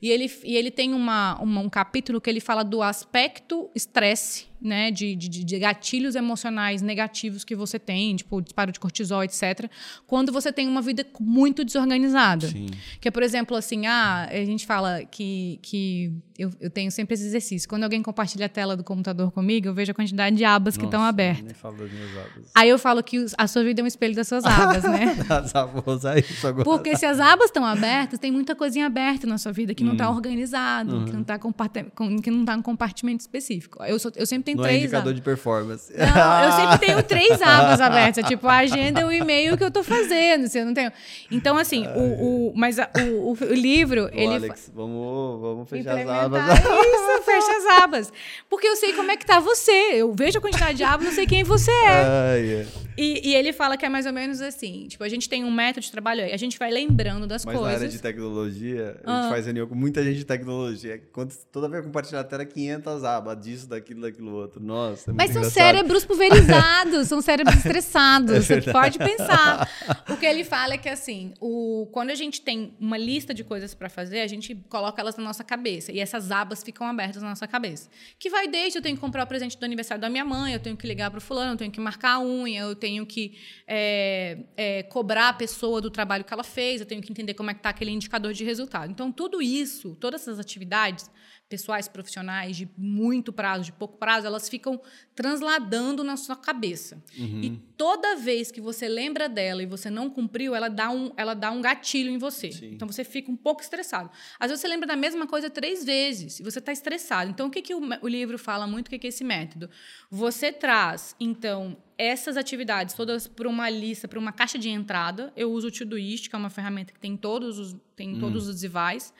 E 0.00 0.10
ele, 0.10 0.30
e 0.42 0.56
ele 0.56 0.70
tem 0.70 0.92
uma, 0.92 1.40
uma 1.40 1.60
um 1.60 1.68
capítulo 1.70 2.20
que 2.20 2.28
ele 2.28 2.40
fala 2.40 2.62
do 2.62 2.82
aspecto 2.82 3.70
estresse 3.74 4.46
né, 4.64 4.90
de, 4.90 5.14
de, 5.14 5.28
de, 5.28 5.58
gatilhos 5.58 6.14
emocionais 6.14 6.82
negativos 6.82 7.44
que 7.44 7.54
você 7.54 7.78
tem, 7.78 8.16
tipo 8.16 8.40
disparo 8.40 8.72
de 8.72 8.80
cortisol, 8.80 9.22
etc., 9.22 9.70
quando 10.06 10.32
você 10.32 10.52
tem 10.52 10.66
uma 10.66 10.82
vida 10.82 11.06
muito 11.20 11.64
desorganizada. 11.64 12.48
Sim. 12.48 12.66
Que 13.00 13.08
é, 13.08 13.10
por 13.10 13.22
exemplo, 13.22 13.56
assim, 13.56 13.86
ah, 13.86 14.28
a 14.30 14.44
gente 14.44 14.66
fala 14.66 15.04
que, 15.04 15.58
que 15.62 16.12
eu, 16.38 16.50
eu 16.60 16.70
tenho 16.70 16.90
sempre 16.90 17.14
esse 17.14 17.24
exercício. 17.24 17.68
Quando 17.68 17.84
alguém 17.84 18.02
compartilha 18.02 18.46
a 18.46 18.48
tela 18.48 18.76
do 18.76 18.82
computador 18.82 19.30
comigo, 19.30 19.68
eu 19.68 19.74
vejo 19.74 19.92
a 19.92 19.94
quantidade 19.94 20.34
de 20.36 20.44
abas 20.44 20.74
Nossa, 20.74 20.80
que 20.80 20.84
estão 20.86 21.02
abertas. 21.02 21.44
Nem 21.44 21.54
falo 21.54 21.76
das 21.76 21.92
minhas 21.92 22.10
abas. 22.10 22.50
Aí 22.54 22.68
eu 22.68 22.78
falo 22.78 23.02
que 23.02 23.24
a 23.36 23.46
sua 23.46 23.62
vida 23.62 23.80
é 23.80 23.84
um 23.84 23.86
espelho 23.86 24.14
das 24.14 24.26
suas 24.26 24.44
abas, 24.44 24.82
né? 24.82 25.16
as 25.30 25.54
abas 25.54 26.04
aí, 26.04 26.24
Porque 26.64 26.96
se 26.96 27.06
as 27.06 27.20
abas 27.20 27.46
estão 27.46 27.64
abertas, 27.64 28.18
tem 28.18 28.32
muita 28.32 28.56
coisinha 28.56 28.86
aberta 28.86 29.26
na 29.26 29.38
sua 29.38 29.52
vida 29.52 29.74
que 29.74 29.84
não 29.84 29.92
está 29.92 30.10
hum. 30.10 30.14
organizado, 30.14 30.96
uhum. 30.96 31.04
que 31.04 31.12
não 31.12 31.20
está 31.20 31.38
que 31.38 32.30
não 32.30 32.44
tá 32.44 32.54
em 32.54 32.62
compartimento 32.62 33.20
específico. 33.20 33.82
Eu, 33.84 33.98
sou, 33.98 34.10
eu 34.16 34.26
sempre 34.26 34.44
tenho 34.44 34.53
não 34.54 34.62
três. 34.62 34.82
É 34.82 34.84
indicador 34.84 35.14
de 35.14 35.20
performance. 35.20 35.92
Não, 35.96 36.44
eu 36.44 36.52
sempre 36.52 36.86
tenho 36.86 37.02
três 37.02 37.40
abas 37.42 37.80
abertas, 37.80 38.26
tipo 38.26 38.46
a 38.46 38.58
agenda 38.58 39.06
o 39.06 39.12
e-mail 39.12 39.56
que 39.56 39.64
eu 39.64 39.70
tô 39.70 39.82
fazendo, 39.82 40.48
se 40.48 40.58
eu 40.58 40.66
não 40.66 40.74
tenho. 40.74 40.92
Então 41.30 41.56
assim, 41.56 41.86
o, 41.88 42.50
o 42.50 42.52
mas 42.54 42.78
a, 42.78 42.88
o, 42.98 43.32
o, 43.32 43.54
livro, 43.54 44.06
Ô, 44.06 44.10
ele 44.12 44.34
Alex, 44.36 44.70
vamos, 44.74 45.40
vamos 45.40 45.68
fechar 45.68 45.98
as 45.98 46.08
abas. 46.08 46.42
Isso, 46.58 47.22
fecha 47.24 47.56
as 47.56 47.82
abas. 47.82 48.12
Porque 48.48 48.66
eu 48.66 48.76
sei 48.76 48.92
como 48.92 49.10
é 49.10 49.16
que 49.16 49.26
tá 49.26 49.40
você. 49.40 49.72
Eu 49.94 50.12
vejo 50.14 50.38
a 50.38 50.40
quantidade 50.40 50.76
de 50.76 50.84
abas, 50.84 51.06
não 51.06 51.12
sei 51.12 51.26
quem 51.26 51.42
você 51.42 51.70
é. 51.70 52.04
Ah, 52.14 52.36
yeah. 52.36 52.68
E, 52.96 53.30
e, 53.30 53.34
ele 53.34 53.52
fala 53.52 53.76
que 53.76 53.84
é 53.84 53.88
mais 53.88 54.06
ou 54.06 54.12
menos 54.12 54.40
assim: 54.40 54.86
tipo, 54.88 55.02
a 55.02 55.08
gente 55.08 55.28
tem 55.28 55.44
um 55.44 55.50
método 55.50 55.84
de 55.84 55.90
trabalho 55.90 56.22
aí, 56.22 56.32
a 56.32 56.36
gente 56.36 56.58
vai 56.58 56.70
lembrando 56.70 57.26
das 57.26 57.44
Mas 57.44 57.54
coisas. 57.54 57.72
Mas 57.72 57.80
na 57.80 57.86
área 57.86 57.96
de 57.96 58.02
tecnologia, 58.02 59.00
a 59.04 59.10
gente 59.10 59.26
ah. 59.26 59.28
faz 59.30 59.44
reunião 59.46 59.66
com 59.66 59.74
muita 59.74 60.02
gente 60.02 60.18
de 60.18 60.24
tecnologia. 60.24 61.02
Quando, 61.12 61.34
toda 61.50 61.68
vez 61.68 61.82
que 61.82 61.88
compartilhar 61.88 62.20
a 62.20 62.24
tela, 62.24 62.44
500 62.44 63.04
abas 63.04 63.40
disso, 63.40 63.68
daquilo, 63.68 64.02
daquilo 64.02 64.32
outro. 64.32 64.62
Nossa. 64.62 65.10
É 65.10 65.14
Mas 65.14 65.30
são 65.30 65.42
engraçado. 65.42 65.52
cérebros 65.52 66.04
pulverizados, 66.04 67.08
são 67.08 67.20
cérebros 67.20 67.56
estressados. 67.56 68.34
É 68.54 68.60
você 68.60 68.72
pode 68.72 68.98
pensar. 68.98 69.68
O 70.08 70.16
que 70.16 70.26
ele 70.26 70.44
fala 70.44 70.74
é 70.74 70.78
que, 70.78 70.88
assim, 70.88 71.32
o, 71.40 71.88
quando 71.92 72.10
a 72.10 72.14
gente 72.14 72.40
tem 72.40 72.74
uma 72.78 72.96
lista 72.96 73.32
de 73.32 73.42
coisas 73.42 73.74
para 73.74 73.88
fazer, 73.88 74.20
a 74.20 74.26
gente 74.26 74.54
coloca 74.68 75.00
elas 75.00 75.16
na 75.16 75.24
nossa 75.24 75.42
cabeça. 75.42 75.90
E 75.92 75.98
essas 75.98 76.30
abas 76.30 76.62
ficam 76.62 76.86
abertas 76.86 77.22
na 77.22 77.30
nossa 77.30 77.46
cabeça. 77.46 77.88
Que 78.18 78.28
vai 78.28 78.46
desde 78.46 78.78
eu 78.78 78.82
tenho 78.82 78.96
que 78.96 79.00
comprar 79.00 79.24
o 79.24 79.26
presente 79.26 79.58
do 79.58 79.64
aniversário 79.64 80.00
da 80.00 80.08
minha 80.08 80.24
mãe, 80.24 80.52
eu 80.52 80.60
tenho 80.60 80.76
que 80.76 80.86
ligar 80.86 81.10
para 81.10 81.18
o 81.18 81.20
fulano, 81.20 81.52
eu 81.52 81.56
tenho 81.56 81.70
que 81.70 81.80
marcar 81.80 82.14
a 82.14 82.20
unha, 82.20 82.60
eu 82.60 82.74
tenho 82.74 82.83
que 83.06 83.38
é, 83.66 84.38
é, 84.56 84.82
cobrar 84.84 85.28
a 85.30 85.32
pessoa 85.32 85.80
do 85.80 85.90
trabalho 85.90 86.24
que 86.24 86.32
ela 86.32 86.44
fez, 86.44 86.80
eu 86.80 86.86
tenho 86.86 87.00
que 87.00 87.10
entender 87.10 87.34
como 87.34 87.50
é 87.50 87.54
que 87.54 87.60
está 87.60 87.70
aquele 87.70 87.90
indicador 87.90 88.32
de 88.32 88.44
resultado. 88.44 88.90
Então, 88.90 89.10
tudo 89.10 89.40
isso, 89.40 89.96
todas 90.00 90.22
essas 90.22 90.38
atividades 90.38 91.10
pessoais, 91.48 91.86
profissionais, 91.86 92.56
de 92.56 92.68
muito 92.76 93.32
prazo, 93.32 93.64
de 93.64 93.72
pouco 93.72 93.98
prazo, 93.98 94.26
elas 94.26 94.48
ficam 94.48 94.80
transladando 95.14 96.02
na 96.02 96.16
sua 96.16 96.34
cabeça. 96.34 97.02
Uhum. 97.16 97.42
E 97.42 97.50
toda 97.76 98.16
vez 98.16 98.50
que 98.50 98.60
você 98.60 98.88
lembra 98.88 99.28
dela 99.28 99.62
e 99.62 99.66
você 99.66 99.90
não 99.90 100.08
cumpriu, 100.08 100.54
ela 100.54 100.68
dá 100.68 100.90
um, 100.90 101.12
ela 101.16 101.34
dá 101.34 101.50
um 101.50 101.60
gatilho 101.60 102.10
em 102.10 102.18
você. 102.18 102.50
Sim. 102.50 102.72
Então 102.72 102.88
você 102.88 103.04
fica 103.04 103.30
um 103.30 103.36
pouco 103.36 103.62
estressado. 103.62 104.10
Às 104.40 104.50
vezes 104.50 104.62
você 104.62 104.68
lembra 104.68 104.86
da 104.86 104.96
mesma 104.96 105.26
coisa 105.26 105.50
três 105.50 105.84
vezes 105.84 106.40
e 106.40 106.42
você 106.42 106.58
está 106.58 106.72
estressado. 106.72 107.30
Então 107.30 107.46
o 107.46 107.50
que, 107.50 107.62
que 107.62 107.74
o, 107.74 107.80
o 108.02 108.08
livro 108.08 108.38
fala 108.38 108.66
muito? 108.66 108.88
O 108.88 108.90
que, 108.90 108.98
que 108.98 109.06
é 109.06 109.10
esse 109.10 109.22
método? 109.22 109.68
Você 110.10 110.50
traz, 110.50 111.14
então, 111.20 111.76
essas 111.98 112.36
atividades 112.36 112.94
todas 112.94 113.28
para 113.28 113.48
uma 113.48 113.68
lista, 113.68 114.08
para 114.08 114.18
uma 114.18 114.32
caixa 114.32 114.58
de 114.58 114.70
entrada. 114.70 115.32
Eu 115.36 115.52
uso 115.52 115.68
o 115.68 115.70
Todoist, 115.70 116.28
que 116.28 116.34
é 116.34 116.38
uma 116.38 116.50
ferramenta 116.50 116.92
que 116.92 116.98
tem 116.98 117.16
todos 117.16 117.58
os, 117.58 117.76
tem 117.94 118.16
hum. 118.16 118.20
todos 118.20 118.48
os 118.48 118.60
devices. 118.60 119.12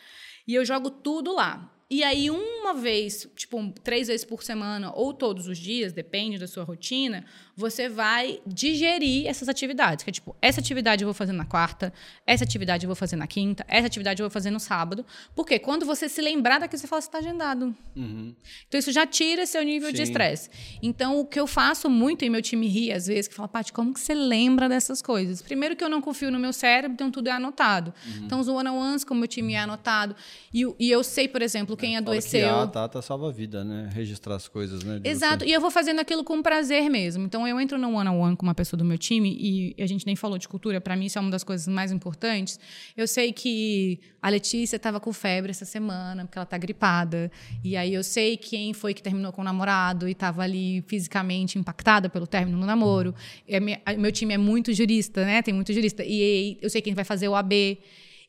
E 0.46 0.54
eu 0.54 0.64
jogo 0.64 0.90
tudo 0.90 1.34
lá. 1.34 1.70
E 1.90 2.02
aí, 2.02 2.30
uma 2.30 2.72
vez, 2.72 3.28
tipo, 3.36 3.72
três 3.82 4.08
vezes 4.08 4.24
por 4.24 4.42
semana 4.42 4.90
ou 4.94 5.12
todos 5.12 5.46
os 5.46 5.58
dias, 5.58 5.92
depende 5.92 6.38
da 6.38 6.46
sua 6.46 6.64
rotina, 6.64 7.24
você 7.54 7.88
vai 7.88 8.40
digerir 8.46 9.26
essas 9.26 9.48
atividades. 9.48 10.02
Que 10.02 10.10
é 10.10 10.12
tipo, 10.12 10.34
essa 10.40 10.60
atividade 10.60 11.04
eu 11.04 11.06
vou 11.06 11.14
fazer 11.14 11.32
na 11.32 11.44
quarta, 11.44 11.92
essa 12.26 12.42
atividade 12.42 12.84
eu 12.84 12.88
vou 12.88 12.96
fazer 12.96 13.16
na 13.16 13.26
quinta, 13.26 13.64
essa 13.68 13.86
atividade 13.86 14.20
eu 14.20 14.24
vou 14.24 14.30
fazer 14.30 14.50
no 14.50 14.58
sábado. 14.58 15.04
Porque 15.34 15.58
quando 15.58 15.84
você 15.84 16.08
se 16.08 16.22
lembrar 16.22 16.58
daquilo, 16.58 16.80
você 16.80 16.86
fala, 16.86 17.02
você 17.02 17.08
está 17.08 17.18
agendado. 17.18 17.76
Uhum. 17.94 18.34
Então, 18.66 18.78
isso 18.78 18.90
já 18.90 19.06
tira 19.06 19.44
seu 19.44 19.62
nível 19.62 19.90
Sim. 19.90 19.94
de 19.96 20.02
estresse. 20.02 20.50
Então, 20.82 21.20
o 21.20 21.26
que 21.26 21.38
eu 21.38 21.46
faço 21.46 21.90
muito, 21.90 22.24
e 22.24 22.30
meu 22.30 22.40
time 22.42 22.66
ri 22.66 22.92
às 22.92 23.06
vezes, 23.06 23.28
que 23.28 23.34
fala, 23.34 23.46
Paty, 23.46 23.72
como 23.72 23.92
que 23.92 24.00
você 24.00 24.14
lembra 24.14 24.68
dessas 24.68 25.02
coisas? 25.02 25.42
Primeiro 25.42 25.76
que 25.76 25.84
eu 25.84 25.88
não 25.88 26.00
confio 26.00 26.30
no 26.30 26.38
meu 26.38 26.52
cérebro, 26.52 26.94
então 26.94 27.10
tudo 27.10 27.28
é 27.28 27.32
anotado. 27.32 27.92
Uhum. 28.06 28.24
Então, 28.24 28.40
os 28.40 28.48
one-on-ones 28.48 29.04
com 29.04 29.12
o 29.12 29.16
meu 29.16 29.28
time 29.28 29.52
é 29.52 29.58
anotado. 29.58 30.16
E, 30.52 30.64
e 30.78 30.90
eu 30.90 31.04
sei, 31.04 31.28
por 31.28 31.42
exemplo, 31.42 31.76
quem 31.84 31.96
adoeceu... 31.96 32.40
Que 32.40 32.46
a 32.46 32.66
Tata 32.66 33.02
salva 33.02 33.28
a 33.28 33.32
vida, 33.32 33.64
né? 33.64 33.90
Registrar 33.92 34.36
as 34.36 34.48
coisas, 34.48 34.82
né? 34.82 35.00
Exato. 35.04 35.44
Você. 35.44 35.50
E 35.50 35.52
eu 35.52 35.60
vou 35.60 35.70
fazendo 35.70 36.00
aquilo 36.00 36.24
com 36.24 36.42
prazer 36.42 36.88
mesmo. 36.88 37.24
Então, 37.24 37.46
eu 37.46 37.60
entro 37.60 37.78
no 37.78 37.88
one-on-one 37.88 38.18
-on 38.18 38.32
-one 38.32 38.36
com 38.36 38.46
uma 38.46 38.54
pessoa 38.54 38.78
do 38.78 38.84
meu 38.84 38.98
time, 38.98 39.36
e 39.38 39.82
a 39.82 39.86
gente 39.86 40.06
nem 40.06 40.16
falou 40.16 40.38
de 40.38 40.48
cultura, 40.48 40.80
para 40.80 40.96
mim 40.96 41.06
isso 41.06 41.18
é 41.18 41.20
uma 41.20 41.30
das 41.30 41.44
coisas 41.44 41.68
mais 41.68 41.92
importantes. 41.92 42.58
Eu 42.96 43.06
sei 43.06 43.32
que 43.32 44.00
a 44.22 44.28
Letícia 44.30 44.76
estava 44.76 44.98
com 44.98 45.12
febre 45.12 45.50
essa 45.50 45.64
semana, 45.64 46.24
porque 46.24 46.38
ela 46.38 46.44
está 46.44 46.56
gripada. 46.56 47.30
E 47.62 47.76
aí 47.76 47.92
eu 47.92 48.02
sei 48.02 48.36
quem 48.36 48.72
foi 48.72 48.94
que 48.94 49.02
terminou 49.02 49.32
com 49.32 49.42
o 49.42 49.44
namorado 49.44 50.08
e 50.08 50.12
estava 50.12 50.42
ali 50.42 50.82
fisicamente 50.86 51.58
impactada 51.58 52.08
pelo 52.08 52.26
término 52.26 52.58
do 52.58 52.66
namoro. 52.66 53.14
E 53.46 53.60
meu 53.98 54.10
time 54.10 54.34
é 54.34 54.38
muito 54.38 54.72
jurista, 54.72 55.24
né? 55.24 55.42
Tem 55.42 55.52
muito 55.52 55.72
jurista. 55.72 56.02
E 56.04 56.58
eu 56.62 56.70
sei 56.70 56.80
quem 56.80 56.94
vai 56.94 57.04
fazer 57.04 57.28
o 57.28 57.34
AB. 57.34 57.78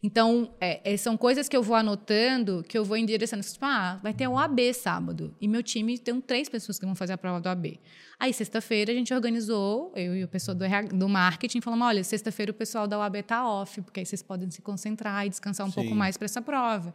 Então, 0.06 0.54
é, 0.62 0.94
é, 0.94 0.96
são 0.98 1.18
coisas 1.18 1.50
que 1.50 1.58
eu 1.58 1.64
vou 1.64 1.76
anotando, 1.76 2.64
que 2.70 2.78
eu 2.78 2.86
vou 2.86 2.96
endereçando. 2.96 3.42
Tipo, 3.42 3.66
ah, 3.66 4.00
vai 4.04 4.14
ter 4.14 4.28
o 4.28 4.38
AB 4.38 4.72
sábado. 4.72 5.34
E 5.42 5.48
meu 5.48 5.64
time 5.64 5.98
tem 5.98 6.22
três 6.22 6.48
pessoas 6.48 6.78
que 6.78 6.86
vão 6.86 6.94
fazer 6.94 7.14
a 7.14 7.18
prova 7.18 7.42
do 7.42 7.50
AB. 7.50 7.80
Aí, 8.20 8.34
sexta-feira, 8.34 8.92
a 8.92 8.96
gente 8.96 9.14
organizou, 9.14 9.92
eu 9.96 10.16
e 10.16 10.24
o 10.24 10.28
pessoal 10.28 10.56
do, 10.56 10.66
do 10.98 11.10
marketing, 11.10 11.62
falamos: 11.62 11.88
olha, 11.88 12.04
sexta-feira 12.04 12.52
o 12.52 12.56
pessoal 12.56 12.88
da 12.88 12.98
UAB 13.00 13.18
está 13.18 13.48
off, 13.48 13.82
porque 13.82 14.00
aí 14.00 14.06
vocês 14.06 14.22
podem 14.22 14.50
se 14.50 14.62
concentrar 14.62 15.26
e 15.26 15.30
descansar 15.30 15.66
um 15.66 15.70
Sim. 15.70 15.76
pouco 15.76 15.96
mais 15.96 16.18
para 16.18 16.26
essa 16.26 16.42
prova. 16.42 16.94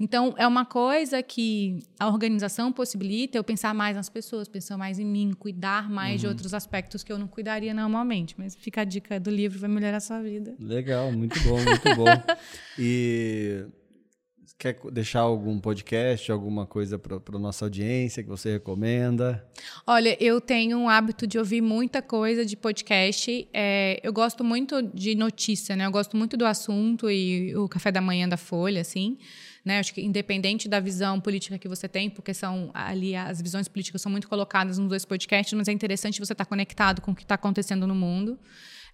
Então, 0.00 0.34
é 0.36 0.46
uma 0.46 0.64
coisa 0.64 1.22
que 1.22 1.78
a 1.98 2.08
organização 2.08 2.72
possibilita 2.72 3.36
eu 3.36 3.44
pensar 3.44 3.74
mais 3.74 3.96
nas 3.96 4.08
pessoas, 4.08 4.48
pensar 4.48 4.76
mais 4.76 4.98
em 4.98 5.04
mim, 5.04 5.32
cuidar 5.38 5.90
mais 5.90 6.14
uhum. 6.14 6.18
de 6.20 6.26
outros 6.28 6.54
aspectos 6.54 7.02
que 7.02 7.12
eu 7.12 7.18
não 7.18 7.28
cuidaria 7.28 7.74
normalmente. 7.74 8.34
Mas 8.38 8.54
fica 8.54 8.80
a 8.80 8.84
dica 8.84 9.20
do 9.20 9.30
livro, 9.30 9.58
vai 9.58 9.68
melhorar 9.68 9.98
a 9.98 10.00
sua 10.00 10.20
vida. 10.22 10.54
Legal, 10.58 11.12
muito 11.12 11.38
bom, 11.40 11.56
muito 11.62 11.96
bom. 11.96 12.06
e 12.78 13.66
Quer 14.62 14.78
deixar 14.92 15.22
algum 15.22 15.58
podcast, 15.58 16.30
alguma 16.30 16.64
coisa 16.64 16.96
para 16.96 17.16
a 17.16 17.38
nossa 17.40 17.64
audiência 17.64 18.22
que 18.22 18.28
você 18.28 18.52
recomenda? 18.52 19.44
Olha, 19.84 20.16
eu 20.22 20.40
tenho 20.40 20.78
um 20.78 20.88
hábito 20.88 21.26
de 21.26 21.36
ouvir 21.36 21.60
muita 21.60 22.00
coisa 22.00 22.46
de 22.46 22.56
podcast. 22.56 23.48
É, 23.52 23.98
eu 24.04 24.12
gosto 24.12 24.44
muito 24.44 24.80
de 24.80 25.16
notícia, 25.16 25.74
né? 25.74 25.84
Eu 25.84 25.90
gosto 25.90 26.16
muito 26.16 26.36
do 26.36 26.46
assunto 26.46 27.10
e 27.10 27.56
o 27.56 27.68
café 27.68 27.90
da 27.90 28.00
manhã 28.00 28.28
da 28.28 28.36
Folha, 28.36 28.82
assim. 28.82 29.18
Né? 29.64 29.80
Acho 29.80 29.92
que 29.92 30.00
independente 30.00 30.68
da 30.68 30.78
visão 30.78 31.20
política 31.20 31.58
que 31.58 31.66
você 31.66 31.88
tem, 31.88 32.08
porque 32.08 32.32
são 32.32 32.70
ali 32.72 33.16
as 33.16 33.42
visões 33.42 33.66
políticas 33.66 34.00
são 34.00 34.12
muito 34.12 34.28
colocadas 34.28 34.78
nos 34.78 34.88
dois 34.88 35.04
podcasts, 35.04 35.52
mas 35.58 35.66
é 35.66 35.72
interessante 35.72 36.20
você 36.20 36.34
estar 36.34 36.44
conectado 36.44 37.00
com 37.00 37.10
o 37.10 37.16
que 37.16 37.24
está 37.24 37.34
acontecendo 37.34 37.84
no 37.84 37.96
mundo. 37.96 38.38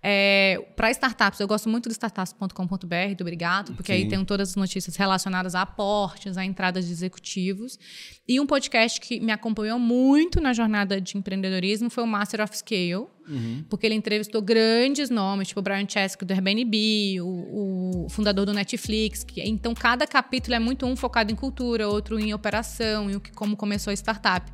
É, 0.00 0.64
para 0.76 0.92
startups, 0.92 1.40
eu 1.40 1.48
gosto 1.48 1.68
muito 1.68 1.88
do 1.88 1.92
startups.com.br, 1.92 3.14
do 3.16 3.22
Obrigado, 3.22 3.72
porque 3.74 3.92
Sim. 3.92 3.98
aí 3.98 4.08
tem 4.08 4.24
todas 4.24 4.50
as 4.50 4.56
notícias 4.56 4.94
relacionadas 4.94 5.56
a 5.56 5.62
aportes, 5.62 6.36
a 6.36 6.44
entradas 6.44 6.86
de 6.86 6.92
executivos. 6.92 7.78
E 8.26 8.38
um 8.38 8.46
podcast 8.46 9.00
que 9.00 9.18
me 9.18 9.32
acompanhou 9.32 9.78
muito 9.78 10.40
na 10.40 10.52
jornada 10.52 11.00
de 11.00 11.18
empreendedorismo 11.18 11.90
foi 11.90 12.04
o 12.04 12.06
Master 12.06 12.40
of 12.42 12.56
Scale, 12.56 13.06
uhum. 13.28 13.64
porque 13.68 13.86
ele 13.86 13.96
entrevistou 13.96 14.40
grandes 14.40 15.10
nomes, 15.10 15.48
tipo 15.48 15.58
o 15.58 15.62
Brian 15.64 15.86
Chesky 15.88 16.24
do 16.24 16.32
Airbnb, 16.32 17.20
o, 17.20 18.04
o, 18.04 18.08
fundador 18.08 18.46
do 18.46 18.52
Netflix. 18.52 19.24
Que, 19.24 19.42
então, 19.42 19.74
cada 19.74 20.06
capítulo 20.06 20.54
é 20.54 20.60
muito 20.60 20.86
um 20.86 20.94
focado 20.94 21.32
em 21.32 21.34
cultura, 21.34 21.88
outro 21.88 22.20
em 22.20 22.32
operação, 22.32 23.10
e 23.10 23.16
o 23.16 23.20
que, 23.20 23.32
como 23.32 23.56
começou 23.56 23.90
a 23.90 23.94
startup. 23.94 24.48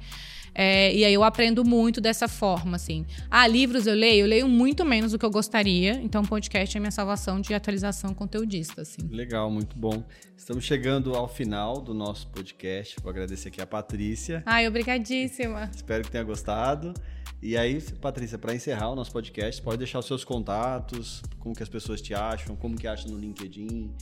É, 0.55 0.95
e 0.95 1.05
aí 1.05 1.13
eu 1.13 1.25
aprendo 1.25 1.65
muito 1.65 2.01
dessa 2.01 2.29
forma, 2.29 2.77
assim. 2.77 3.05
Ah, 3.31 3.47
livros 3.47 3.87
eu 3.87 3.95
leio? 3.95 4.25
Eu 4.25 4.29
leio 4.29 4.49
muito 4.49 4.85
menos 4.85 5.13
do 5.13 5.19
que 5.19 5.25
eu 5.25 5.31
gostaria. 5.31 5.95
Então, 6.03 6.23
o 6.23 6.29
podcast 6.29 6.77
é 6.77 6.81
minha 6.81 6.91
salvação 6.91 7.41
de 7.41 7.53
atualização 7.53 8.15
conteudista, 8.15 8.83
assim. 8.83 9.03
Legal, 9.11 9.51
muito 9.51 9.77
bom. 9.77 10.05
Estamos 10.37 10.65
chegando 10.65 11.15
ao 11.15 11.27
final 11.27 11.81
do 11.81 11.93
nosso 11.93 12.29
podcast. 12.29 12.97
Vou 13.03 13.11
agradecer 13.11 13.49
aqui 13.49 13.61
a 13.61 13.67
Patrícia. 13.67 14.43
Ai, 14.47 14.69
obrigadíssima. 14.69 15.71
Espero 15.75 16.05
que 16.05 16.11
tenha 16.11 16.25
gostado. 16.25 16.95
E 17.43 17.57
aí, 17.57 17.81
Patrícia, 18.01 18.39
para 18.39 18.55
encerrar 18.55 18.91
o 18.91 18.95
nosso 18.95 19.13
podcast, 19.13 19.61
pode 19.61 19.79
deixar 19.79 19.99
os 19.99 20.07
seus 20.07 20.25
contatos, 20.25 21.23
como 21.39 21.55
que 21.55 21.63
as 21.63 21.69
pessoas 21.69 22.01
te 22.01 22.15
acham, 22.15 22.57
como 22.57 22.75
que 22.75 22.87
acham 22.87 23.11
no 23.11 23.19
LinkedIn, 23.19 23.93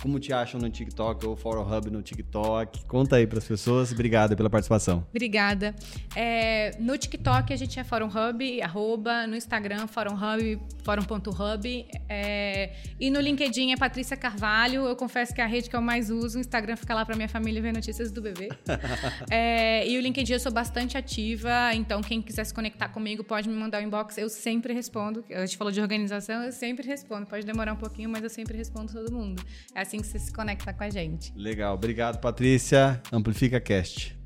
como 0.00 0.18
te 0.18 0.32
acham 0.32 0.60
no 0.60 0.68
TikTok 0.70 1.26
ou 1.26 1.36
Fórum 1.36 1.62
Hub 1.62 1.90
no 1.90 2.02
TikTok? 2.02 2.84
Conta 2.86 3.16
aí 3.16 3.26
para 3.26 3.38
as 3.38 3.44
pessoas. 3.44 3.92
Obrigada 3.92 4.36
pela 4.36 4.48
participação. 4.48 5.06
Obrigada. 5.10 5.74
É, 6.16 6.76
no 6.78 6.96
TikTok 6.96 7.52
a 7.52 7.56
gente 7.56 7.78
é 7.78 7.84
Fórum 7.84 8.08
Hub, 8.08 8.62
arroba, 8.62 9.26
no 9.26 9.36
Instagram 9.36 9.86
Fórum 9.86 10.14
Hub, 10.14 10.60
fórum.hub. 10.84 11.86
É, 12.08 12.72
e 12.98 13.10
no 13.10 13.20
LinkedIn 13.20 13.72
é 13.72 13.76
Patrícia 13.76 14.16
Carvalho. 14.16 14.86
Eu 14.86 14.96
confesso 14.96 15.34
que 15.34 15.40
é 15.40 15.44
a 15.44 15.46
rede 15.46 15.68
que 15.68 15.76
eu 15.76 15.82
mais 15.82 16.10
uso. 16.10 16.38
O 16.38 16.40
Instagram 16.40 16.76
fica 16.76 16.94
lá 16.94 17.04
para 17.04 17.16
minha 17.16 17.28
família 17.28 17.60
ver 17.60 17.72
notícias 17.72 18.10
do 18.10 18.22
bebê. 18.22 18.48
é, 19.30 19.86
e 19.88 19.96
o 19.98 20.00
LinkedIn 20.00 20.34
eu 20.34 20.40
sou 20.40 20.52
bastante 20.52 20.96
ativa, 20.96 21.74
então 21.74 22.00
quem 22.00 22.20
quiser 22.22 22.44
se 22.44 22.54
conectar 22.54 22.88
comigo 22.88 23.24
pode 23.24 23.48
me 23.48 23.54
mandar 23.54 23.82
um 23.82 23.86
inbox. 23.86 24.18
Eu 24.18 24.28
sempre 24.28 24.72
respondo. 24.72 25.24
A 25.30 25.46
gente 25.46 25.56
falou 25.56 25.72
de 25.72 25.80
organização, 25.80 26.42
eu 26.42 26.52
sempre 26.52 26.86
respondo. 26.86 27.26
Pode 27.26 27.44
demorar 27.44 27.72
um 27.72 27.76
pouquinho, 27.76 28.08
mas 28.08 28.22
eu 28.22 28.30
sempre 28.30 28.56
respondo 28.56 28.92
todo 28.92 29.12
mundo. 29.12 29.42
É 29.74 29.80
assim 29.80 29.98
que 30.00 30.06
você 30.06 30.18
se 30.18 30.32
conecta 30.32 30.72
com 30.72 30.84
a 30.84 30.90
gente. 30.90 31.32
Legal. 31.34 31.74
Obrigado, 31.74 32.20
Patrícia. 32.20 33.00
Amplifica 33.10 33.60
Cast. 33.60 34.21